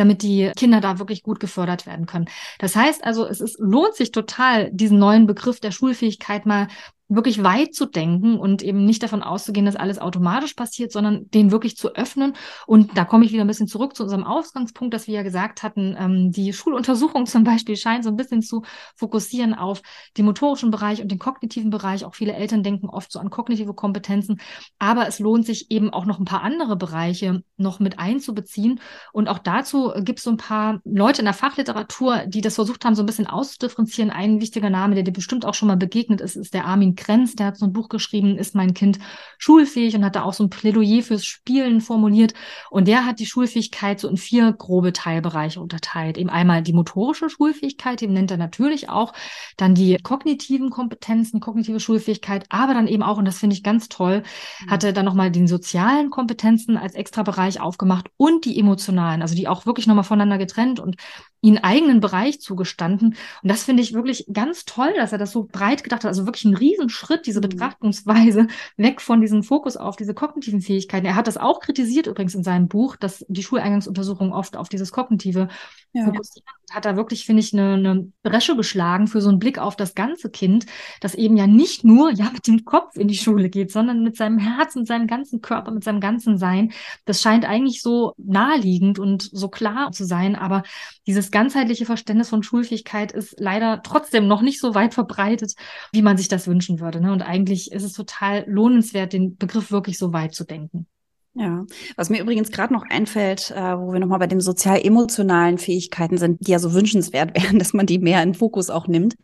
damit 0.00 0.22
die 0.22 0.50
Kinder 0.56 0.80
da 0.80 0.98
wirklich 0.98 1.22
gut 1.22 1.38
gefördert 1.38 1.86
werden 1.86 2.06
können. 2.06 2.26
Das 2.58 2.74
heißt 2.74 3.04
also, 3.04 3.26
es 3.26 3.40
ist, 3.40 3.58
lohnt 3.60 3.94
sich 3.94 4.10
total, 4.10 4.70
diesen 4.72 4.98
neuen 4.98 5.26
Begriff 5.26 5.60
der 5.60 5.70
Schulfähigkeit 5.70 6.46
mal 6.46 6.68
wirklich 7.10 7.42
weit 7.42 7.74
zu 7.74 7.86
denken 7.86 8.38
und 8.38 8.62
eben 8.62 8.84
nicht 8.84 9.02
davon 9.02 9.22
auszugehen, 9.22 9.66
dass 9.66 9.76
alles 9.76 9.98
automatisch 9.98 10.54
passiert, 10.54 10.92
sondern 10.92 11.28
den 11.30 11.50
wirklich 11.50 11.76
zu 11.76 11.94
öffnen. 11.94 12.34
Und 12.66 12.96
da 12.96 13.04
komme 13.04 13.24
ich 13.24 13.32
wieder 13.32 13.42
ein 13.44 13.48
bisschen 13.48 13.66
zurück 13.66 13.96
zu 13.96 14.04
unserem 14.04 14.24
Ausgangspunkt, 14.24 14.94
dass 14.94 15.08
wir 15.08 15.14
ja 15.14 15.22
gesagt 15.22 15.64
hatten, 15.64 15.96
ähm, 15.98 16.30
die 16.30 16.52
Schuluntersuchung 16.52 17.26
zum 17.26 17.44
Beispiel 17.44 17.76
scheint 17.76 18.04
so 18.04 18.10
ein 18.10 18.16
bisschen 18.16 18.42
zu 18.42 18.62
fokussieren 18.94 19.54
auf 19.54 19.82
den 20.16 20.24
motorischen 20.24 20.70
Bereich 20.70 21.02
und 21.02 21.10
den 21.10 21.18
kognitiven 21.18 21.70
Bereich. 21.70 22.04
Auch 22.04 22.14
viele 22.14 22.32
Eltern 22.32 22.62
denken 22.62 22.88
oft 22.88 23.10
so 23.10 23.18
an 23.18 23.28
kognitive 23.28 23.74
Kompetenzen. 23.74 24.40
Aber 24.78 25.08
es 25.08 25.18
lohnt 25.18 25.46
sich 25.46 25.70
eben 25.70 25.90
auch 25.90 26.06
noch 26.06 26.20
ein 26.20 26.24
paar 26.24 26.42
andere 26.42 26.76
Bereiche 26.76 27.42
noch 27.56 27.80
mit 27.80 27.98
einzubeziehen. 27.98 28.80
Und 29.12 29.28
auch 29.28 29.38
dazu 29.38 29.92
gibt 29.98 30.20
es 30.20 30.24
so 30.24 30.30
ein 30.30 30.36
paar 30.36 30.80
Leute 30.84 31.22
in 31.22 31.24
der 31.24 31.34
Fachliteratur, 31.34 32.26
die 32.26 32.40
das 32.40 32.54
versucht 32.54 32.84
haben, 32.84 32.94
so 32.94 33.02
ein 33.02 33.06
bisschen 33.06 33.26
auszudifferenzieren. 33.26 34.10
Ein 34.10 34.40
wichtiger 34.40 34.70
Name, 34.70 34.94
der 34.94 35.02
dir 35.02 35.12
bestimmt 35.12 35.44
auch 35.44 35.54
schon 35.54 35.68
mal 35.68 35.76
begegnet 35.76 36.20
ist, 36.20 36.36
ist 36.36 36.54
der 36.54 36.66
Armin 36.66 36.94
Krenz, 37.00 37.34
der 37.34 37.46
hat 37.46 37.56
so 37.56 37.66
ein 37.66 37.72
Buch 37.72 37.88
geschrieben, 37.88 38.36
ist 38.36 38.54
mein 38.54 38.74
Kind 38.74 38.98
schulfähig 39.38 39.96
und 39.96 40.04
hat 40.04 40.14
da 40.14 40.22
auch 40.22 40.34
so 40.34 40.44
ein 40.44 40.50
Plädoyer 40.50 41.02
fürs 41.02 41.24
Spielen 41.24 41.80
formuliert. 41.80 42.34
Und 42.70 42.86
der 42.86 43.06
hat 43.06 43.18
die 43.18 43.26
Schulfähigkeit 43.26 43.98
so 43.98 44.08
in 44.08 44.16
vier 44.16 44.52
grobe 44.52 44.92
Teilbereiche 44.92 45.60
unterteilt. 45.60 46.18
Eben 46.18 46.30
einmal 46.30 46.62
die 46.62 46.72
motorische 46.72 47.30
Schulfähigkeit, 47.30 48.00
den 48.00 48.12
nennt 48.12 48.30
er 48.30 48.36
natürlich 48.36 48.88
auch, 48.88 49.12
dann 49.56 49.74
die 49.74 49.96
kognitiven 49.96 50.70
Kompetenzen, 50.70 51.40
kognitive 51.40 51.80
Schulfähigkeit, 51.80 52.44
aber 52.50 52.74
dann 52.74 52.86
eben 52.86 53.02
auch, 53.02 53.18
und 53.18 53.24
das 53.24 53.38
finde 53.38 53.56
ich 53.56 53.62
ganz 53.62 53.88
toll, 53.88 54.22
mhm. 54.64 54.70
hat 54.70 54.84
er 54.84 54.92
dann 54.92 55.04
nochmal 55.04 55.30
den 55.30 55.48
sozialen 55.48 56.10
Kompetenzen 56.10 56.76
als 56.76 56.94
extra 56.94 57.22
Bereich 57.22 57.60
aufgemacht 57.60 58.08
und 58.16 58.44
die 58.44 58.58
emotionalen, 58.58 59.22
also 59.22 59.34
die 59.34 59.48
auch 59.48 59.66
wirklich 59.66 59.86
nochmal 59.86 60.04
voneinander 60.04 60.38
getrennt 60.38 60.80
und 60.80 60.96
ihnen 61.42 61.58
eigenen 61.58 62.00
Bereich 62.00 62.40
zugestanden. 62.40 63.14
Und 63.42 63.48
das 63.50 63.62
finde 63.62 63.82
ich 63.82 63.94
wirklich 63.94 64.26
ganz 64.32 64.64
toll, 64.64 64.92
dass 64.96 65.12
er 65.12 65.18
das 65.18 65.32
so 65.32 65.48
breit 65.50 65.82
gedacht 65.82 66.04
hat. 66.04 66.08
Also 66.08 66.26
wirklich 66.26 66.44
ein 66.44 66.54
Riesenschritt, 66.54 67.26
diese 67.26 67.40
mhm. 67.40 67.48
Betrachtungsweise 67.48 68.46
weg 68.76 69.00
von 69.00 69.20
diesem 69.20 69.42
Fokus 69.42 69.76
auf 69.76 69.96
diese 69.96 70.14
kognitiven 70.14 70.60
Fähigkeiten. 70.60 71.06
Er 71.06 71.16
hat 71.16 71.26
das 71.26 71.38
auch 71.38 71.60
kritisiert 71.60 72.06
übrigens 72.06 72.34
in 72.34 72.44
seinem 72.44 72.68
Buch, 72.68 72.96
dass 72.96 73.24
die 73.28 73.42
Schuleingangsuntersuchungen 73.42 74.32
oft 74.32 74.56
auf 74.56 74.68
dieses 74.68 74.92
Kognitive 74.92 75.48
ja. 75.92 76.04
fokussieren. 76.04 76.46
Hat 76.70 76.86
er 76.86 76.96
wirklich, 76.96 77.24
finde 77.24 77.40
ich, 77.40 77.52
eine, 77.52 77.74
eine 77.74 78.12
Bresche 78.22 78.54
geschlagen 78.54 79.08
für 79.08 79.20
so 79.20 79.28
einen 79.28 79.40
Blick 79.40 79.58
auf 79.58 79.74
das 79.74 79.94
ganze 79.94 80.30
Kind, 80.30 80.66
das 81.00 81.14
eben 81.14 81.36
ja 81.36 81.48
nicht 81.48 81.84
nur 81.84 82.12
ja 82.12 82.30
mit 82.32 82.46
dem 82.46 82.64
Kopf 82.64 82.96
in 82.96 83.08
die 83.08 83.16
Schule 83.16 83.48
geht, 83.48 83.72
sondern 83.72 84.04
mit 84.04 84.16
seinem 84.16 84.38
Herz, 84.38 84.76
mit 84.76 84.86
seinem 84.86 85.08
ganzen 85.08 85.40
Körper, 85.40 85.72
mit 85.72 85.82
seinem 85.82 86.00
ganzen 86.00 86.38
Sein. 86.38 86.72
Das 87.06 87.20
scheint 87.20 87.44
eigentlich 87.44 87.82
so 87.82 88.12
naheliegend 88.18 89.00
und 89.00 89.22
so 89.32 89.48
klar 89.48 89.90
zu 89.90 90.04
sein, 90.04 90.36
aber 90.36 90.62
dieses 91.06 91.29
ganzheitliche 91.30 91.86
Verständnis 91.86 92.28
von 92.28 92.42
Schulfähigkeit 92.42 93.12
ist 93.12 93.34
leider 93.38 93.82
trotzdem 93.82 94.26
noch 94.26 94.42
nicht 94.42 94.60
so 94.60 94.74
weit 94.74 94.94
verbreitet, 94.94 95.54
wie 95.92 96.02
man 96.02 96.16
sich 96.16 96.28
das 96.28 96.46
wünschen 96.46 96.80
würde. 96.80 97.00
Ne? 97.00 97.12
Und 97.12 97.22
eigentlich 97.22 97.72
ist 97.72 97.82
es 97.82 97.92
total 97.92 98.44
lohnenswert, 98.46 99.12
den 99.12 99.36
Begriff 99.36 99.70
wirklich 99.70 99.98
so 99.98 100.12
weit 100.12 100.34
zu 100.34 100.44
denken. 100.44 100.86
Ja, 101.34 101.64
was 101.94 102.10
mir 102.10 102.20
übrigens 102.20 102.50
gerade 102.50 102.72
noch 102.72 102.82
einfällt, 102.90 103.52
äh, 103.52 103.78
wo 103.78 103.92
wir 103.92 104.00
nochmal 104.00 104.18
bei 104.18 104.26
den 104.26 104.40
sozial-emotionalen 104.40 105.58
Fähigkeiten 105.58 106.18
sind, 106.18 106.44
die 106.44 106.50
ja 106.50 106.58
so 106.58 106.74
wünschenswert 106.74 107.36
wären, 107.40 107.60
dass 107.60 107.72
man 107.72 107.86
die 107.86 108.00
mehr 108.00 108.20
in 108.20 108.34
Fokus 108.34 108.68
auch 108.68 108.88
nimmt. 108.88 109.14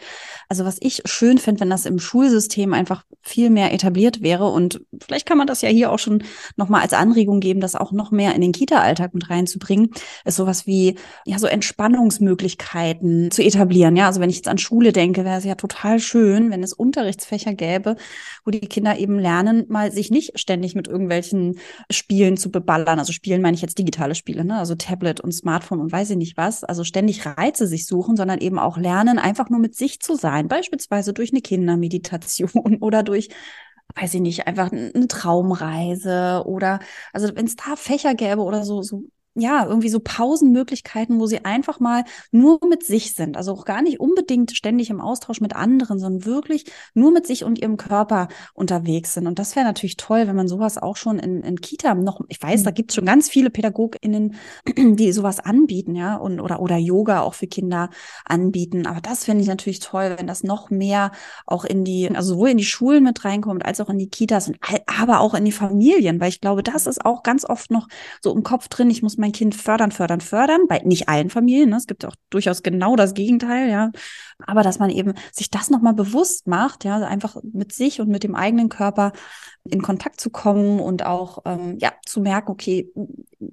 Also 0.49 0.65
was 0.65 0.77
ich 0.81 1.03
schön 1.07 1.39
finde, 1.39 1.63
wenn 1.63 1.71
das 1.71 1.85
im 1.85 1.99
Schulsystem 1.99 2.75
einfach 2.75 3.03
viel 3.23 3.51
mehr 3.51 3.75
etabliert 3.75 4.23
wäre 4.23 4.47
und 4.47 4.83
vielleicht 5.05 5.27
kann 5.27 5.37
man 5.37 5.49
das 5.49 5.63
ja 5.63 5.69
hier 5.69 5.91
auch 5.91 5.99
schon 5.99 6.23
nochmal 6.55 6.83
als 6.83 6.93
Anregung 6.93 7.41
geben, 7.41 7.61
das 7.61 7.75
auch 7.75 7.91
noch 7.91 8.13
mehr 8.13 8.37
in 8.37 8.41
den 8.41 8.53
Kita-Alltag 8.53 9.13
mit 9.13 9.29
reinzubringen, 9.29 9.91
ist 10.25 10.37
sowas 10.37 10.65
wie, 10.65 10.97
ja, 11.25 11.41
so 11.41 11.49
Entspannungsmöglichkeiten 11.49 13.33
zu 13.33 13.43
etablieren. 13.43 13.97
Ja, 13.97 14.07
also 14.07 14.21
wenn 14.21 14.31
ich 14.31 14.37
jetzt 14.37 14.49
an 14.49 14.59
Schule 14.59 14.93
denke, 14.93 15.25
wäre 15.25 15.39
es 15.39 15.45
ja 15.45 15.57
total 15.57 15.99
schön, 15.99 16.53
wenn 16.53 16.63
es 16.63 16.73
Unterrichtsfächer 16.73 17.55
gäbe, 17.55 17.97
wo 18.45 18.53
die 18.53 18.61
Kinder 18.61 18.97
eben 18.97 19.19
lernen, 19.19 19.65
mal 19.69 19.91
sich 19.91 20.13
nicht 20.13 20.39
ständig 20.39 20.77
mit 20.77 20.87
irgendwelchen 20.87 21.59
Spielen 21.97 22.37
zu 22.37 22.51
beballern. 22.51 22.99
Also 22.99 23.13
Spielen 23.13 23.43
meine 23.43 23.55
ich 23.55 23.63
jetzt 23.63 23.79
digitale 23.79 24.15
Spiele, 24.15 24.45
ne? 24.45 24.59
also 24.59 24.75
Tablet 24.75 25.21
und 25.21 25.33
Smartphone 25.33 25.81
und 25.81 25.93
weiß 25.93 26.11
ich 26.11 26.17
nicht 26.17 26.37
was. 26.37 26.65
Also 26.65 26.85
ständig 26.85 27.27
Reize 27.27 27.67
sich 27.67 27.87
suchen, 27.87 28.17
sondern 28.17 28.39
eben 28.41 28.59
auch 28.59 28.79
lernen, 28.79 29.19
einfach 29.19 29.51
nur 29.51 29.61
mit 29.61 29.75
sich 29.75 30.01
zu 30.01 30.15
sein. 30.15 30.49
Beispielsweise 30.49 31.13
durch 31.13 31.33
eine 31.33 31.41
Kindermeditation 31.41 32.51
oder 32.81 33.03
durch 33.03 33.29
weiß 33.95 34.15
ich 34.15 34.21
nicht, 34.21 34.47
einfach 34.47 34.73
eine 34.73 35.09
Traumreise 35.09 36.43
oder 36.45 36.81
also 37.13 37.35
wenn 37.35 37.47
es 37.47 37.57
da 37.57 37.77
Fächer 37.77 38.15
gäbe 38.15 38.43
oder 38.43 38.65
so, 38.65 38.83
so 38.83 39.05
ja, 39.37 39.67
irgendwie 39.67 39.91
so 39.91 40.01
Pausenmöglichkeiten, 40.01 41.21
wo 41.21 41.27
sie 41.27 41.45
einfach 41.45 41.79
mal 41.79 42.05
nur 42.33 42.59
mit 42.69 42.85
sich 42.85 43.15
sind. 43.15 43.37
Also 43.37 43.53
auch 43.53 43.65
gar 43.65 43.83
nicht 43.83 44.01
unbedingt 44.01 44.53
ständig 44.57 44.89
im 44.89 45.01
Austausch 45.01 45.41
mit 45.41 45.55
anderen, 45.55 45.99
sondern 45.99 46.25
wirklich 46.25 46.65
nur 46.95 47.13
mit 47.13 47.27
sich 47.27 47.45
und 47.45 47.59
ihrem 47.59 47.77
Körper 47.77 48.29
unterwegs 48.55 49.15
sind. 49.15 49.27
Und 49.27 49.39
das 49.39 49.55
wäre 49.55 49.67
natürlich 49.67 49.97
toll, 49.97 50.27
wenn 50.27 50.37
man 50.37 50.49
sowas 50.49 50.79
auch 50.79 50.97
schon 50.97 51.19
in, 51.19 51.43
in 51.43 51.61
Kita 51.61 51.95
noch, 51.95 52.21
ich 52.29 52.43
weiß, 52.43 52.63
da 52.63 52.71
mhm. 52.71 52.75
gibt 52.75 52.91
es 52.91 52.95
schon 52.95 53.05
ganz 53.05 53.29
viele 53.29 53.51
PädagogInnen, 53.51 54.35
die 54.77 55.13
sowas 55.13 55.39
anbieten, 55.41 55.95
ja, 55.95 56.17
und 56.17 56.41
oder, 56.41 56.61
oder 56.61 56.79
Yoga 56.79 57.21
auch 57.21 57.35
für 57.35 57.47
Kinder 57.47 57.91
anbieten. 58.25 58.87
Aber 58.87 59.01
das 59.01 59.25
finde 59.25 59.43
ich 59.43 59.49
natürlich 59.49 59.81
toll, 59.81 60.15
wenn 60.17 60.27
das 60.27 60.43
noch 60.43 60.71
mehr 60.71 61.13
auch 61.45 61.65
in 61.65 61.85
die, 61.85 62.09
also 62.09 62.35
sowohl 62.35 62.51
in 62.51 62.59
die 62.59 62.65
Schulen 62.65 63.05
mit 63.05 63.25
reinkommt, 63.25 63.67
als 63.67 63.81
auch 63.81 63.91
in 63.91 63.99
die 63.99 64.09
Kitas, 64.09 64.51
aber 64.87 65.21
auch 65.21 65.35
in 65.35 65.45
die 65.45 65.53
Familien, 65.53 66.21
weil 66.21 66.31
ich 66.31 66.41
glaube, 66.41 66.63
das 66.63 66.87
ist 66.87 67.05
auch 67.05 67.23
ganz 67.23 67.45
oft 67.45 67.71
noch 67.71 67.89
so 68.23 68.35
im 68.35 68.43
Kopf 68.43 68.69
drin, 68.69 68.91
ich 68.91 69.03
muss 69.03 69.19
mein 69.19 69.26
Kind 69.33 69.55
fördern, 69.55 69.93
fördern, 69.93 70.21
fördern. 70.21 70.67
Bei 70.69 70.81
nicht 70.85 71.09
allen 71.09 71.31
Familien. 71.31 71.71
Ne? 71.71 71.77
Es 71.77 71.87
gibt 71.87 72.05
auch 72.05 72.15
durchaus 72.31 72.63
genau 72.63 72.97
das 72.97 73.15
Gegenteil, 73.15 73.71
ja. 73.71 73.91
Aber 74.47 74.63
dass 74.63 74.79
man 74.79 74.91
eben 74.91 75.15
sich 75.33 75.51
das 75.51 75.71
nochmal 75.71 75.95
bewusst 75.95 76.47
macht, 76.47 76.85
ja, 76.85 76.99
einfach 76.99 77.37
mit 77.53 77.73
sich 77.73 78.01
und 78.01 78.09
mit 78.09 78.23
dem 78.23 78.35
eigenen 78.35 78.69
Körper 78.69 79.13
in 79.69 79.83
Kontakt 79.83 80.21
zu 80.21 80.31
kommen 80.31 80.81
und 80.81 81.05
auch 81.05 81.43
ähm, 81.45 81.77
ja 81.81 81.93
zu 82.05 82.21
merken, 82.21 82.51
okay, 82.51 82.91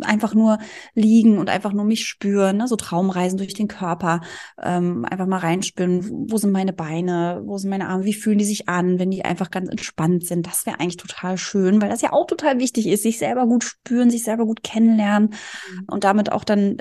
einfach 0.02 0.34
nur 0.34 0.60
liegen 0.94 1.38
und 1.38 1.50
einfach 1.50 1.74
nur 1.74 1.84
mich 1.84 2.06
spüren, 2.06 2.58
ne? 2.58 2.68
so 2.68 2.76
Traumreisen 2.76 3.38
durch 3.38 3.54
den 3.54 3.68
Körper, 3.68 4.22
ähm, 4.62 5.06
einfach 5.06 5.28
mal 5.28 5.40
reinspüren, 5.40 6.30
wo 6.30 6.38
sind 6.38 6.52
meine 6.52 6.74
Beine, 6.74 7.42
wo 7.46 7.58
sind 7.58 7.70
meine 7.70 7.88
Arme, 7.90 8.06
wie 8.06 8.14
fühlen 8.14 8.38
die 8.38 8.46
sich 8.46 8.70
an, 8.70 9.00
wenn 9.00 9.12
die 9.12 9.26
einfach 9.26 9.52
ganz 9.52 9.70
entspannt 9.70 10.26
sind. 10.26 10.48
Das 10.48 10.66
wäre 10.66 10.80
eigentlich 10.80 10.98
total 10.98 11.38
schön, 11.38 11.82
weil 11.82 11.90
das 11.90 12.02
ja 12.02 12.14
auch 12.14 12.28
total 12.28 12.60
wichtig 12.60 12.88
ist, 12.88 13.04
sich 13.04 13.18
selber 13.18 13.46
gut 13.46 13.64
spüren, 13.64 14.10
sich 14.10 14.24
selber 14.24 14.46
gut 14.46 14.64
kennenlernen 14.64 15.30
mhm. 15.30 15.86
und 15.88 16.04
damit 16.04 16.32
auch 16.32 16.44
dann 16.44 16.78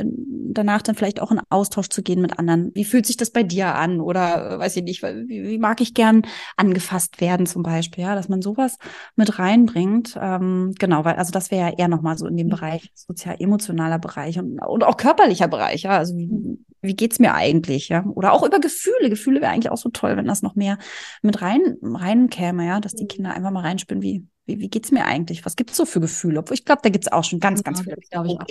danach 0.54 0.82
dann 0.82 0.94
vielleicht 0.94 1.20
auch 1.20 1.30
in 1.30 1.40
Austausch 1.48 1.88
zu 1.88 2.02
gehen 2.02 2.20
mit 2.20 2.38
anderen. 2.38 2.70
Wie 2.74 2.84
fühlt 2.84 3.06
sich 3.06 3.16
das 3.16 3.30
bei 3.30 3.42
dir 3.42 3.74
an? 3.74 4.00
Oder 4.00 4.52
äh, 4.52 4.58
weiß 4.58 4.76
ich 4.76 4.84
nicht, 4.84 5.02
wie, 5.02 5.44
wie 5.44 5.58
mag 5.58 5.80
ich 5.80 5.94
gern 5.94 6.22
angefasst 6.56 7.20
werden 7.20 7.46
zum 7.46 7.62
Beispiel, 7.62 8.04
ja, 8.04 8.14
dass 8.14 8.28
man 8.28 8.42
sowas 8.42 8.78
mit 9.16 9.21
reinbringt. 9.38 10.18
Ähm, 10.20 10.74
genau, 10.78 11.04
weil 11.04 11.16
also 11.16 11.32
das 11.32 11.50
wäre 11.50 11.70
ja 11.70 11.76
eher 11.76 11.88
nochmal 11.88 12.16
so 12.18 12.26
in 12.26 12.36
dem 12.36 12.46
mhm. 12.46 12.52
Bereich 12.52 12.90
sozial-emotionaler 12.94 13.98
Bereich 13.98 14.38
und, 14.38 14.58
und 14.58 14.84
auch 14.84 14.96
körperlicher 14.96 15.48
Bereich, 15.48 15.82
ja. 15.82 15.98
Also 15.98 16.16
wie, 16.16 16.26
mhm. 16.26 16.64
wie 16.80 16.94
geht's 16.94 17.18
mir 17.18 17.34
eigentlich, 17.34 17.88
ja? 17.88 18.04
Oder 18.04 18.32
auch 18.32 18.42
über 18.44 18.60
Gefühle. 18.60 19.10
Gefühle 19.10 19.40
wäre 19.40 19.52
eigentlich 19.52 19.70
auch 19.70 19.78
so 19.78 19.90
toll, 19.90 20.16
wenn 20.16 20.26
das 20.26 20.42
noch 20.42 20.54
mehr 20.54 20.78
mit 21.22 21.42
rein 21.42 21.76
reinkäme, 21.82 22.66
ja, 22.66 22.80
dass 22.80 22.94
die 22.94 23.04
mhm. 23.04 23.08
Kinder 23.08 23.34
einfach 23.34 23.50
mal 23.50 23.60
reinspüren, 23.60 24.02
wie 24.02 24.26
wie, 24.44 24.58
wie 24.58 24.68
geht's 24.68 24.90
mir 24.90 25.04
eigentlich? 25.04 25.44
Was 25.44 25.54
gibt's 25.56 25.76
so 25.76 25.84
für 25.84 26.00
Gefühle? 26.00 26.40
Obwohl 26.40 26.54
ich 26.54 26.64
glaube, 26.64 26.80
da 26.82 26.88
gibt's 26.88 27.10
auch 27.10 27.22
schon 27.22 27.38
ganz, 27.38 27.62
ganz 27.62 27.82
viele, 27.82 27.96
ich, 28.00 28.16
auch 28.16 28.46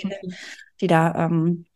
die 0.80 0.86
da 0.86 1.26
ähm, 1.26 1.66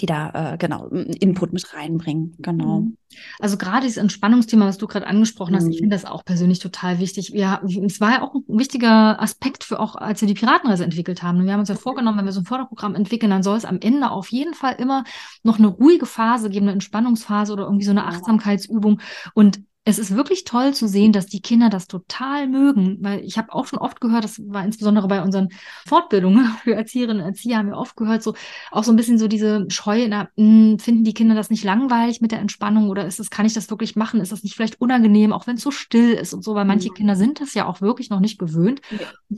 die 0.00 0.06
da 0.06 0.54
äh, 0.54 0.58
genau 0.58 0.88
Input 0.88 1.52
mit 1.52 1.72
reinbringen. 1.72 2.34
Genau. 2.38 2.80
Mhm. 2.80 2.96
Also 3.38 3.56
gerade 3.56 3.82
dieses 3.82 3.96
Entspannungsthema, 3.96 4.66
was 4.66 4.78
du 4.78 4.88
gerade 4.88 5.06
angesprochen 5.06 5.54
hast, 5.54 5.64
mhm. 5.64 5.70
ich 5.70 5.78
finde 5.78 5.94
das 5.94 6.04
auch 6.04 6.24
persönlich 6.24 6.58
total 6.58 6.98
wichtig. 6.98 7.28
Ja, 7.28 7.62
es 7.64 8.00
war 8.00 8.10
ja 8.10 8.22
auch 8.22 8.34
ein 8.34 8.42
wichtiger 8.48 9.22
Aspekt 9.22 9.62
für 9.62 9.78
auch, 9.78 9.94
als 9.94 10.20
wir 10.20 10.26
die 10.26 10.34
Piratenreise 10.34 10.84
entwickelt 10.84 11.22
haben. 11.22 11.44
Wir 11.44 11.52
haben 11.52 11.60
uns 11.60 11.68
ja 11.68 11.76
vorgenommen, 11.76 12.18
wenn 12.18 12.24
wir 12.24 12.32
so 12.32 12.40
ein 12.40 12.46
Förderprogramm 12.46 12.96
entwickeln, 12.96 13.30
dann 13.30 13.44
soll 13.44 13.56
es 13.56 13.64
am 13.64 13.78
Ende 13.80 14.10
auf 14.10 14.32
jeden 14.32 14.54
Fall 14.54 14.74
immer 14.78 15.04
noch 15.44 15.58
eine 15.58 15.68
ruhige 15.68 16.06
Phase 16.06 16.50
geben, 16.50 16.66
eine 16.66 16.72
Entspannungsphase 16.72 17.52
oder 17.52 17.64
irgendwie 17.64 17.84
so 17.84 17.92
eine 17.92 18.06
Achtsamkeitsübung. 18.06 19.00
Und 19.34 19.60
es 19.84 19.98
ist 19.98 20.16
wirklich 20.16 20.44
toll 20.44 20.72
zu 20.72 20.88
sehen, 20.88 21.12
dass 21.12 21.26
die 21.26 21.42
Kinder 21.42 21.68
das 21.68 21.86
total 21.86 22.48
mögen, 22.48 22.98
weil 23.00 23.20
ich 23.20 23.36
habe 23.36 23.52
auch 23.52 23.66
schon 23.66 23.78
oft 23.78 24.00
gehört, 24.00 24.24
das 24.24 24.40
war 24.46 24.64
insbesondere 24.64 25.08
bei 25.08 25.22
unseren 25.22 25.48
Fortbildungen 25.86 26.46
für 26.64 26.74
Erzieherinnen 26.74 27.22
und 27.22 27.28
Erzieher, 27.28 27.58
haben 27.58 27.68
wir 27.68 27.76
oft 27.76 27.96
gehört, 27.96 28.22
so 28.22 28.34
auch 28.70 28.84
so 28.84 28.92
ein 28.92 28.96
bisschen 28.96 29.18
so 29.18 29.28
diese 29.28 29.66
Scheu, 29.68 30.06
na, 30.08 30.28
mh, 30.36 30.78
finden 30.78 31.04
die 31.04 31.14
Kinder 31.14 31.34
das 31.34 31.50
nicht 31.50 31.64
langweilig 31.64 32.20
mit 32.22 32.32
der 32.32 32.38
Entspannung 32.40 32.88
oder 32.88 33.06
ist 33.06 33.20
es, 33.20 33.30
kann 33.30 33.44
ich 33.44 33.52
das 33.52 33.68
wirklich 33.68 33.94
machen? 33.94 34.20
Ist 34.20 34.32
das 34.32 34.42
nicht 34.42 34.54
vielleicht 34.54 34.80
unangenehm, 34.80 35.32
auch 35.32 35.46
wenn 35.46 35.56
es 35.56 35.62
so 35.62 35.70
still 35.70 36.12
ist 36.12 36.32
und 36.32 36.42
so, 36.42 36.54
weil 36.54 36.64
manche. 36.64 36.84
Kinder 36.94 37.16
sind 37.16 37.40
das 37.40 37.54
ja 37.54 37.66
auch 37.66 37.80
wirklich 37.80 38.08
noch 38.10 38.20
nicht 38.20 38.38
gewöhnt. 38.38 38.80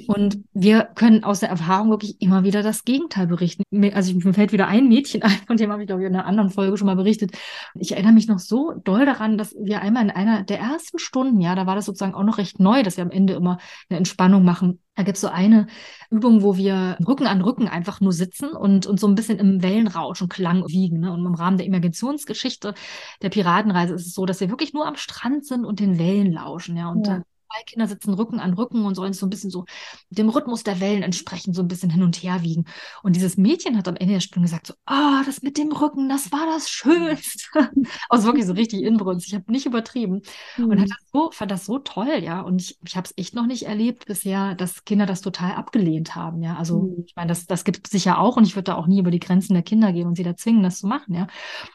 Und 0.07 0.39
wir 0.53 0.85
können 0.95 1.25
aus 1.25 1.41
der 1.41 1.49
Erfahrung 1.49 1.91
wirklich 1.91 2.21
immer 2.21 2.45
wieder 2.45 2.63
das 2.63 2.85
Gegenteil 2.85 3.27
berichten. 3.27 3.65
Also 3.95 4.15
mir 4.15 4.35
fällt 4.35 4.53
wieder 4.53 4.69
ein 4.69 4.89
Mädchen 4.89 5.23
ein, 5.23 5.39
von 5.47 5.57
dem 5.57 5.73
habe 5.73 5.83
ich, 5.83 5.87
glaube 5.87 6.03
ich, 6.03 6.09
in 6.09 6.15
einer 6.15 6.27
anderen 6.27 6.51
Folge 6.51 6.77
schon 6.77 6.87
mal 6.87 6.97
berichtet. 6.97 7.33
Ich 7.75 7.93
erinnere 7.93 8.13
mich 8.13 8.29
noch 8.29 8.39
so 8.39 8.75
doll 8.85 9.07
daran, 9.07 9.39
dass 9.39 9.55
wir 9.59 9.81
einmal 9.81 10.05
in 10.05 10.11
einer 10.11 10.36
der 10.43 10.59
ersten 10.59 10.99
Stunden, 10.99 11.41
ja, 11.41 11.55
da 11.55 11.67
war 11.67 11.75
das 11.75 11.87
sozusagen 11.87 12.15
auch 12.15 12.25
noch 12.25 12.39
recht 12.39 12.61
neu, 12.61 12.83
dass 12.83 12.97
wir 12.97 13.05
am 13.05 13.11
Ende 13.11 13.35
immer 13.35 13.59
eine 13.89 13.99
Entspannung 13.99 14.45
machen. 14.45 14.81
Da 14.95 15.03
gibt 15.03 15.17
es 15.17 15.21
so 15.21 15.29
eine 15.29 15.67
Übung, 16.11 16.43
wo 16.43 16.57
wir 16.57 16.97
Rücken 17.07 17.27
an 17.27 17.43
Rücken 17.43 17.69
einfach 17.69 18.01
nur 18.01 18.13
sitzen 18.13 18.51
und, 18.51 18.87
und 18.87 18.99
so 18.99 19.07
ein 19.07 19.15
bisschen 19.15 19.39
im 19.39 19.63
Wellenrausch 19.63 20.23
und 20.23 20.33
Klang 20.33 20.67
wiegen. 20.69 21.01
Ne? 21.01 21.13
Und 21.13 21.25
im 21.27 21.35
Rahmen 21.35 21.59
der 21.59 21.67
Imaginationsgeschichte 21.67 22.75
der 23.23 23.29
Piratenreise 23.29 23.95
ist 23.95 24.07
es 24.07 24.15
so, 24.15 24.25
dass 24.25 24.41
wir 24.41 24.51
wirklich 24.51 24.73
nur 24.73 24.87
am 24.87 24.97
Strand 24.97 25.45
sind 25.47 25.65
und 25.65 25.81
den 25.81 25.99
Wellen 25.99 26.33
lauschen. 26.33 26.77
Ja, 26.77 26.89
und 26.89 27.07
ja. 27.07 27.23
Zwei 27.49 27.63
Kinder 27.65 27.87
sitzen 27.87 28.15
Rücken 28.15 28.41
an 28.41 28.55
Rücken 28.55 28.85
und 28.85 28.95
sollen 28.95 29.13
so 29.13 29.27
ein 29.27 29.31
bisschen 29.31 29.51
so 29.51 29.65
dem 30.11 30.29
Rhythmus 30.29 30.65
der 30.65 30.81
Wellen 30.81 31.03
entsprechend 31.03 31.55
so 31.55 31.63
ein 31.63 31.69
bisschen 31.69 31.91
hin 31.91 32.03
und 32.03 32.17
her 32.17 32.43
wiegen. 32.43 32.65
Und 33.03 33.15
dieses 33.15 33.37
Mädchen 33.37 33.77
hat 33.77 33.89
am 33.89 33.97
Ende 33.97 34.15
der 34.15 34.21
Stunde 34.21 34.47
gesagt 34.47 34.67
so, 34.67 34.75
ah, 34.85 35.21
oh, 35.21 35.25
das 35.25 35.43
mit 35.43 35.57
dem 35.59 35.71
Rücken, 35.73 36.09
das 36.09 36.33
war 36.33 36.47
das 36.47 36.69
Schönste. 36.69 37.49
also 38.09 38.27
wirklich 38.27 38.47
so 38.47 38.53
richtig 38.53 38.83
inbrünstig. 38.83 39.33
Ich 39.33 39.39
habe 39.39 39.53
nicht 39.53 39.67
übertrieben. 39.67 40.23
Mhm. 40.57 40.65
Und 40.65 40.81
hat 40.81 40.91
das 40.91 41.11
so, 41.13 41.31
fand 41.31 41.51
das 41.51 41.67
so 41.67 41.79
toll, 41.79 42.21
ja. 42.23 42.41
Und 42.41 42.63
ich, 42.63 42.79
ich 42.85 42.97
habe 42.97 43.07
es 43.07 43.15
echt 43.17 43.35
noch 43.35 43.47
nicht 43.47 43.65
erlebt 43.65 44.07
bisher, 44.07 44.55
dass 44.55 44.85
Kinder 44.85 45.07
das 45.07 45.21
total 45.21 45.53
abgelehnt 45.53 46.15
haben, 46.15 46.43
ja. 46.43 46.57
Also 46.57 46.83
mhm. 46.83 47.05
ich 47.07 47.15
meine, 47.15 47.29
das, 47.29 47.47
das 47.47 47.65
gibt 47.65 47.87
es 47.87 47.91
sicher 47.91 48.19
auch 48.19 48.37
und 48.37 48.45
ich 48.45 48.57
würde 48.57 48.65
da 48.65 48.75
auch 48.75 48.87
nie 48.87 48.99
über 48.99 49.11
die 49.11 49.21
Grenzen 49.21 49.55
der 49.55 49.63
Kinder 49.63 49.93
gehen 49.93 50.07
und 50.09 50.17
sie 50.17 50.25
da 50.25 50.37
zwingen, 50.37 50.63
das 50.63 50.79
zu 50.79 50.87
machen, 50.87 51.15
ja. 51.15 51.27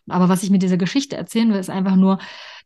Aber 0.10 0.30
was 0.30 0.44
ich 0.44 0.50
mit 0.50 0.64
dieser 0.64 0.78
Geschichte 0.78 1.16
erzählen 1.16 1.52
will, 1.52 1.60
ist 1.60 1.70
einfach 1.70 1.96
nur, 1.96 2.20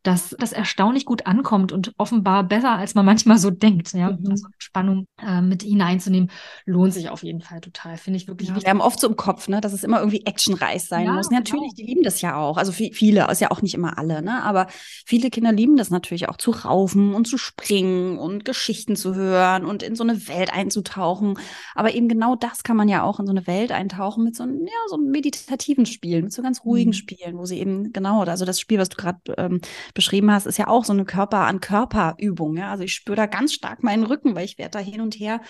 dass 0.06 0.36
das 0.38 0.52
erstaunlich 0.52 1.06
gut 1.06 1.26
ankommt 1.26 1.72
und 1.72 1.94
offenbar 1.98 2.44
besser, 2.44 2.72
als 2.72 2.94
man 2.94 3.06
manchmal 3.06 3.40
so 3.40 3.50
denkt. 3.50 3.94
Ja? 3.94 4.12
Mhm. 4.12 4.30
Also 4.30 4.48
Spannung 4.60 5.08
äh, 5.20 5.42
mit 5.42 5.64
hineinzunehmen, 5.64 6.30
lohnt 6.66 6.94
sich 6.94 7.10
auf 7.10 7.24
jeden 7.24 7.42
Fall 7.42 7.60
total. 7.60 7.98
Finde 7.98 8.18
ich 8.18 8.28
wirklich 8.28 8.50
ja, 8.50 8.56
wichtig. 8.56 8.68
Wir 8.68 8.70
haben 8.70 8.82
oft 8.82 9.00
so 9.00 9.08
im 9.08 9.16
Kopf, 9.16 9.48
ne, 9.48 9.62
dass 9.62 9.74
es 9.74 9.84
immer 9.84 9.98
irgendwie 10.00 10.24
actionreich 10.26 10.84
sein 10.84 11.08
ja, 11.08 11.14
muss. 11.14 11.32
Natürlich, 11.32 11.74
genau. 11.76 11.76
die 11.78 11.86
lieben 11.86 12.04
das 12.04 12.22
ja 12.22 12.36
auch. 12.36 12.58
Also 12.58 12.72
viele, 12.72 13.28
ist 13.32 13.42
ja 13.42 13.50
auch 13.50 13.64
nicht 13.64 13.74
immer 13.74 13.98
alle, 13.98 14.22
ne? 14.22 14.44
Aber 14.44 14.68
viele 15.06 15.32
Kinder 15.32 15.52
lieben 15.52 15.76
das 15.76 15.90
natürlich 15.90 16.30
auch 16.30 16.38
zu 16.38 16.52
raufen 16.52 17.16
und 17.16 17.28
zu 17.28 17.40
springen 17.40 18.20
und 18.20 18.46
Geschichten 18.46 18.96
zu 18.96 19.16
hören 19.16 19.66
und 19.66 19.82
in 19.82 19.96
so 19.96 20.04
eine 20.04 20.28
Welt 20.28 20.54
einzutauchen. 20.54 21.40
Aber 21.74 21.96
eben 21.96 22.08
genau 22.08 22.36
das 22.36 22.64
kann 22.64 22.78
man 22.78 22.90
ja 22.90 23.02
auch 23.02 23.20
in 23.20 23.26
so 23.26 23.32
eine 23.32 23.48
Welt 23.48 23.72
eintauchen 23.72 24.24
mit 24.24 24.36
so 24.36 24.44
einem, 24.44 24.62
ja, 24.62 24.74
so 24.88 24.98
einem 24.98 25.10
meditativen 25.10 25.88
Spiel, 25.88 26.22
mit 26.22 26.32
so 26.32 26.44
ganz 26.44 26.64
ruhigen 26.64 26.92
mhm. 26.92 26.94
Spielen, 26.94 27.38
wo 27.38 27.46
sie 27.46 27.60
eben 27.60 27.92
genau, 27.92 28.22
also 28.22 28.46
das 28.46 28.60
Spiel, 28.60 28.78
was 28.78 28.90
du 28.90 28.98
gerade 28.98 29.20
ähm, 29.38 29.62
beschrieben 29.96 30.30
hast, 30.32 30.46
ist 30.46 30.60
ja 30.60 30.68
auch 30.68 30.86
so 30.86 30.94
eine 30.94 31.06
Körper-an-Körper-Übung. 31.06 32.58
Ja? 32.58 32.70
Also 32.70 32.84
ich 32.84 32.94
spüre 32.94 33.16
da 33.16 33.26
ganz 33.26 33.54
stark 33.54 33.82
meinen 33.82 34.04
Rücken, 34.04 34.36
weil 34.36 34.46
ich 34.46 34.60
werde 34.60 34.72
da 34.72 34.80
hin 34.80 35.02
und 35.02 35.16
her 35.16 35.42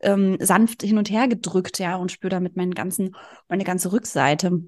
ähm, 0.00 0.36
sanft 0.40 0.82
hin 0.82 0.98
und 0.98 1.10
her 1.10 1.28
gedrückt, 1.28 1.78
ja, 1.78 1.96
und 1.96 2.10
spüre 2.10 2.30
damit 2.30 2.56
meinen 2.56 2.74
ganzen, 2.74 3.14
meine 3.48 3.64
ganze 3.64 3.92
Rückseite 3.92 4.62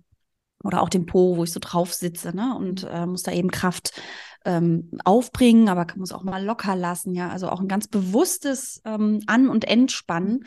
oder 0.63 0.83
auch 0.83 0.89
den 0.89 1.07
Po, 1.07 1.37
wo 1.37 1.45
ich 1.45 1.53
so 1.53 1.61
drauf 1.61 1.93
sitze, 1.93 2.37
ne? 2.37 2.55
Und 2.57 2.87
äh, 2.89 3.07
muss 3.07 3.23
da 3.23 3.33
eben 3.33 3.51
Kraft 3.51 4.01
ähm, 4.45 4.91
aufbringen, 5.05 5.69
aber 5.69 5.87
muss 5.97 6.13
auch 6.13 6.23
mal 6.23 6.45
locker 6.45 6.77
lassen, 6.77 7.15
ja. 7.15 7.31
Also 7.31 7.49
auch 7.49 7.61
ein 7.61 7.69
ganz 7.69 7.89
bewusstes 7.89 8.81
ähm, 8.85 9.21
An- 9.27 9.49
und 9.49 9.65
Entspannen 9.65 10.45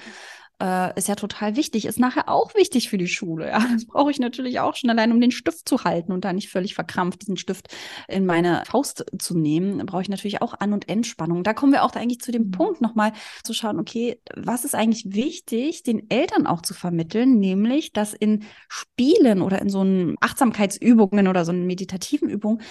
äh, 0.61 0.97
ist 0.97 1.07
ja 1.07 1.15
total 1.15 1.55
wichtig, 1.55 1.85
ist 1.85 1.99
nachher 1.99 2.29
auch 2.29 2.55
wichtig 2.55 2.89
für 2.89 2.97
die 2.97 3.07
Schule. 3.07 3.47
Ja, 3.49 3.59
das 3.73 3.85
brauche 3.85 4.11
ich 4.11 4.19
natürlich 4.19 4.59
auch 4.59 4.75
schon 4.75 4.89
allein, 4.89 5.11
um 5.11 5.21
den 5.21 5.31
Stift 5.31 5.67
zu 5.67 5.83
halten 5.83 6.11
und 6.11 6.25
da 6.25 6.33
nicht 6.33 6.49
völlig 6.49 6.75
verkrampft 6.75 7.21
diesen 7.21 7.37
Stift 7.37 7.67
in 8.07 8.25
meine 8.25 8.63
Faust 8.65 9.05
zu 9.19 9.37
nehmen, 9.37 9.85
brauche 9.85 10.01
ich 10.01 10.09
natürlich 10.09 10.41
auch 10.41 10.53
An- 10.59 10.73
und 10.73 10.89
Entspannung. 10.89 11.43
Da 11.43 11.53
kommen 11.53 11.73
wir 11.73 11.83
auch 11.83 11.91
da 11.91 11.99
eigentlich 11.99 12.21
zu 12.21 12.31
dem 12.31 12.47
mhm. 12.47 12.51
Punkt 12.51 12.81
nochmal 12.81 13.13
zu 13.43 13.53
schauen, 13.53 13.79
okay, 13.79 14.19
was 14.35 14.65
ist 14.65 14.75
eigentlich 14.75 15.13
wichtig, 15.13 15.83
den 15.83 16.09
Eltern 16.09 16.47
auch 16.47 16.61
zu 16.61 16.73
vermitteln, 16.73 17.39
nämlich, 17.39 17.93
dass 17.93 18.13
in 18.13 18.43
Spielen 18.67 19.41
oder 19.41 19.61
in 19.61 19.69
so 19.69 19.81
einen 19.81 20.15
Achtsamkeitsübungen 20.21 21.27
oder 21.27 21.45
so 21.45 21.51
einen 21.51 21.65
meditativen 21.65 22.29
Übungen 22.29 22.61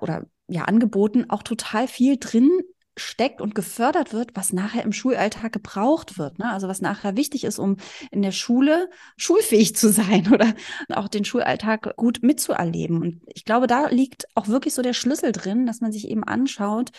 oder 0.00 0.26
ja, 0.48 0.62
Angeboten 0.64 1.30
auch 1.30 1.42
total 1.42 1.88
viel 1.88 2.18
drin 2.18 2.50
steckt 2.96 3.40
und 3.40 3.54
gefördert 3.54 4.12
wird, 4.12 4.30
was 4.34 4.52
nachher 4.52 4.84
im 4.84 4.92
Schulalltag 4.92 5.52
gebraucht 5.52 6.18
wird. 6.18 6.38
Ne? 6.38 6.50
Also 6.50 6.68
was 6.68 6.80
nachher 6.80 7.16
wichtig 7.16 7.44
ist, 7.44 7.58
um 7.58 7.76
in 8.10 8.22
der 8.22 8.32
Schule 8.32 8.90
schulfähig 9.16 9.74
zu 9.76 9.90
sein 9.90 10.28
oder 10.32 10.54
auch 10.90 11.08
den 11.08 11.24
Schulalltag 11.24 11.96
gut 11.96 12.22
mitzuerleben. 12.22 13.00
Und 13.00 13.22
ich 13.26 13.44
glaube, 13.44 13.66
da 13.66 13.88
liegt 13.88 14.26
auch 14.34 14.48
wirklich 14.48 14.74
so 14.74 14.82
der 14.82 14.94
Schlüssel 14.94 15.32
drin, 15.32 15.66
dass 15.66 15.80
man 15.80 15.92
sich 15.92 16.08
eben 16.08 16.24
anschaut, 16.24 16.90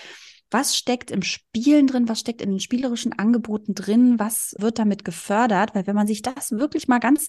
was 0.51 0.77
steckt 0.77 1.11
im 1.11 1.21
Spielen 1.21 1.87
drin, 1.87 2.07
was 2.07 2.19
steckt 2.19 2.41
in 2.41 2.51
den 2.51 2.59
spielerischen 2.59 3.13
Angeboten 3.13 3.73
drin, 3.73 4.19
was 4.19 4.55
wird 4.59 4.79
damit 4.79 5.03
gefördert, 5.03 5.73
weil 5.73 5.87
wenn 5.87 5.95
man 5.95 6.07
sich 6.07 6.21
das 6.21 6.51
wirklich 6.51 6.87
mal 6.87 6.99
ganz, 6.99 7.27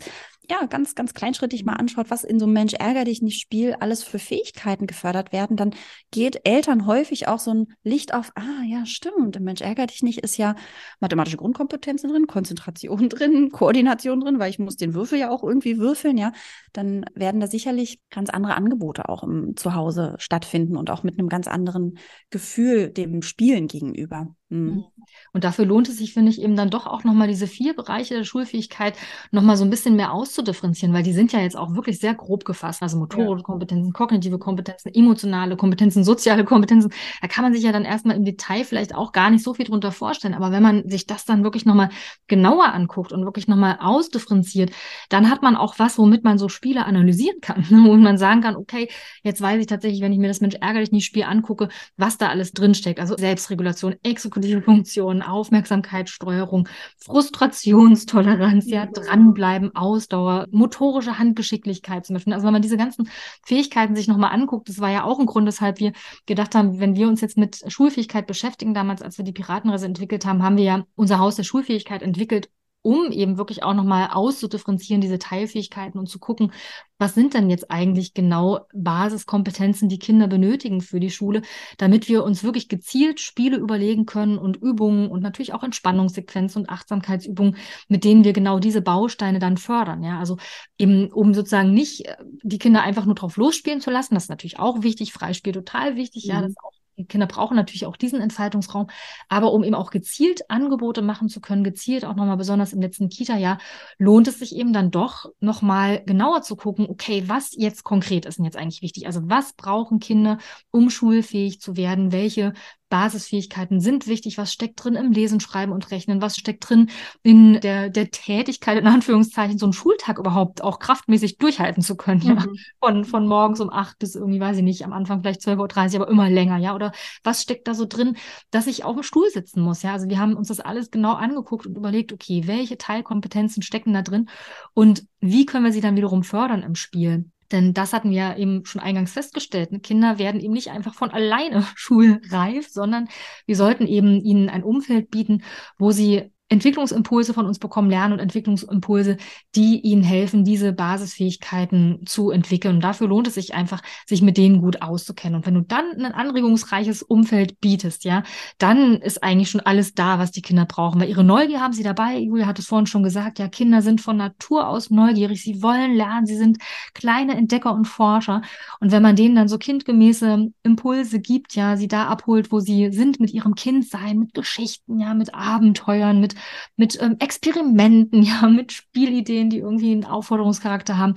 ja, 0.48 0.66
ganz, 0.66 0.94
ganz 0.94 1.14
kleinschrittig 1.14 1.64
mal 1.64 1.74
anschaut, 1.74 2.10
was 2.10 2.22
in 2.22 2.38
so 2.38 2.44
einem 2.44 2.52
Mensch 2.52 2.74
ärger 2.74 3.04
dich 3.04 3.22
nicht 3.22 3.40
Spiel 3.40 3.74
alles 3.80 4.04
für 4.04 4.18
Fähigkeiten 4.18 4.86
gefördert 4.86 5.32
werden, 5.32 5.56
dann 5.56 5.74
geht 6.10 6.42
Eltern 6.44 6.86
häufig 6.86 7.26
auch 7.26 7.40
so 7.40 7.52
ein 7.52 7.66
Licht 7.82 8.14
auf, 8.14 8.30
ah, 8.36 8.62
ja, 8.64 8.86
stimmt, 8.86 9.36
im 9.36 9.44
Mensch 9.44 9.60
ärger 9.60 9.86
dich 9.86 10.02
nicht 10.02 10.20
ist 10.20 10.36
ja 10.36 10.54
mathematische 11.00 11.36
Grundkompetenzen 11.36 12.10
drin, 12.10 12.26
Konzentration 12.26 13.08
drin, 13.08 13.50
Koordination 13.50 14.20
drin, 14.20 14.38
weil 14.38 14.50
ich 14.50 14.58
muss 14.58 14.76
den 14.76 14.94
Würfel 14.94 15.18
ja 15.18 15.30
auch 15.30 15.42
irgendwie 15.42 15.78
würfeln, 15.78 16.18
ja, 16.18 16.32
dann 16.72 17.04
werden 17.14 17.40
da 17.40 17.46
sicherlich 17.46 18.00
ganz 18.10 18.30
andere 18.30 18.54
Angebote 18.54 19.08
auch 19.08 19.24
im 19.24 19.56
Zuhause 19.56 20.14
stattfinden 20.18 20.76
und 20.76 20.90
auch 20.90 21.02
mit 21.02 21.18
einem 21.18 21.28
ganz 21.28 21.48
anderen 21.48 21.98
Gefühl, 22.30 22.90
dem 22.90 23.16
dem 23.16 23.22
Spielen 23.22 23.66
gegenüber. 23.66 24.34
Mhm. 24.48 24.58
mhm. 24.58 24.84
Und 25.32 25.44
dafür 25.44 25.66
lohnt 25.66 25.88
es 25.88 25.98
sich, 25.98 26.12
finde 26.12 26.30
ich, 26.30 26.40
eben 26.40 26.56
dann 26.56 26.70
doch 26.70 26.86
auch 26.86 27.04
nochmal 27.04 27.28
diese 27.28 27.46
vier 27.46 27.74
Bereiche 27.74 28.14
der 28.14 28.24
Schulfähigkeit 28.24 28.96
nochmal 29.30 29.56
so 29.56 29.64
ein 29.64 29.70
bisschen 29.70 29.96
mehr 29.96 30.12
auszudifferenzieren, 30.12 30.94
weil 30.94 31.02
die 31.02 31.12
sind 31.12 31.32
ja 31.32 31.40
jetzt 31.40 31.56
auch 31.56 31.74
wirklich 31.74 31.98
sehr 31.98 32.14
grob 32.14 32.44
gefasst. 32.44 32.82
Also 32.82 32.98
motorische. 32.98 33.44
Kompetenzen, 33.44 33.92
kognitive 33.92 34.38
Kompetenzen, 34.38 34.94
emotionale 34.94 35.56
Kompetenzen, 35.56 36.04
soziale 36.04 36.44
Kompetenzen. 36.44 36.92
Da 37.20 37.28
kann 37.28 37.44
man 37.44 37.52
sich 37.52 37.62
ja 37.62 37.72
dann 37.72 37.84
erstmal 37.84 38.16
im 38.16 38.24
Detail 38.24 38.64
vielleicht 38.64 38.94
auch 38.94 39.12
gar 39.12 39.30
nicht 39.30 39.44
so 39.44 39.54
viel 39.54 39.66
drunter 39.66 39.92
vorstellen. 39.92 40.34
Aber 40.34 40.50
wenn 40.52 40.62
man 40.62 40.88
sich 40.88 41.06
das 41.06 41.24
dann 41.24 41.44
wirklich 41.44 41.64
nochmal 41.64 41.90
genauer 42.26 42.72
anguckt 42.72 43.12
und 43.12 43.24
wirklich 43.24 43.48
nochmal 43.48 43.78
ausdifferenziert, 43.80 44.72
dann 45.08 45.30
hat 45.30 45.42
man 45.42 45.56
auch 45.56 45.78
was, 45.78 45.98
womit 45.98 46.24
man 46.24 46.38
so 46.38 46.48
Spiele 46.48 46.84
analysieren 46.84 47.40
kann. 47.40 47.66
Ne? 47.70 47.84
Wo 47.86 47.94
man 47.94 48.18
sagen 48.18 48.40
kann, 48.40 48.56
okay, 48.56 48.88
jetzt 49.22 49.40
weiß 49.40 49.60
ich 49.60 49.66
tatsächlich, 49.66 50.00
wenn 50.00 50.12
ich 50.12 50.18
mir 50.18 50.28
das 50.28 50.40
Mensch 50.40 50.56
ärgerlich 50.60 50.92
nicht 50.92 51.04
Spiel 51.04 51.24
angucke, 51.24 51.68
was 51.96 52.18
da 52.18 52.28
alles 52.28 52.52
drinsteckt. 52.52 53.00
Also 53.00 53.16
Selbstregulation, 53.16 53.96
Exekution, 54.02 54.35
kognitive 54.36 54.62
Funktionen, 54.62 55.22
Aufmerksamkeitssteuerung, 55.22 56.68
Frustrationstoleranz, 56.98 58.68
ja, 58.68 58.84
mhm. 58.84 58.92
dranbleiben, 58.92 59.74
Ausdauer, 59.74 60.46
motorische 60.50 61.18
Handgeschicklichkeit 61.18 62.04
zum 62.04 62.14
Beispiel. 62.14 62.34
Also 62.34 62.46
wenn 62.46 62.52
man 62.52 62.62
diese 62.62 62.76
ganzen 62.76 63.08
Fähigkeiten 63.42 63.96
sich 63.96 64.08
nochmal 64.08 64.32
anguckt, 64.32 64.68
das 64.68 64.80
war 64.80 64.90
ja 64.90 65.04
auch 65.04 65.18
ein 65.18 65.26
Grund, 65.26 65.46
weshalb 65.46 65.80
wir 65.80 65.92
gedacht 66.26 66.54
haben, 66.54 66.80
wenn 66.80 66.96
wir 66.96 67.08
uns 67.08 67.22
jetzt 67.22 67.38
mit 67.38 67.64
Schulfähigkeit 67.66 68.26
beschäftigen, 68.26 68.74
damals, 68.74 69.00
als 69.00 69.16
wir 69.16 69.24
die 69.24 69.32
Piratenreise 69.32 69.86
entwickelt 69.86 70.26
haben, 70.26 70.42
haben 70.42 70.58
wir 70.58 70.64
ja 70.64 70.84
unser 70.96 71.18
Haus 71.18 71.36
der 71.36 71.44
Schulfähigkeit 71.44 72.02
entwickelt, 72.02 72.50
um 72.86 73.10
eben 73.10 73.36
wirklich 73.36 73.64
auch 73.64 73.74
nochmal 73.74 74.10
auszudifferenzieren, 74.12 75.00
diese 75.00 75.18
Teilfähigkeiten 75.18 75.98
und 75.98 76.06
zu 76.06 76.20
gucken, 76.20 76.52
was 76.98 77.14
sind 77.14 77.34
denn 77.34 77.50
jetzt 77.50 77.68
eigentlich 77.68 78.14
genau 78.14 78.60
Basiskompetenzen, 78.72 79.88
die 79.88 79.98
Kinder 79.98 80.28
benötigen 80.28 80.80
für 80.80 81.00
die 81.00 81.10
Schule, 81.10 81.42
damit 81.78 82.08
wir 82.08 82.22
uns 82.22 82.44
wirklich 82.44 82.68
gezielt 82.68 83.18
Spiele 83.18 83.56
überlegen 83.56 84.06
können 84.06 84.38
und 84.38 84.56
Übungen 84.56 85.10
und 85.10 85.20
natürlich 85.20 85.52
auch 85.52 85.64
Entspannungssequenzen 85.64 86.62
und 86.62 86.70
Achtsamkeitsübungen, 86.70 87.56
mit 87.88 88.04
denen 88.04 88.22
wir 88.22 88.32
genau 88.32 88.60
diese 88.60 88.82
Bausteine 88.82 89.40
dann 89.40 89.56
fördern. 89.56 90.04
Ja, 90.04 90.20
also 90.20 90.36
eben, 90.78 91.12
um 91.12 91.34
sozusagen 91.34 91.74
nicht 91.74 92.06
äh, 92.06 92.14
die 92.44 92.58
Kinder 92.58 92.82
einfach 92.82 93.04
nur 93.04 93.16
drauf 93.16 93.36
losspielen 93.36 93.80
zu 93.80 93.90
lassen, 93.90 94.14
das 94.14 94.24
ist 94.24 94.30
natürlich 94.30 94.60
auch 94.60 94.84
wichtig, 94.84 95.12
Freispiel 95.12 95.52
total 95.52 95.96
wichtig, 95.96 96.26
mhm. 96.26 96.30
ja, 96.30 96.40
das 96.40 96.50
ist 96.50 96.58
auch 96.62 96.85
die 96.96 97.06
Kinder 97.06 97.26
brauchen 97.26 97.56
natürlich 97.56 97.86
auch 97.86 97.96
diesen 97.96 98.20
Entfaltungsraum, 98.20 98.88
aber 99.28 99.52
um 99.52 99.64
eben 99.64 99.74
auch 99.74 99.90
gezielt 99.90 100.50
Angebote 100.50 101.02
machen 101.02 101.28
zu 101.28 101.40
können, 101.40 101.64
gezielt 101.64 102.04
auch 102.04 102.14
nochmal 102.14 102.36
besonders 102.36 102.72
im 102.72 102.80
letzten 102.80 103.08
Kita-Jahr, 103.08 103.58
lohnt 103.98 104.28
es 104.28 104.38
sich 104.38 104.54
eben 104.56 104.72
dann 104.72 104.90
doch 104.90 105.30
nochmal 105.40 106.02
genauer 106.04 106.42
zu 106.42 106.56
gucken, 106.56 106.86
okay, 106.88 107.24
was 107.26 107.54
jetzt 107.56 107.84
konkret 107.84 108.26
ist 108.26 108.38
denn 108.38 108.44
jetzt 108.44 108.56
eigentlich 108.56 108.82
wichtig? 108.82 109.06
Also 109.06 109.20
was 109.24 109.52
brauchen 109.52 110.00
Kinder, 110.00 110.38
um 110.70 110.90
schulfähig 110.90 111.60
zu 111.60 111.76
werden? 111.76 112.12
Welche 112.12 112.52
Basisfähigkeiten 112.88 113.80
sind 113.80 114.06
wichtig, 114.06 114.38
was 114.38 114.52
steckt 114.52 114.82
drin 114.82 114.94
im 114.94 115.10
Lesen, 115.10 115.40
Schreiben 115.40 115.72
und 115.72 115.90
Rechnen, 115.90 116.22
was 116.22 116.36
steckt 116.36 116.68
drin 116.68 116.90
in 117.22 117.60
der, 117.60 117.90
der 117.90 118.10
Tätigkeit, 118.10 118.78
in 118.78 118.86
Anführungszeichen, 118.86 119.58
so 119.58 119.66
einen 119.66 119.72
Schultag 119.72 120.18
überhaupt 120.18 120.62
auch 120.62 120.78
kraftmäßig 120.78 121.38
durchhalten 121.38 121.82
zu 121.82 121.96
können, 121.96 122.20
mhm. 122.22 122.36
ja. 122.36 122.44
Von, 122.80 123.04
von 123.04 123.26
morgens 123.26 123.60
um 123.60 123.70
acht 123.70 123.98
bis 123.98 124.14
irgendwie, 124.14 124.40
weiß 124.40 124.58
ich 124.58 124.62
nicht, 124.62 124.84
am 124.84 124.92
Anfang 124.92 125.20
vielleicht 125.20 125.40
12.30 125.40 125.94
Uhr, 125.94 126.02
aber 126.02 126.10
immer 126.10 126.30
länger, 126.30 126.58
ja. 126.58 126.74
Oder 126.74 126.92
was 127.24 127.42
steckt 127.42 127.66
da 127.66 127.74
so 127.74 127.86
drin, 127.86 128.16
dass 128.50 128.66
ich 128.66 128.84
auf 128.84 128.94
dem 128.94 129.02
Stuhl 129.02 129.28
sitzen 129.30 129.60
muss, 129.60 129.82
ja. 129.82 129.92
Also 129.92 130.08
wir 130.08 130.18
haben 130.18 130.34
uns 130.34 130.48
das 130.48 130.60
alles 130.60 130.90
genau 130.90 131.14
angeguckt 131.14 131.66
und 131.66 131.76
überlegt, 131.76 132.12
okay, 132.12 132.42
welche 132.46 132.78
Teilkompetenzen 132.78 133.62
stecken 133.62 133.92
da 133.92 134.02
drin 134.02 134.28
und 134.74 135.06
wie 135.20 135.46
können 135.46 135.64
wir 135.64 135.72
sie 135.72 135.80
dann 135.80 135.96
wiederum 135.96 136.22
fördern 136.22 136.62
im 136.62 136.74
Spiel? 136.74 137.30
Denn 137.52 137.74
das 137.74 137.92
hatten 137.92 138.10
wir 138.10 138.36
eben 138.36 138.64
schon 138.64 138.80
eingangs 138.80 139.12
festgestellt. 139.12 139.72
Ne? 139.72 139.80
Kinder 139.80 140.18
werden 140.18 140.40
eben 140.40 140.54
nicht 140.54 140.70
einfach 140.70 140.94
von 140.94 141.10
alleine 141.10 141.66
schulreif, 141.74 142.68
sondern 142.68 143.08
wir 143.46 143.56
sollten 143.56 143.86
eben 143.86 144.20
ihnen 144.20 144.48
ein 144.48 144.64
Umfeld 144.64 145.10
bieten, 145.10 145.42
wo 145.78 145.90
sie 145.90 146.32
Entwicklungsimpulse 146.48 147.34
von 147.34 147.44
uns 147.44 147.58
bekommen, 147.58 147.90
Lernen- 147.90 148.12
und 148.12 148.20
Entwicklungsimpulse, 148.20 149.16
die 149.56 149.80
ihnen 149.80 150.04
helfen, 150.04 150.44
diese 150.44 150.72
Basisfähigkeiten 150.72 152.06
zu 152.06 152.30
entwickeln. 152.30 152.76
Und 152.76 152.84
dafür 152.84 153.08
lohnt 153.08 153.26
es 153.26 153.34
sich 153.34 153.54
einfach, 153.54 153.82
sich 154.06 154.22
mit 154.22 154.36
denen 154.36 154.60
gut 154.60 154.80
auszukennen. 154.80 155.36
Und 155.36 155.46
wenn 155.46 155.54
du 155.54 155.62
dann 155.62 155.90
ein 155.96 156.12
anregungsreiches 156.12 157.02
Umfeld 157.02 157.60
bietest, 157.60 158.04
ja, 158.04 158.22
dann 158.58 158.96
ist 158.96 159.24
eigentlich 159.24 159.50
schon 159.50 159.60
alles 159.60 159.94
da, 159.94 160.20
was 160.20 160.30
die 160.30 160.42
Kinder 160.42 160.66
brauchen. 160.66 161.00
Weil 161.00 161.08
ihre 161.08 161.24
Neugier 161.24 161.60
haben 161.60 161.72
sie 161.72 161.82
dabei. 161.82 162.16
Julia 162.18 162.46
hat 162.46 162.60
es 162.60 162.66
vorhin 162.66 162.86
schon 162.86 163.02
gesagt, 163.02 163.40
ja, 163.40 163.48
Kinder 163.48 163.82
sind 163.82 164.00
von 164.00 164.16
Natur 164.16 164.68
aus 164.68 164.88
neugierig. 164.90 165.42
Sie 165.42 165.64
wollen 165.64 165.96
lernen. 165.96 166.26
Sie 166.26 166.36
sind 166.36 166.58
kleine 166.94 167.36
Entdecker 167.36 167.74
und 167.74 167.86
Forscher. 167.86 168.42
Und 168.78 168.92
wenn 168.92 169.02
man 169.02 169.16
denen 169.16 169.34
dann 169.34 169.48
so 169.48 169.58
kindgemäße 169.58 170.52
Impulse 170.62 171.18
gibt, 171.18 171.56
ja, 171.56 171.76
sie 171.76 171.88
da 171.88 172.06
abholt, 172.06 172.52
wo 172.52 172.60
sie 172.60 172.92
sind 172.92 173.18
mit 173.18 173.32
ihrem 173.32 173.56
Kindsein, 173.56 174.20
mit 174.20 174.32
Geschichten, 174.32 175.00
ja, 175.00 175.12
mit 175.12 175.34
Abenteuern, 175.34 176.20
mit 176.20 176.35
mit 176.76 177.00
ähm, 177.00 177.16
Experimenten, 177.18 178.22
ja, 178.24 178.48
mit 178.48 178.72
Spielideen, 178.72 179.50
die 179.50 179.58
irgendwie 179.58 179.92
einen 179.92 180.04
Aufforderungscharakter 180.04 180.98
haben, 180.98 181.14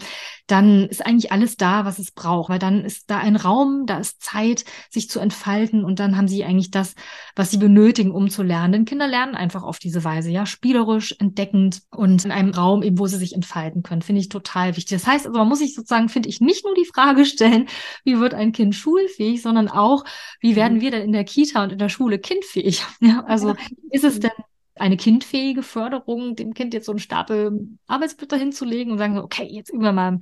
dann 0.47 0.87
ist 0.87 1.05
eigentlich 1.05 1.31
alles 1.31 1.57
da, 1.57 1.85
was 1.85 1.99
es 1.99 2.11
braucht, 2.11 2.49
weil 2.49 2.59
dann 2.59 2.83
ist 2.83 3.09
da 3.09 3.19
ein 3.19 3.35
Raum, 3.35 3.85
da 3.85 3.99
ist 3.99 4.21
Zeit, 4.21 4.65
sich 4.89 5.09
zu 5.09 5.19
entfalten 5.19 5.83
und 5.85 5.99
dann 5.99 6.17
haben 6.17 6.27
sie 6.27 6.43
eigentlich 6.43 6.71
das, 6.71 6.95
was 7.35 7.51
sie 7.51 7.57
benötigen, 7.57 8.11
um 8.11 8.29
zu 8.29 8.43
lernen. 8.43 8.71
Denn 8.71 8.85
Kinder 8.85 9.07
lernen 9.07 9.35
einfach 9.35 9.63
auf 9.63 9.79
diese 9.79 10.03
Weise, 10.03 10.31
ja, 10.31 10.45
spielerisch, 10.45 11.15
entdeckend 11.19 11.81
und 11.91 12.25
in 12.25 12.31
einem 12.31 12.51
Raum, 12.51 12.83
eben, 12.83 12.99
wo 12.99 13.07
sie 13.07 13.17
sich 13.17 13.33
entfalten 13.33 13.83
können, 13.83 14.01
finde 14.01 14.21
ich 14.21 14.29
total 14.29 14.75
wichtig. 14.75 14.97
Das 14.97 15.07
heißt 15.07 15.27
also, 15.27 15.37
man 15.37 15.47
muss 15.47 15.59
sich 15.59 15.75
sozusagen, 15.75 16.09
finde 16.09 16.29
ich, 16.29 16.41
nicht 16.41 16.65
nur 16.65 16.73
die 16.73 16.85
Frage 16.85 17.25
stellen, 17.25 17.67
wie 18.03 18.19
wird 18.19 18.33
ein 18.33 18.51
Kind 18.51 18.75
schulfähig, 18.75 19.41
sondern 19.41 19.67
auch, 19.67 20.03
wie 20.39 20.55
werden 20.55 20.77
mhm. 20.77 20.81
wir 20.81 20.91
denn 20.91 21.03
in 21.03 21.11
der 21.11 21.23
Kita 21.23 21.63
und 21.63 21.71
in 21.71 21.77
der 21.77 21.89
Schule 21.89 22.19
kindfähig? 22.19 22.85
Ja, 23.01 23.23
also 23.25 23.55
ist 23.91 24.03
es 24.03 24.19
denn 24.19 24.31
eine 24.79 24.97
kindfähige 24.97 25.63
Förderung, 25.63 26.35
dem 26.35 26.53
Kind 26.53 26.73
jetzt 26.73 26.85
so 26.85 26.91
einen 26.91 26.99
Stapel 26.99 27.67
Arbeitsblätter 27.87 28.37
hinzulegen 28.37 28.91
und 28.91 28.97
sagen, 28.97 29.17
okay, 29.17 29.47
jetzt 29.49 29.69
üben 29.69 29.83
wir 29.83 29.91
mal 29.91 30.19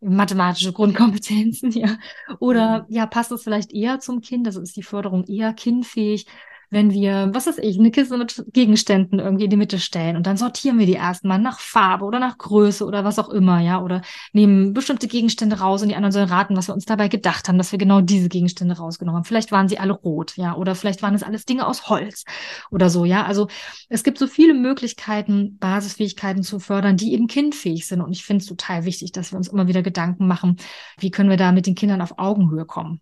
mathematische 0.00 0.72
Grundkompetenzen, 0.72 1.70
ja. 1.72 1.98
Oder 2.38 2.80
mhm. 2.88 2.94
ja, 2.94 3.06
passt 3.06 3.32
es 3.32 3.42
vielleicht 3.42 3.72
eher 3.72 4.00
zum 4.00 4.20
Kind, 4.20 4.46
also 4.46 4.60
ist 4.60 4.76
die 4.76 4.82
Förderung 4.82 5.24
eher 5.26 5.52
kindfähig, 5.52 6.26
wenn 6.70 6.90
wir, 6.92 7.30
was 7.32 7.46
weiß 7.46 7.58
ich, 7.58 7.78
eine 7.78 7.90
Kiste 7.90 8.16
mit 8.16 8.44
Gegenständen 8.52 9.18
irgendwie 9.18 9.44
in 9.44 9.50
die 9.50 9.56
Mitte 9.56 9.78
stellen 9.78 10.16
und 10.16 10.26
dann 10.26 10.36
sortieren 10.36 10.78
wir 10.78 10.86
die 10.86 10.94
erstmal 10.94 11.38
nach 11.38 11.60
Farbe 11.60 12.04
oder 12.04 12.18
nach 12.18 12.38
Größe 12.38 12.84
oder 12.84 13.04
was 13.04 13.18
auch 13.18 13.28
immer, 13.28 13.60
ja, 13.60 13.82
oder 13.82 14.02
nehmen 14.32 14.72
bestimmte 14.72 15.08
Gegenstände 15.08 15.58
raus 15.58 15.82
und 15.82 15.88
die 15.88 15.96
anderen 15.96 16.12
sollen 16.12 16.28
raten, 16.28 16.56
was 16.56 16.68
wir 16.68 16.74
uns 16.74 16.84
dabei 16.84 17.08
gedacht 17.08 17.48
haben, 17.48 17.58
dass 17.58 17.72
wir 17.72 17.78
genau 17.78 18.00
diese 18.00 18.28
Gegenstände 18.28 18.76
rausgenommen 18.76 19.18
haben. 19.18 19.24
Vielleicht 19.24 19.52
waren 19.52 19.68
sie 19.68 19.78
alle 19.78 19.92
rot, 19.92 20.36
ja, 20.36 20.54
oder 20.54 20.74
vielleicht 20.74 21.02
waren 21.02 21.14
es 21.14 21.22
alles 21.22 21.44
Dinge 21.44 21.66
aus 21.66 21.88
Holz 21.88 22.24
oder 22.70 22.88
so, 22.90 23.04
ja. 23.04 23.24
Also 23.24 23.48
es 23.88 24.04
gibt 24.04 24.18
so 24.18 24.26
viele 24.26 24.54
Möglichkeiten, 24.54 25.58
Basisfähigkeiten 25.58 26.42
zu 26.42 26.60
fördern, 26.60 26.96
die 26.96 27.12
eben 27.12 27.26
kindfähig 27.26 27.86
sind. 27.86 28.00
Und 28.00 28.12
ich 28.12 28.24
finde 28.24 28.42
es 28.42 28.48
total 28.48 28.84
wichtig, 28.84 29.12
dass 29.12 29.32
wir 29.32 29.36
uns 29.36 29.48
immer 29.48 29.66
wieder 29.66 29.82
Gedanken 29.82 30.26
machen, 30.26 30.56
wie 30.98 31.10
können 31.10 31.30
wir 31.30 31.36
da 31.36 31.52
mit 31.52 31.66
den 31.66 31.74
Kindern 31.74 32.00
auf 32.00 32.18
Augenhöhe 32.18 32.64
kommen. 32.64 33.00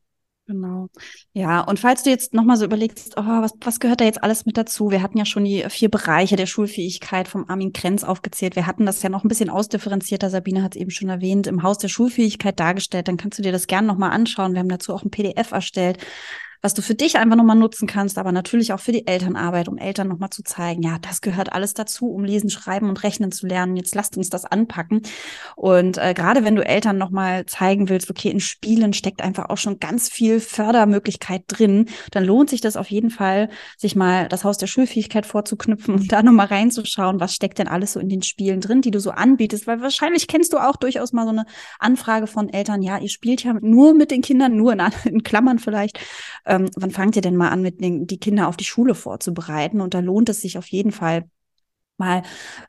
Genau. 0.49 0.89
Ja, 1.35 1.61
und 1.61 1.79
falls 1.79 2.05
du 2.05 2.11
jetzt 2.11 2.33
nochmal 2.33 2.57
so 2.57 2.65
überlegst, 2.65 3.19
oh, 3.19 3.23
was, 3.23 3.53
was 3.61 3.81
gehört 3.81 4.01
da 4.01 4.07
jetzt 4.07 4.25
alles 4.25 4.47
mit 4.47 4.57
dazu? 4.57 4.91
Wir 4.91 5.03
hatten 5.03 5.19
ja 5.19 5.27
schon 5.27 5.45
die 5.45 5.63
vier 5.69 5.91
Bereiche 5.91 6.37
der 6.37 6.47
Schulfähigkeit 6.47 7.29
vom 7.29 7.45
Armin 7.51 7.75
Krenz 7.75 8.03
aufgezählt. 8.03 8.57
Wir 8.57 8.67
hatten 8.67 8.87
das 8.87 9.03
ja 9.03 9.11
noch 9.11 9.25
ein 9.25 9.29
bisschen 9.29 9.51
ausdifferenzierter. 9.51 10.31
Sabine 10.31 10.63
hat 10.63 10.75
es 10.75 10.81
eben 10.81 10.91
schon 10.91 11.11
erwähnt, 11.11 11.47
im 11.49 11.63
Haus 11.63 11.77
der 11.77 11.89
Schulfähigkeit 11.89 12.59
dargestellt. 12.59 13.09
Dann 13.09 13.19
kannst 13.19 13.39
du 13.39 13.43
dir 13.43 13.53
das 13.53 13.67
gerne 13.67 13.87
nochmal 13.87 14.13
anschauen. 14.13 14.55
Wir 14.55 14.61
haben 14.61 14.71
dazu 14.71 14.95
auch 14.95 15.05
ein 15.05 15.11
PDF 15.11 15.53
erstellt 15.53 15.99
was 16.61 16.75
du 16.75 16.83
für 16.83 16.95
dich 16.95 17.17
einfach 17.17 17.37
nochmal 17.37 17.57
nutzen 17.57 17.87
kannst, 17.87 18.19
aber 18.19 18.33
natürlich 18.33 18.73
auch 18.73 18.81
für 18.81 18.93
die 18.93 19.07
Elternarbeit, 19.07 19.69
um 19.69 19.79
Eltern 19.79 20.09
nochmal 20.09 20.31
zu 20.31 20.43
zeigen, 20.43 20.83
ja, 20.83 20.99
das 20.99 21.21
gehört 21.21 21.53
alles 21.53 21.75
dazu, 21.75 22.11
um 22.11 22.25
lesen, 22.25 22.51
schreiben 22.51 22.89
und 22.89 23.03
rechnen 23.03 23.31
zu 23.31 23.47
lernen. 23.47 23.77
Jetzt 23.77 23.95
lasst 23.95 24.17
uns 24.17 24.29
das 24.31 24.45
anpacken. 24.45 25.03
Und 25.57 25.99
äh, 25.99 26.15
gerade 26.15 26.45
wenn 26.45 26.57
du 26.57 26.67
Eltern 26.67 26.99
nochmal 26.99 27.47
zeigen 27.47 27.89
willst, 27.89 28.11
okay, 28.11 28.31
in 28.31 28.41
Spielen 28.41 28.93
steckt 28.93 29.23
einfach 29.23 29.51
auch 29.51 29.57
schon 29.57 29.79
ganz 29.79 30.09
viel 30.09 30.41
Fördermöglichkeit 30.41 31.45
drin, 31.47 31.87
dann 32.11 32.25
lohnt 32.25 32.51
sich 32.51 32.61
das 32.61 32.77
auf 32.77 32.91
jeden 32.91 33.11
Fall, 33.11 33.51
sich 33.77 33.95
mal 33.95 34.29
das 34.29 34.45
Haus 34.45 34.59
der 34.59 34.67
Schulfähigkeit 34.67 35.27
vorzuknüpfen 35.27 35.95
und 35.95 36.13
da 36.13 36.23
nochmal 36.23 36.47
reinzuschauen, 36.47 37.21
was 37.21 37.35
steckt 37.35 37.59
denn 37.59 37.69
alles 37.69 37.93
so 37.93 38.01
in 38.01 38.09
den 38.09 38.23
Spielen 38.23 38.61
drin, 38.61 38.83
die 38.83 38.91
du 38.91 39.01
so 39.01 39.11
anbietest, 39.11 39.67
weil 39.67 39.81
wahrscheinlich 39.81 40.27
kennst 40.27 40.53
du 40.53 40.59
auch 40.59 40.77
durchaus 40.77 41.13
mal 41.13 41.25
so 41.25 41.31
eine 41.31 41.47
Anfrage 41.79 42.27
von 42.27 42.49
Eltern, 42.49 42.83
ja, 42.83 42.99
ihr 42.99 43.09
spielt 43.09 43.45
ja 43.45 43.55
nur 43.61 43.95
mit 43.95 44.11
den 44.11 44.23
Kindern, 44.23 44.57
nur 44.57 44.73
in, 44.73 44.83
in 45.05 45.23
Klammern 45.23 45.59
vielleicht 45.59 46.01
ähm, 46.49 46.71
wann 46.77 46.91
fangt 46.91 47.17
ihr 47.17 47.23
denn 47.23 47.37
mal 47.37 47.51
an, 47.51 47.63
mit 47.63 47.81
den, 47.81 48.07
die 48.07 48.19
Kinder 48.19 48.49
auf 48.49 48.57
die 48.57 48.65
Schule 48.65 48.95
vorzubereiten? 48.95 49.81
Und 49.81 49.95
da 49.95 50.01
lohnt 50.01 50.29
es 50.29 50.41
sich 50.41 50.59
auf 50.59 50.67
jeden 50.67 50.93
Fall, 50.93 51.29
mal 51.99 52.23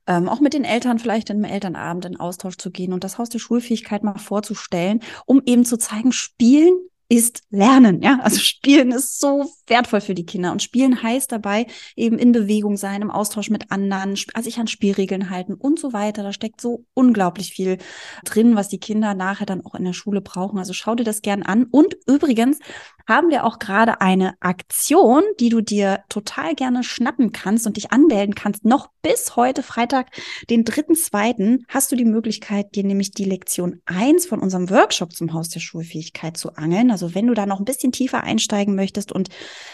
ähm, 0.07 0.27
auch 0.27 0.39
mit 0.41 0.53
den 0.53 0.63
Eltern 0.63 0.99
vielleicht 0.99 1.31
einem 1.31 1.43
Elternabend 1.43 2.05
in 2.05 2.19
Austausch 2.19 2.57
zu 2.57 2.71
gehen 2.71 2.93
und 2.93 3.03
das 3.03 3.17
Haus 3.17 3.29
der 3.29 3.39
Schulfähigkeit 3.39 4.03
mal 4.03 4.17
vorzustellen, 4.17 5.01
um 5.25 5.41
eben 5.45 5.65
zu 5.65 5.77
zeigen, 5.77 6.11
Spielen 6.11 6.88
ist 7.11 7.41
Lernen, 7.49 8.03
ja. 8.03 8.19
Also 8.21 8.39
Spielen 8.39 8.91
ist 8.91 9.19
so 9.19 9.51
wertvoll 9.65 9.99
für 9.99 10.13
die 10.13 10.27
Kinder. 10.27 10.51
Und 10.51 10.61
Spielen 10.61 11.01
heißt 11.01 11.31
dabei 11.31 11.65
eben 11.95 12.19
in 12.19 12.31
Bewegung 12.31 12.77
sein, 12.77 13.01
im 13.01 13.09
Austausch 13.09 13.49
mit 13.49 13.71
anderen, 13.71 14.11
also 14.11 14.45
sich 14.47 14.59
an 14.59 14.67
Spielregeln 14.67 15.31
halten 15.31 15.55
und 15.55 15.79
so 15.79 15.91
weiter. 15.91 16.21
Da 16.21 16.31
steckt 16.31 16.61
so 16.61 16.85
unglaublich 16.93 17.51
viel 17.51 17.79
drin, 18.25 18.55
was 18.55 18.69
die 18.69 18.79
Kinder 18.79 19.15
nachher 19.15 19.47
dann 19.47 19.65
auch 19.65 19.73
in 19.73 19.85
der 19.85 19.93
Schule 19.93 20.21
brauchen. 20.21 20.59
Also 20.59 20.73
schau 20.73 20.93
dir 20.93 21.03
das 21.03 21.23
gern 21.23 21.41
an. 21.41 21.65
Und 21.71 21.97
übrigens 22.05 22.59
haben 23.07 23.31
wir 23.31 23.43
auch 23.43 23.57
gerade 23.57 24.01
eine 24.01 24.35
Aktion, 24.39 25.23
die 25.39 25.49
du 25.49 25.61
dir 25.61 26.03
total 26.09 26.53
gerne 26.53 26.83
schnappen 26.83 27.31
kannst 27.31 27.65
und 27.65 27.77
dich 27.77 27.91
anmelden 27.91 28.35
kannst. 28.35 28.65
Noch 28.65 28.89
bis 29.01 29.35
heute 29.35 29.63
Freitag, 29.63 30.11
den 30.51 30.63
dritten, 30.63 30.93
zweiten, 30.93 31.65
hast 31.69 31.91
du 31.91 31.95
die 31.95 32.05
Möglichkeit, 32.05 32.75
dir 32.75 32.83
nämlich 32.83 33.11
die 33.11 33.25
Lektion 33.25 33.81
eins 33.85 34.27
von 34.27 34.39
unserem 34.39 34.69
Workshop 34.69 35.13
zum 35.13 35.33
Haus 35.33 35.49
der 35.49 35.59
Schulfähigkeit 35.59 36.37
zu 36.37 36.53
angeln. 36.53 36.91
Also 36.91 36.98
wenn 37.15 37.27
du 37.27 37.33
da 37.33 37.45
noch 37.45 37.59
ein 37.59 37.65
bisschen 37.65 37.91
tiefer 37.91 38.23
einsteigen 38.23 38.75
möchtest 38.75 39.11
und 39.11 39.29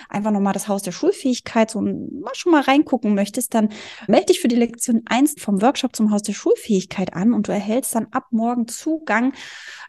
einfach 0.09 0.32
nochmal 0.32 0.53
das 0.53 0.67
Haus 0.67 0.82
der 0.82 0.91
Schulfähigkeit 0.91 1.71
so 1.71 1.82
mal 1.82 2.34
schon 2.34 2.51
mal 2.51 2.61
reingucken 2.61 3.15
möchtest, 3.15 3.53
dann 3.53 3.69
melde 4.07 4.28
dich 4.28 4.39
für 4.39 4.47
die 4.47 4.55
Lektion 4.55 5.01
1 5.05 5.36
vom 5.39 5.61
Workshop 5.61 5.95
zum 5.95 6.11
Haus 6.11 6.21
der 6.21 6.34
Schulfähigkeit 6.34 7.13
an 7.13 7.34
und 7.34 7.47
du 7.47 7.51
erhältst 7.51 7.95
dann 7.95 8.07
ab 8.11 8.28
morgen 8.32 8.67
Zugang, 8.67 9.34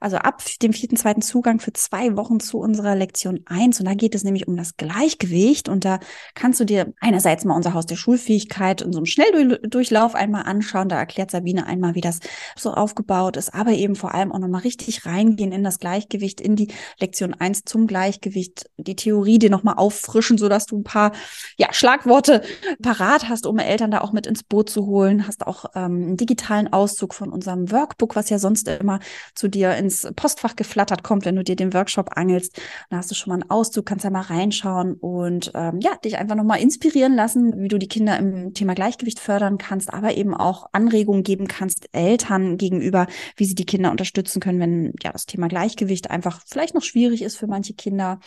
also 0.00 0.16
ab 0.16 0.42
dem 0.62 0.72
vierten, 0.72 0.96
zweiten 0.96 1.22
Zugang 1.22 1.60
für 1.60 1.72
zwei 1.72 2.16
Wochen 2.16 2.40
zu 2.40 2.58
unserer 2.58 2.94
Lektion 2.94 3.40
1. 3.46 3.80
Und 3.80 3.86
da 3.86 3.94
geht 3.94 4.14
es 4.14 4.24
nämlich 4.24 4.48
um 4.48 4.56
das 4.56 4.76
Gleichgewicht 4.76 5.68
und 5.68 5.84
da 5.84 6.00
kannst 6.34 6.60
du 6.60 6.64
dir 6.64 6.92
einerseits 7.00 7.44
mal 7.44 7.54
unser 7.54 7.74
Haus 7.74 7.86
der 7.86 7.96
Schulfähigkeit 7.96 8.82
in 8.82 8.92
so 8.92 8.98
einem 8.98 9.06
Schnelldurchlauf 9.06 10.14
einmal 10.14 10.44
anschauen. 10.44 10.88
Da 10.88 10.98
erklärt 10.98 11.30
Sabine 11.30 11.66
einmal, 11.66 11.94
wie 11.94 12.00
das 12.00 12.20
so 12.56 12.72
aufgebaut 12.72 13.36
ist, 13.36 13.54
aber 13.54 13.72
eben 13.72 13.96
vor 13.96 14.14
allem 14.14 14.32
auch 14.32 14.38
nochmal 14.38 14.62
richtig 14.62 15.06
reingehen 15.06 15.52
in 15.52 15.64
das 15.64 15.78
Gleichgewicht, 15.78 16.40
in 16.40 16.56
die 16.56 16.68
Lektion 17.00 17.25
1 17.34 17.64
zum 17.64 17.86
Gleichgewicht, 17.86 18.70
die 18.76 18.96
Theorie 18.96 19.38
dir 19.38 19.50
nochmal 19.50 19.74
auffrischen, 19.76 20.38
sodass 20.38 20.66
du 20.66 20.78
ein 20.78 20.84
paar 20.84 21.12
ja, 21.56 21.72
Schlagworte 21.72 22.42
parat 22.82 23.28
hast, 23.28 23.46
um 23.46 23.58
Eltern 23.58 23.90
da 23.90 24.00
auch 24.00 24.12
mit 24.12 24.26
ins 24.26 24.42
Boot 24.42 24.70
zu 24.70 24.86
holen. 24.86 25.26
Hast 25.26 25.46
auch 25.46 25.66
ähm, 25.74 26.02
einen 26.02 26.16
digitalen 26.16 26.72
Auszug 26.72 27.14
von 27.14 27.30
unserem 27.30 27.70
Workbook, 27.70 28.16
was 28.16 28.30
ja 28.30 28.38
sonst 28.38 28.68
immer 28.68 29.00
zu 29.34 29.48
dir 29.48 29.76
ins 29.76 30.08
Postfach 30.16 30.56
geflattert 30.56 31.02
kommt, 31.02 31.24
wenn 31.24 31.36
du 31.36 31.44
dir 31.44 31.56
den 31.56 31.74
Workshop 31.74 32.16
angelst. 32.16 32.60
Da 32.90 32.98
hast 32.98 33.10
du 33.10 33.14
schon 33.14 33.30
mal 33.30 33.40
einen 33.40 33.50
Auszug, 33.50 33.86
kannst 33.86 34.04
ja 34.04 34.10
mal 34.10 34.22
reinschauen 34.22 34.94
und 34.94 35.50
ähm, 35.54 35.80
ja, 35.80 35.96
dich 36.04 36.18
einfach 36.18 36.36
nochmal 36.36 36.60
inspirieren 36.60 37.14
lassen, 37.14 37.60
wie 37.62 37.68
du 37.68 37.78
die 37.78 37.88
Kinder 37.88 38.18
im 38.18 38.54
Thema 38.54 38.74
Gleichgewicht 38.74 39.18
fördern 39.18 39.58
kannst, 39.58 39.92
aber 39.92 40.16
eben 40.16 40.34
auch 40.34 40.66
Anregungen 40.72 41.22
geben 41.22 41.48
kannst, 41.48 41.88
Eltern 41.92 42.56
gegenüber, 42.56 43.06
wie 43.36 43.44
sie 43.44 43.54
die 43.54 43.66
Kinder 43.66 43.90
unterstützen 43.90 44.40
können, 44.40 44.60
wenn 44.60 44.92
ja 45.02 45.12
das 45.12 45.26
Thema 45.26 45.48
Gleichgewicht 45.48 46.10
einfach 46.10 46.42
vielleicht 46.46 46.74
noch 46.74 46.82
schwierig 46.82 47.15
ist 47.22 47.36
für 47.36 47.46
manche 47.46 47.74
Kinder. 47.74 48.18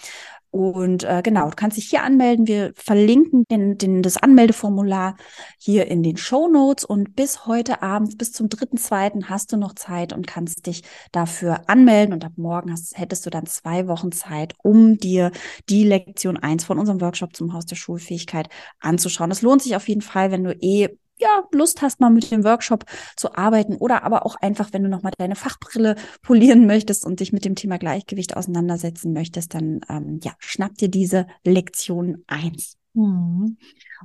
Und 0.51 1.03
äh, 1.03 1.21
genau, 1.23 1.49
du 1.49 1.55
kannst 1.55 1.77
dich 1.77 1.89
hier 1.89 2.03
anmelden. 2.03 2.47
Wir 2.47 2.73
verlinken 2.75 3.43
den, 3.51 3.77
den, 3.77 4.01
das 4.01 4.17
Anmeldeformular 4.17 5.15
hier 5.59 5.87
in 5.87 6.01
den 6.01 6.17
Show 6.17 6.47
Notes. 6.47 6.83
Und 6.83 7.15
bis 7.15 7.45
heute 7.45 7.83
Abend, 7.83 8.17
bis 8.17 8.31
zum 8.31 8.47
3.2. 8.47 9.25
hast 9.25 9.53
du 9.53 9.57
noch 9.57 9.75
Zeit 9.75 10.11
und 10.11 10.25
kannst 10.25 10.65
dich 10.65 10.83
dafür 11.11 11.69
anmelden. 11.69 12.13
Und 12.13 12.25
ab 12.25 12.33
morgen 12.37 12.71
hast, 12.71 12.97
hättest 12.97 13.25
du 13.25 13.29
dann 13.29 13.45
zwei 13.45 13.87
Wochen 13.87 14.11
Zeit, 14.11 14.55
um 14.63 14.97
dir 14.97 15.31
die 15.69 15.83
Lektion 15.83 16.37
1 16.37 16.63
von 16.65 16.79
unserem 16.79 16.99
Workshop 17.01 17.35
zum 17.35 17.53
Haus 17.53 17.65
der 17.67 17.75
Schulfähigkeit 17.75 18.49
anzuschauen. 18.79 19.29
Das 19.29 19.43
lohnt 19.43 19.61
sich 19.61 19.75
auf 19.75 19.87
jeden 19.87 20.01
Fall, 20.01 20.31
wenn 20.31 20.43
du 20.43 20.55
eh 20.59 20.89
ja, 21.19 21.43
Lust 21.51 21.81
hast, 21.81 21.99
mal 21.99 22.09
mit 22.09 22.31
dem 22.31 22.43
Workshop 22.43 22.85
zu 23.15 23.35
arbeiten 23.35 23.75
oder 23.75 24.03
aber 24.03 24.25
auch 24.25 24.35
einfach, 24.35 24.73
wenn 24.73 24.83
du 24.83 24.89
nochmal 24.89 25.13
deine 25.17 25.35
Fachbrille 25.35 25.95
polieren 26.21 26.65
möchtest 26.65 27.05
und 27.05 27.19
dich 27.19 27.33
mit 27.33 27.45
dem 27.45 27.55
Thema 27.55 27.77
Gleichgewicht 27.77 28.35
auseinandersetzen 28.35 29.13
möchtest, 29.13 29.53
dann 29.53 29.81
ähm, 29.89 30.19
ja, 30.23 30.33
schnapp 30.39 30.75
dir 30.75 30.89
diese 30.89 31.27
Lektion 31.43 32.23
eins. 32.27 32.78
Hm. 32.95 33.57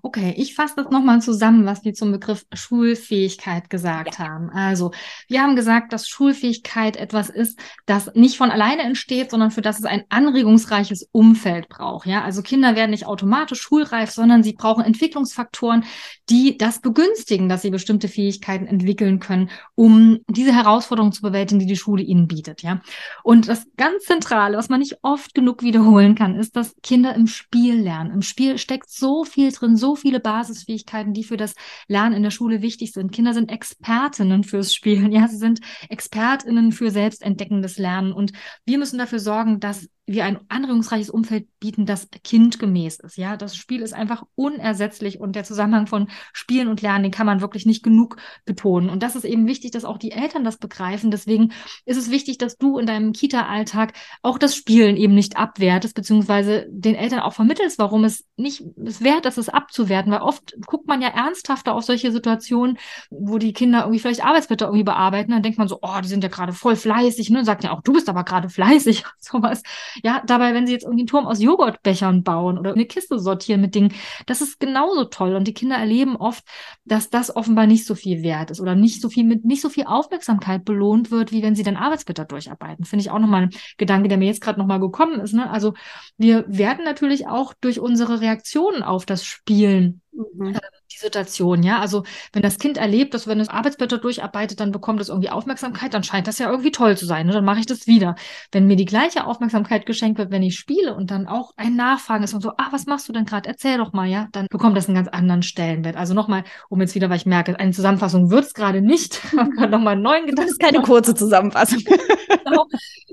Okay, 0.03 0.35
ich 0.37 0.55
fasse 0.55 0.75
das 0.77 0.91
nochmal 0.91 1.23
zusammen, 1.23 1.65
was 1.65 1.85
wir 1.85 1.95
zum 1.95 2.13
Begriff 2.13 2.45
Schulfähigkeit 2.53 3.71
gesagt 3.71 4.19
ja. 4.19 4.29
haben. 4.29 4.51
Also, 4.51 4.93
wir 5.29 5.41
haben 5.41 5.57
gesagt, 5.57 5.93
dass 5.93 6.09
Schulfähigkeit 6.09 6.97
etwas 6.97 7.31
ist, 7.31 7.59
das 7.87 8.13
nicht 8.15 8.37
von 8.37 8.51
alleine 8.51 8.83
entsteht, 8.83 9.31
sondern 9.31 9.51
für 9.51 9.63
das 9.63 9.79
es 9.79 9.85
ein 9.85 10.05
anregungsreiches 10.09 11.09
Umfeld 11.13 11.69
braucht. 11.69 12.07
Ja, 12.07 12.23
also 12.23 12.43
Kinder 12.43 12.77
werden 12.77 12.91
nicht 12.91 13.07
automatisch 13.07 13.63
schulreif, 13.63 14.11
sondern 14.11 14.43
sie 14.43 14.53
brauchen 14.53 14.85
Entwicklungsfaktoren, 14.85 15.85
die 16.29 16.59
das 16.59 16.81
begünstigen, 16.81 17.49
dass 17.49 17.63
sie 17.63 17.71
bestimmte 17.71 18.09
Fähigkeiten 18.09 18.67
entwickeln 18.67 19.21
können, 19.21 19.49
um 19.75 20.19
diese 20.29 20.55
Herausforderungen 20.55 21.13
zu 21.13 21.23
bewältigen, 21.23 21.61
die 21.61 21.67
die 21.67 21.77
Schule 21.77 22.03
ihnen 22.03 22.29
bietet. 22.29 22.63
Ja, 22.63 22.83
und 23.23 23.49
das 23.49 23.67
ganz 23.77 24.05
Zentrale, 24.05 24.59
was 24.59 24.69
man 24.69 24.81
nicht 24.81 24.99
oft 25.03 25.35
genug 25.35 25.63
wiederholen 25.63 26.15
kann, 26.15 26.37
ist, 26.37 26.57
dass 26.57 26.75
Kinder 26.83 27.15
im 27.15 27.27
Spiel 27.27 27.81
lernen. 27.81 28.11
Im 28.11 28.23
Spiel 28.23 28.59
steckt 28.75 28.91
so 28.91 29.25
viel 29.25 29.53
drin, 29.53 29.77
so 29.77 29.95
viele 29.95 30.19
Basisfähigkeiten, 30.19 31.13
die 31.13 31.23
für 31.23 31.37
das 31.37 31.55
Lernen 31.87 32.17
in 32.17 32.25
der 32.25 32.31
Schule 32.31 32.61
wichtig 32.61 32.93
sind. 32.93 33.13
Kinder 33.13 33.33
sind 33.33 33.51
Expertinnen 33.51 34.43
fürs 34.43 34.75
Spielen. 34.75 35.13
Ja, 35.15 35.29
sie 35.29 35.37
sind 35.37 35.61
Expertinnen 35.89 36.73
für 36.73 36.91
selbstentdeckendes 36.91 37.79
Lernen. 37.79 38.13
Und 38.13 38.33
wir 38.65 38.79
müssen 38.79 38.99
dafür 38.99 39.21
sorgen, 39.21 39.61
dass 39.61 39.89
wir 40.07 40.25
ein 40.25 40.39
anregungsreiches 40.49 41.09
Umfeld 41.09 41.49
bieten, 41.61 41.87
das 41.87 42.09
kindgemäß 42.23 43.01
ist. 43.01 43.17
Ja, 43.17 43.37
das 43.37 43.57
Spiel 43.57 43.81
ist 43.81 43.95
einfach 43.95 44.25
unersetzlich 44.35 45.19
und 45.19 45.35
der 45.35 45.45
Zusammenhang 45.45 45.87
von 45.87 46.09
Spielen 46.33 46.69
und 46.69 46.83
Lernen, 46.83 47.05
den 47.05 47.13
kann 47.13 47.27
man 47.27 47.41
wirklich 47.41 47.65
nicht 47.65 47.83
genug 47.83 48.17
betonen. 48.45 48.91
Und 48.91 49.03
das 49.03 49.17
ist 49.17 49.25
eben 49.25 49.47
wichtig, 49.47 49.71
dass 49.71 49.85
auch 49.85 49.97
die 49.97 50.13
Eltern 50.13 50.45
das 50.45 50.59
begreifen. 50.59 51.11
Deswegen 51.11 51.53
ist 51.87 51.97
es 51.97 52.11
wichtig, 52.11 52.37
dass 52.37 52.59
du 52.59 52.79
in 52.79 52.87
deinem 52.87 53.13
Kita-Alltag 53.13 53.95
auch 54.23 54.39
das 54.39 54.55
Spielen 54.55 54.97
eben 54.97 55.15
nicht 55.15 55.39
abwertest, 55.39 55.95
beziehungsweise 55.95 56.67
den 56.69 56.95
Eltern 56.95 57.21
auch 57.21 57.33
vermittelst, 57.33 57.79
warum 57.79 58.05
es 58.05 58.27
nicht 58.37 58.63
es 58.85 59.03
wert 59.03 59.25
ist, 59.25 59.39
es 59.39 59.49
abzuwerten, 59.49 60.13
weil 60.13 60.21
oft 60.21 60.55
guckt 60.67 60.87
man 60.87 61.01
ja 61.01 61.09
ernsthafter 61.09 61.75
auf 61.75 61.85
solche 61.85 62.13
Situationen, 62.13 62.79
wo 63.11 63.39
die 63.39 63.53
Kinder 63.53 63.81
irgendwie 63.81 64.01
vielleicht 64.01 64.25
Arbeitsblätter 64.25 64.67
irgendwie 64.67 64.85
bearbeiten, 64.85 65.31
dann 65.31 65.43
denkt 65.43 65.59
man 65.59 65.69
so, 65.69 65.79
oh, 65.81 66.01
die 66.03 66.09
sind 66.09 66.23
ja 66.23 66.29
gerade 66.29 66.53
voll 66.53 66.77
fleißig, 66.77 67.31
ne? 67.31 67.39
Und 67.39 67.45
sagt 67.45 67.65
ja 67.65 67.73
auch, 67.73 67.83
du 67.83 67.95
bist 67.95 68.09
aber 68.09 68.25
gerade 68.25 68.49
fleißig, 68.49 69.05
sowas. 69.19 69.63
Ja, 70.03 70.23
dabei, 70.27 70.55
wenn 70.55 70.67
sie 70.67 70.73
jetzt 70.73 70.85
irgendwie 70.85 71.03
einen 71.03 71.09
Turm 71.09 71.27
aus 71.27 71.43
Joghurtbechern 71.43 72.23
bauen 72.23 72.59
oder 72.59 72.73
eine 72.73 72.87
Kiste 72.87 73.19
sortieren 73.19 73.61
mit 73.61 73.75
Dingen, 73.75 73.93
das 74.27 74.41
ist 74.41 74.59
genauso 74.61 75.05
toll. 75.05 75.35
Und 75.35 75.47
die 75.47 75.55
Kinder 75.55 75.77
erleben 75.77 76.17
oft, 76.17 76.45
dass 76.85 77.11
das 77.11 77.35
offenbar 77.35 77.67
nicht 77.67 77.87
so 77.87 77.95
viel 77.95 78.23
wert 78.23 78.51
ist 78.51 78.61
oder 78.61 78.75
nicht 78.75 79.01
so 79.01 79.09
viel 79.09 79.25
mit 79.25 79.45
nicht 79.45 79.63
so 79.63 79.69
viel 79.69 79.85
Aufmerksamkeit 79.85 80.65
belohnt 80.65 81.11
wird, 81.11 81.33
wie 81.33 81.43
wenn 81.43 81.55
sie 81.55 81.63
dann 81.63 81.77
Arbeitsblätter 81.77 82.25
durcharbeiten. 82.25 82.85
Finde 82.85 83.03
ich 83.03 83.11
auch 83.11 83.19
nochmal 83.19 83.43
ein 83.45 83.51
Gedanke, 83.77 84.09
der 84.09 84.19
mir 84.19 84.27
jetzt 84.27 84.41
gerade 84.41 84.59
nochmal 84.59 84.81
gekommen 84.81 85.21
ist. 85.21 85.33
Ne? 85.33 85.49
Also 85.51 85.75
wir 86.17 86.45
werden 86.49 86.85
natürlich 86.85 87.27
auch 87.27 87.55
durch 87.61 87.81
unsere 87.81 88.21
Reaktionen 88.21 88.83
auf 88.83 89.07
das 89.07 89.25
Spielen 89.25 90.01
mhm. 90.13 90.59
Die 90.93 90.99
Situation, 90.99 91.63
ja. 91.63 91.81
Also 91.81 92.05
wenn 92.33 92.43
das 92.43 92.59
Kind 92.59 92.77
erlebt, 92.77 93.15
dass 93.15 93.27
wenn 93.27 93.41
es 93.41 93.49
Arbeitsblätter 93.49 93.99
durcharbeitet, 93.99 94.61
dann 94.61 94.73
bekommt 94.73 95.01
es 95.01 95.09
irgendwie 95.09 95.31
Aufmerksamkeit, 95.31 95.95
dann 95.95 96.05
scheint 96.05 96.27
das 96.27 96.39
ja 96.39 96.51
irgendwie 96.51 96.71
toll 96.71 96.97
zu 96.97 97.07
sein. 97.07 97.27
Ne? 97.27 97.33
Dann 97.33 97.45
mache 97.45 97.61
ich 97.61 97.67
das 97.67 97.87
wieder. 97.87 98.15
Wenn 98.53 98.67
mir 98.67 98.77
die 98.77 98.85
gleiche 98.85 99.27
Aufmerksamkeit 99.27 99.87
geschenkt 99.87 100.19
wird, 100.19 100.31
wenn 100.31 100.43
ich 100.43 100.57
spiele 100.57 100.95
und 100.95 101.11
dann 101.11 101.27
auch 101.27 101.53
ein 101.57 101.77
Nachfragen 101.77 102.25
ist 102.25 102.35
und 102.35 102.43
so, 102.43 102.51
ah, 102.51 102.69
was 102.71 102.87
machst 102.87 103.09
du 103.09 103.13
denn 103.13 103.25
gerade? 103.25 103.49
Erzähl 103.49 103.79
doch 103.79 103.93
mal, 103.93 104.07
ja, 104.07 104.29
dann 104.33 104.47
bekommt 104.51 104.77
das 104.77 104.87
einen 104.87 104.97
ganz 104.97 105.09
anderen 105.09 105.43
Stellenwert. 105.43 105.97
Also 105.97 106.15
nochmal, 106.15 106.45
um 106.69 106.81
jetzt 106.81 106.95
wieder, 106.95 107.11
weil 107.11 107.17
ich 107.17 107.27
merke, 107.27 107.59
eine 107.59 107.73
Zusammenfassung 107.73 108.31
wird 108.31 108.45
es 108.45 108.55
gerade 108.55 108.81
nicht. 108.81 109.21
nochmal 109.33 109.95
einen 109.95 110.03
neuen 110.03 110.27
Gedanken. 110.27 110.43
Das 110.43 110.53
ist 110.53 110.61
keine 110.61 110.83
kurze 110.83 111.15
Zusammenfassung. 111.15 111.81
genau, 112.45 112.67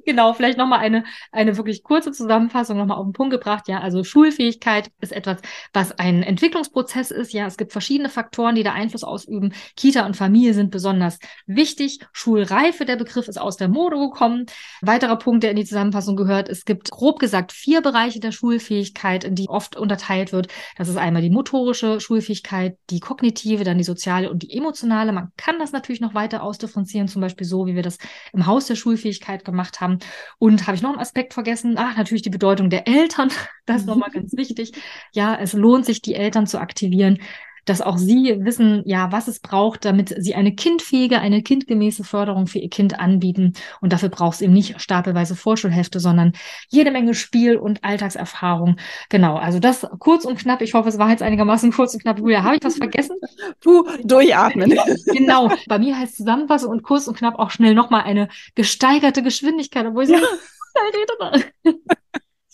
genau, 0.05 0.33
vielleicht 0.33 0.57
nochmal 0.57 0.79
eine, 0.79 1.03
eine 1.31 1.57
wirklich 1.57 1.83
kurze 1.83 2.11
Zusammenfassung 2.11 2.77
nochmal 2.77 2.97
auf 2.97 3.05
den 3.05 3.13
Punkt 3.13 3.31
gebracht. 3.31 3.67
Ja, 3.67 3.79
also 3.79 4.03
Schulfähigkeit 4.03 4.91
ist 4.99 5.11
etwas, 5.11 5.37
was 5.73 5.97
ein 5.99 6.23
Entwicklungsprozess 6.23 7.11
ist. 7.11 7.33
Ja, 7.33 7.45
es 7.45 7.57
gibt 7.61 7.73
verschiedene 7.73 8.09
Faktoren, 8.09 8.55
die 8.55 8.63
da 8.63 8.73
Einfluss 8.73 9.03
ausüben. 9.03 9.53
Kita 9.75 10.07
und 10.07 10.17
Familie 10.17 10.55
sind 10.55 10.71
besonders 10.71 11.19
wichtig. 11.45 11.99
Schulreife, 12.11 12.85
der 12.85 12.95
Begriff 12.95 13.27
ist 13.27 13.39
aus 13.39 13.55
der 13.55 13.67
Mode 13.67 13.97
gekommen. 13.97 14.47
Weiterer 14.81 15.15
Punkt, 15.15 15.43
der 15.43 15.51
in 15.51 15.57
die 15.57 15.65
Zusammenfassung 15.65 16.15
gehört, 16.15 16.49
es 16.49 16.65
gibt 16.65 16.89
grob 16.89 17.19
gesagt 17.19 17.51
vier 17.51 17.81
Bereiche 17.81 18.19
der 18.19 18.31
Schulfähigkeit, 18.31 19.23
in 19.23 19.35
die 19.35 19.47
oft 19.47 19.75
unterteilt 19.75 20.33
wird. 20.33 20.47
Das 20.75 20.87
ist 20.87 20.97
einmal 20.97 21.21
die 21.21 21.29
motorische 21.29 21.99
Schulfähigkeit, 21.99 22.79
die 22.89 22.99
kognitive, 22.99 23.63
dann 23.63 23.77
die 23.77 23.83
soziale 23.83 24.31
und 24.31 24.41
die 24.41 24.57
emotionale. 24.57 25.11
Man 25.11 25.31
kann 25.37 25.59
das 25.59 25.71
natürlich 25.71 26.01
noch 26.01 26.15
weiter 26.15 26.41
ausdifferenzieren, 26.41 27.07
zum 27.07 27.21
Beispiel 27.21 27.45
so, 27.45 27.67
wie 27.67 27.75
wir 27.75 27.83
das 27.83 27.99
im 28.33 28.47
Haus 28.47 28.65
der 28.65 28.75
Schulfähigkeit 28.75 29.45
gemacht 29.45 29.81
haben. 29.81 29.99
Und 30.39 30.65
habe 30.65 30.75
ich 30.75 30.81
noch 30.81 30.93
einen 30.93 30.99
Aspekt 30.99 31.35
vergessen? 31.35 31.75
Ach, 31.77 31.95
natürlich 31.95 32.23
die 32.23 32.31
Bedeutung 32.31 32.71
der 32.71 32.87
Eltern. 32.87 33.29
Das 33.67 33.81
ist 33.81 33.87
nochmal 33.87 34.09
ganz 34.09 34.35
wichtig. 34.35 34.73
Ja, 35.13 35.35
es 35.35 35.53
lohnt 35.53 35.85
sich, 35.85 36.01
die 36.01 36.15
Eltern 36.15 36.47
zu 36.47 36.59
aktivieren 36.59 37.19
dass 37.65 37.81
auch 37.81 37.97
sie 37.97 38.37
wissen, 38.39 38.83
ja, 38.85 39.11
was 39.11 39.27
es 39.27 39.39
braucht, 39.39 39.85
damit 39.85 40.15
sie 40.17 40.35
eine 40.35 40.53
kindfähige, 40.53 41.19
eine 41.19 41.41
kindgemäße 41.41 42.03
Förderung 42.03 42.47
für 42.47 42.59
ihr 42.59 42.69
Kind 42.69 42.99
anbieten. 42.99 43.53
Und 43.81 43.93
dafür 43.93 44.09
braucht 44.09 44.35
es 44.35 44.41
eben 44.41 44.53
nicht 44.53 44.79
stapelweise 44.81 45.35
Vorschulhefte, 45.35 45.99
sondern 45.99 46.33
jede 46.69 46.91
Menge 46.91 47.13
Spiel 47.13 47.57
und 47.57 47.83
Alltagserfahrung. 47.83 48.77
Genau, 49.09 49.37
also 49.37 49.59
das 49.59 49.85
kurz 49.99 50.25
und 50.25 50.39
knapp. 50.39 50.61
Ich 50.61 50.73
hoffe, 50.73 50.89
es 50.89 50.97
war 50.97 51.09
jetzt 51.09 51.23
einigermaßen 51.23 51.71
kurz 51.71 51.93
und 51.93 52.01
knapp. 52.01 52.19
Julia, 52.19 52.43
habe 52.43 52.55
ich 52.55 52.63
was 52.63 52.77
vergessen? 52.77 53.17
Puh, 53.61 53.83
durchatmen. 54.03 54.77
genau. 55.05 55.51
Bei 55.67 55.79
mir 55.79 55.97
heißt 55.97 56.17
Zusammenfassung 56.17 56.71
und 56.71 56.83
kurz 56.83 57.07
und 57.07 57.17
knapp 57.17 57.39
auch 57.39 57.51
schnell 57.51 57.73
nochmal 57.73 58.03
eine 58.03 58.29
gesteigerte 58.55 59.23
Geschwindigkeit, 59.23 59.85
obwohl 59.85 60.03
ich 60.03 60.09
so 60.09 60.15
rede. 61.65 61.91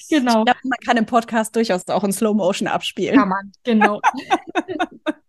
Genau. 0.10 0.44
Glaube, 0.44 0.60
man 0.64 0.80
kann 0.86 0.98
im 0.98 1.06
Podcast 1.06 1.56
durchaus 1.56 1.88
auch 1.88 2.04
in 2.04 2.12
Slow 2.12 2.34
Motion 2.34 2.68
abspielen. 2.68 3.18
Kann 3.18 3.30
man, 3.30 3.52
genau. 3.64 4.02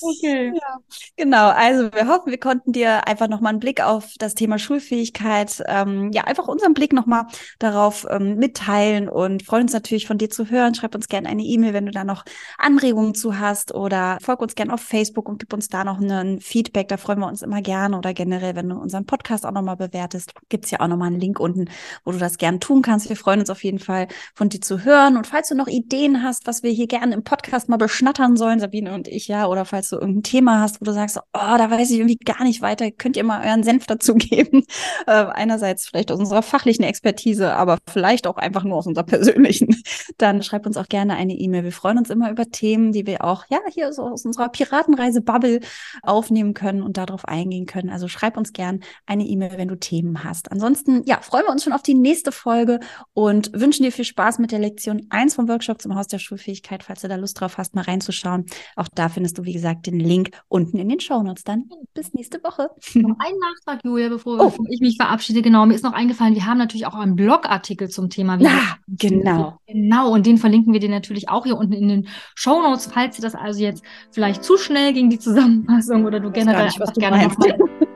Okay. 0.00 0.52
Ja, 0.54 0.78
genau. 1.16 1.48
Also 1.48 1.92
wir 1.92 2.08
hoffen, 2.08 2.30
wir 2.30 2.38
konnten 2.38 2.72
dir 2.72 3.06
einfach 3.06 3.28
nochmal 3.28 3.50
einen 3.50 3.60
Blick 3.60 3.82
auf 3.82 4.14
das 4.18 4.34
Thema 4.34 4.58
Schulfähigkeit, 4.58 5.62
ähm, 5.66 6.10
ja, 6.12 6.24
einfach 6.24 6.48
unseren 6.48 6.74
Blick 6.74 6.92
nochmal 6.92 7.26
darauf 7.58 8.06
ähm, 8.10 8.36
mitteilen 8.36 9.08
und 9.08 9.42
freuen 9.42 9.62
uns 9.62 9.72
natürlich 9.72 10.06
von 10.06 10.18
dir 10.18 10.30
zu 10.30 10.50
hören. 10.50 10.74
Schreib 10.74 10.94
uns 10.94 11.08
gerne 11.08 11.28
eine 11.28 11.42
E-Mail, 11.42 11.74
wenn 11.74 11.86
du 11.86 11.92
da 11.92 12.04
noch 12.04 12.24
Anregungen 12.58 13.14
zu 13.14 13.38
hast 13.38 13.74
oder 13.74 14.18
folg 14.22 14.40
uns 14.40 14.54
gerne 14.54 14.72
auf 14.72 14.80
Facebook 14.80 15.28
und 15.28 15.38
gib 15.38 15.52
uns 15.52 15.68
da 15.68 15.84
noch 15.84 16.00
ein 16.00 16.40
Feedback. 16.40 16.88
Da 16.88 16.96
freuen 16.96 17.18
wir 17.20 17.28
uns 17.28 17.42
immer 17.42 17.62
gerne 17.62 17.98
oder 17.98 18.14
generell, 18.14 18.54
wenn 18.56 18.68
du 18.68 18.76
unseren 18.76 19.06
Podcast 19.06 19.44
auch 19.44 19.52
nochmal 19.52 19.76
bewertest, 19.76 20.32
gibt's 20.48 20.70
ja 20.70 20.80
auch 20.80 20.88
nochmal 20.88 21.08
einen 21.08 21.20
Link 21.20 21.40
unten, 21.40 21.66
wo 22.04 22.12
du 22.12 22.18
das 22.18 22.38
gerne 22.38 22.58
tun 22.58 22.82
kannst. 22.82 23.08
Wir 23.08 23.16
freuen 23.16 23.40
uns 23.40 23.50
auf 23.50 23.64
jeden 23.64 23.78
Fall 23.78 24.08
von 24.34 24.48
dir 24.48 24.60
zu 24.60 24.84
hören 24.84 25.16
und 25.16 25.26
falls 25.26 25.48
du 25.48 25.54
noch 25.54 25.66
Ideen 25.66 26.22
hast, 26.22 26.46
was 26.46 26.62
wir 26.62 26.70
hier 26.70 26.86
gerne 26.86 27.14
im 27.14 27.24
Podcast 27.24 27.68
mal 27.68 27.76
beschnattern 27.76 28.36
sollen, 28.36 28.60
Sabine 28.60 28.94
und 28.94 29.08
ich, 29.08 29.28
ja, 29.28 29.47
oder 29.48 29.64
falls 29.64 29.90
du 29.90 29.96
irgendein 29.96 30.22
Thema 30.22 30.60
hast, 30.60 30.80
wo 30.80 30.84
du 30.84 30.92
sagst, 30.92 31.18
oh, 31.18 31.22
da 31.32 31.70
weiß 31.70 31.90
ich 31.90 31.98
irgendwie 31.98 32.16
gar 32.16 32.44
nicht 32.44 32.62
weiter, 32.62 32.90
könnt 32.90 33.16
ihr 33.16 33.24
mal 33.24 33.46
euren 33.46 33.62
Senf 33.62 33.86
dazu 33.86 34.14
geben. 34.16 34.64
Äh, 35.06 35.12
einerseits 35.12 35.88
vielleicht 35.88 36.12
aus 36.12 36.18
unserer 36.18 36.42
fachlichen 36.42 36.84
Expertise, 36.84 37.54
aber 37.54 37.78
vielleicht 37.88 38.26
auch 38.26 38.36
einfach 38.36 38.64
nur 38.64 38.78
aus 38.78 38.86
unserer 38.86 39.04
persönlichen. 39.04 39.82
Dann 40.18 40.42
schreib 40.42 40.66
uns 40.66 40.76
auch 40.76 40.88
gerne 40.88 41.14
eine 41.14 41.34
E-Mail. 41.34 41.64
Wir 41.64 41.72
freuen 41.72 41.98
uns 41.98 42.10
immer 42.10 42.30
über 42.30 42.50
Themen, 42.50 42.92
die 42.92 43.06
wir 43.06 43.24
auch, 43.24 43.44
ja, 43.50 43.58
hier 43.72 43.92
so 43.92 44.02
aus 44.02 44.24
unserer 44.24 44.48
Piratenreise-Bubble 44.48 45.60
aufnehmen 46.02 46.54
können 46.54 46.82
und 46.82 46.96
darauf 46.96 47.26
eingehen 47.26 47.66
können. 47.66 47.90
Also 47.90 48.08
schreib 48.08 48.36
uns 48.36 48.52
gerne 48.52 48.80
eine 49.06 49.24
E-Mail, 49.24 49.52
wenn 49.56 49.68
du 49.68 49.76
Themen 49.76 50.24
hast. 50.24 50.52
Ansonsten, 50.52 51.02
ja, 51.04 51.20
freuen 51.20 51.44
wir 51.46 51.52
uns 51.52 51.64
schon 51.64 51.72
auf 51.72 51.82
die 51.82 51.94
nächste 51.94 52.32
Folge 52.32 52.80
und 53.14 53.50
wünschen 53.52 53.82
dir 53.82 53.92
viel 53.92 54.04
Spaß 54.04 54.38
mit 54.38 54.52
der 54.52 54.58
Lektion 54.58 55.06
1 55.10 55.34
vom 55.34 55.48
Workshop 55.48 55.80
zum 55.80 55.94
Haus 55.94 56.08
der 56.08 56.18
Schulfähigkeit, 56.18 56.82
falls 56.82 57.02
du 57.02 57.08
da 57.08 57.16
Lust 57.16 57.40
drauf 57.40 57.58
hast, 57.58 57.74
mal 57.74 57.82
reinzuschauen. 57.82 58.46
Auch 58.76 58.88
da 58.94 59.08
findest 59.08 59.37
du, 59.37 59.37
wie 59.44 59.52
gesagt, 59.52 59.86
den 59.86 60.00
Link 60.00 60.30
unten 60.48 60.78
in 60.78 60.88
den 60.88 61.00
Shownotes. 61.00 61.44
Dann 61.44 61.64
bis 61.94 62.14
nächste 62.14 62.42
Woche. 62.42 62.70
Noch 62.94 63.16
ein 63.18 63.34
Nachtrag, 63.40 63.84
Julia, 63.84 64.08
bevor, 64.08 64.40
oh. 64.40 64.64
ich 64.68 64.80
mich 64.80 64.96
verabschiede. 64.96 65.42
Genau, 65.42 65.66
mir 65.66 65.74
ist 65.74 65.84
noch 65.84 65.92
eingefallen, 65.92 66.34
wir 66.34 66.46
haben 66.46 66.58
natürlich 66.58 66.86
auch 66.86 66.94
einen 66.94 67.16
Blogartikel 67.16 67.88
zum 67.88 68.10
Thema. 68.10 68.38
Ja, 68.40 68.76
genau. 68.88 69.58
Genau, 69.66 70.12
und 70.12 70.26
den 70.26 70.38
verlinken 70.38 70.72
wir 70.72 70.80
dir 70.80 70.88
natürlich 70.88 71.28
auch 71.28 71.44
hier 71.44 71.56
unten 71.56 71.72
in 71.72 71.88
den 71.88 72.08
Shownotes, 72.34 72.86
falls 72.92 73.16
dir 73.16 73.22
das 73.22 73.34
also 73.34 73.60
jetzt 73.60 73.82
vielleicht 74.10 74.44
zu 74.44 74.56
schnell 74.56 74.92
ging, 74.92 75.10
die 75.10 75.18
Zusammenfassung, 75.18 76.04
oder 76.04 76.20
du 76.20 76.30
generell 76.30 76.66
nicht, 76.66 76.80
was 76.80 76.92
du 76.92 77.00
gerne. 77.00 77.18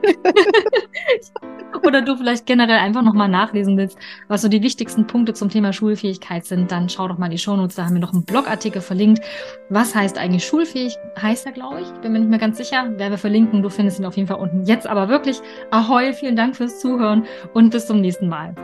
oder 1.85 2.01
du 2.01 2.15
vielleicht 2.15 2.45
generell 2.45 2.77
einfach 2.77 3.01
nochmal 3.01 3.27
nachlesen 3.27 3.77
willst, 3.77 3.97
was 4.27 4.41
so 4.41 4.47
die 4.47 4.61
wichtigsten 4.61 5.07
Punkte 5.07 5.33
zum 5.33 5.49
Thema 5.49 5.73
Schulfähigkeit 5.73 6.45
sind, 6.45 6.71
dann 6.71 6.89
schau 6.89 7.07
doch 7.07 7.17
mal 7.17 7.25
in 7.25 7.31
die 7.31 7.37
Shownotes, 7.37 7.75
da 7.75 7.85
haben 7.85 7.93
wir 7.93 8.01
noch 8.01 8.13
einen 8.13 8.23
Blogartikel 8.23 8.81
verlinkt. 8.81 9.23
Was 9.69 9.95
heißt 9.95 10.17
eigentlich 10.17 10.45
schulfähig? 10.45 10.95
Heißt 11.21 11.45
er, 11.45 11.51
glaube 11.51 11.81
ich. 11.81 11.87
Bin 12.01 12.13
mir 12.13 12.19
nicht 12.19 12.29
mehr 12.29 12.39
ganz 12.39 12.57
sicher. 12.57 12.97
Werden 12.97 13.11
wir 13.11 13.17
verlinken. 13.17 13.61
Du 13.61 13.69
findest 13.69 13.99
ihn 13.99 14.05
auf 14.05 14.15
jeden 14.15 14.27
Fall 14.27 14.37
unten. 14.37 14.63
Jetzt 14.63 14.87
aber 14.87 15.09
wirklich 15.09 15.41
Ahoi, 15.71 16.13
vielen 16.13 16.35
Dank 16.35 16.55
fürs 16.55 16.79
Zuhören 16.79 17.25
und 17.53 17.71
bis 17.71 17.87
zum 17.87 18.01
nächsten 18.01 18.27
Mal. 18.29 18.55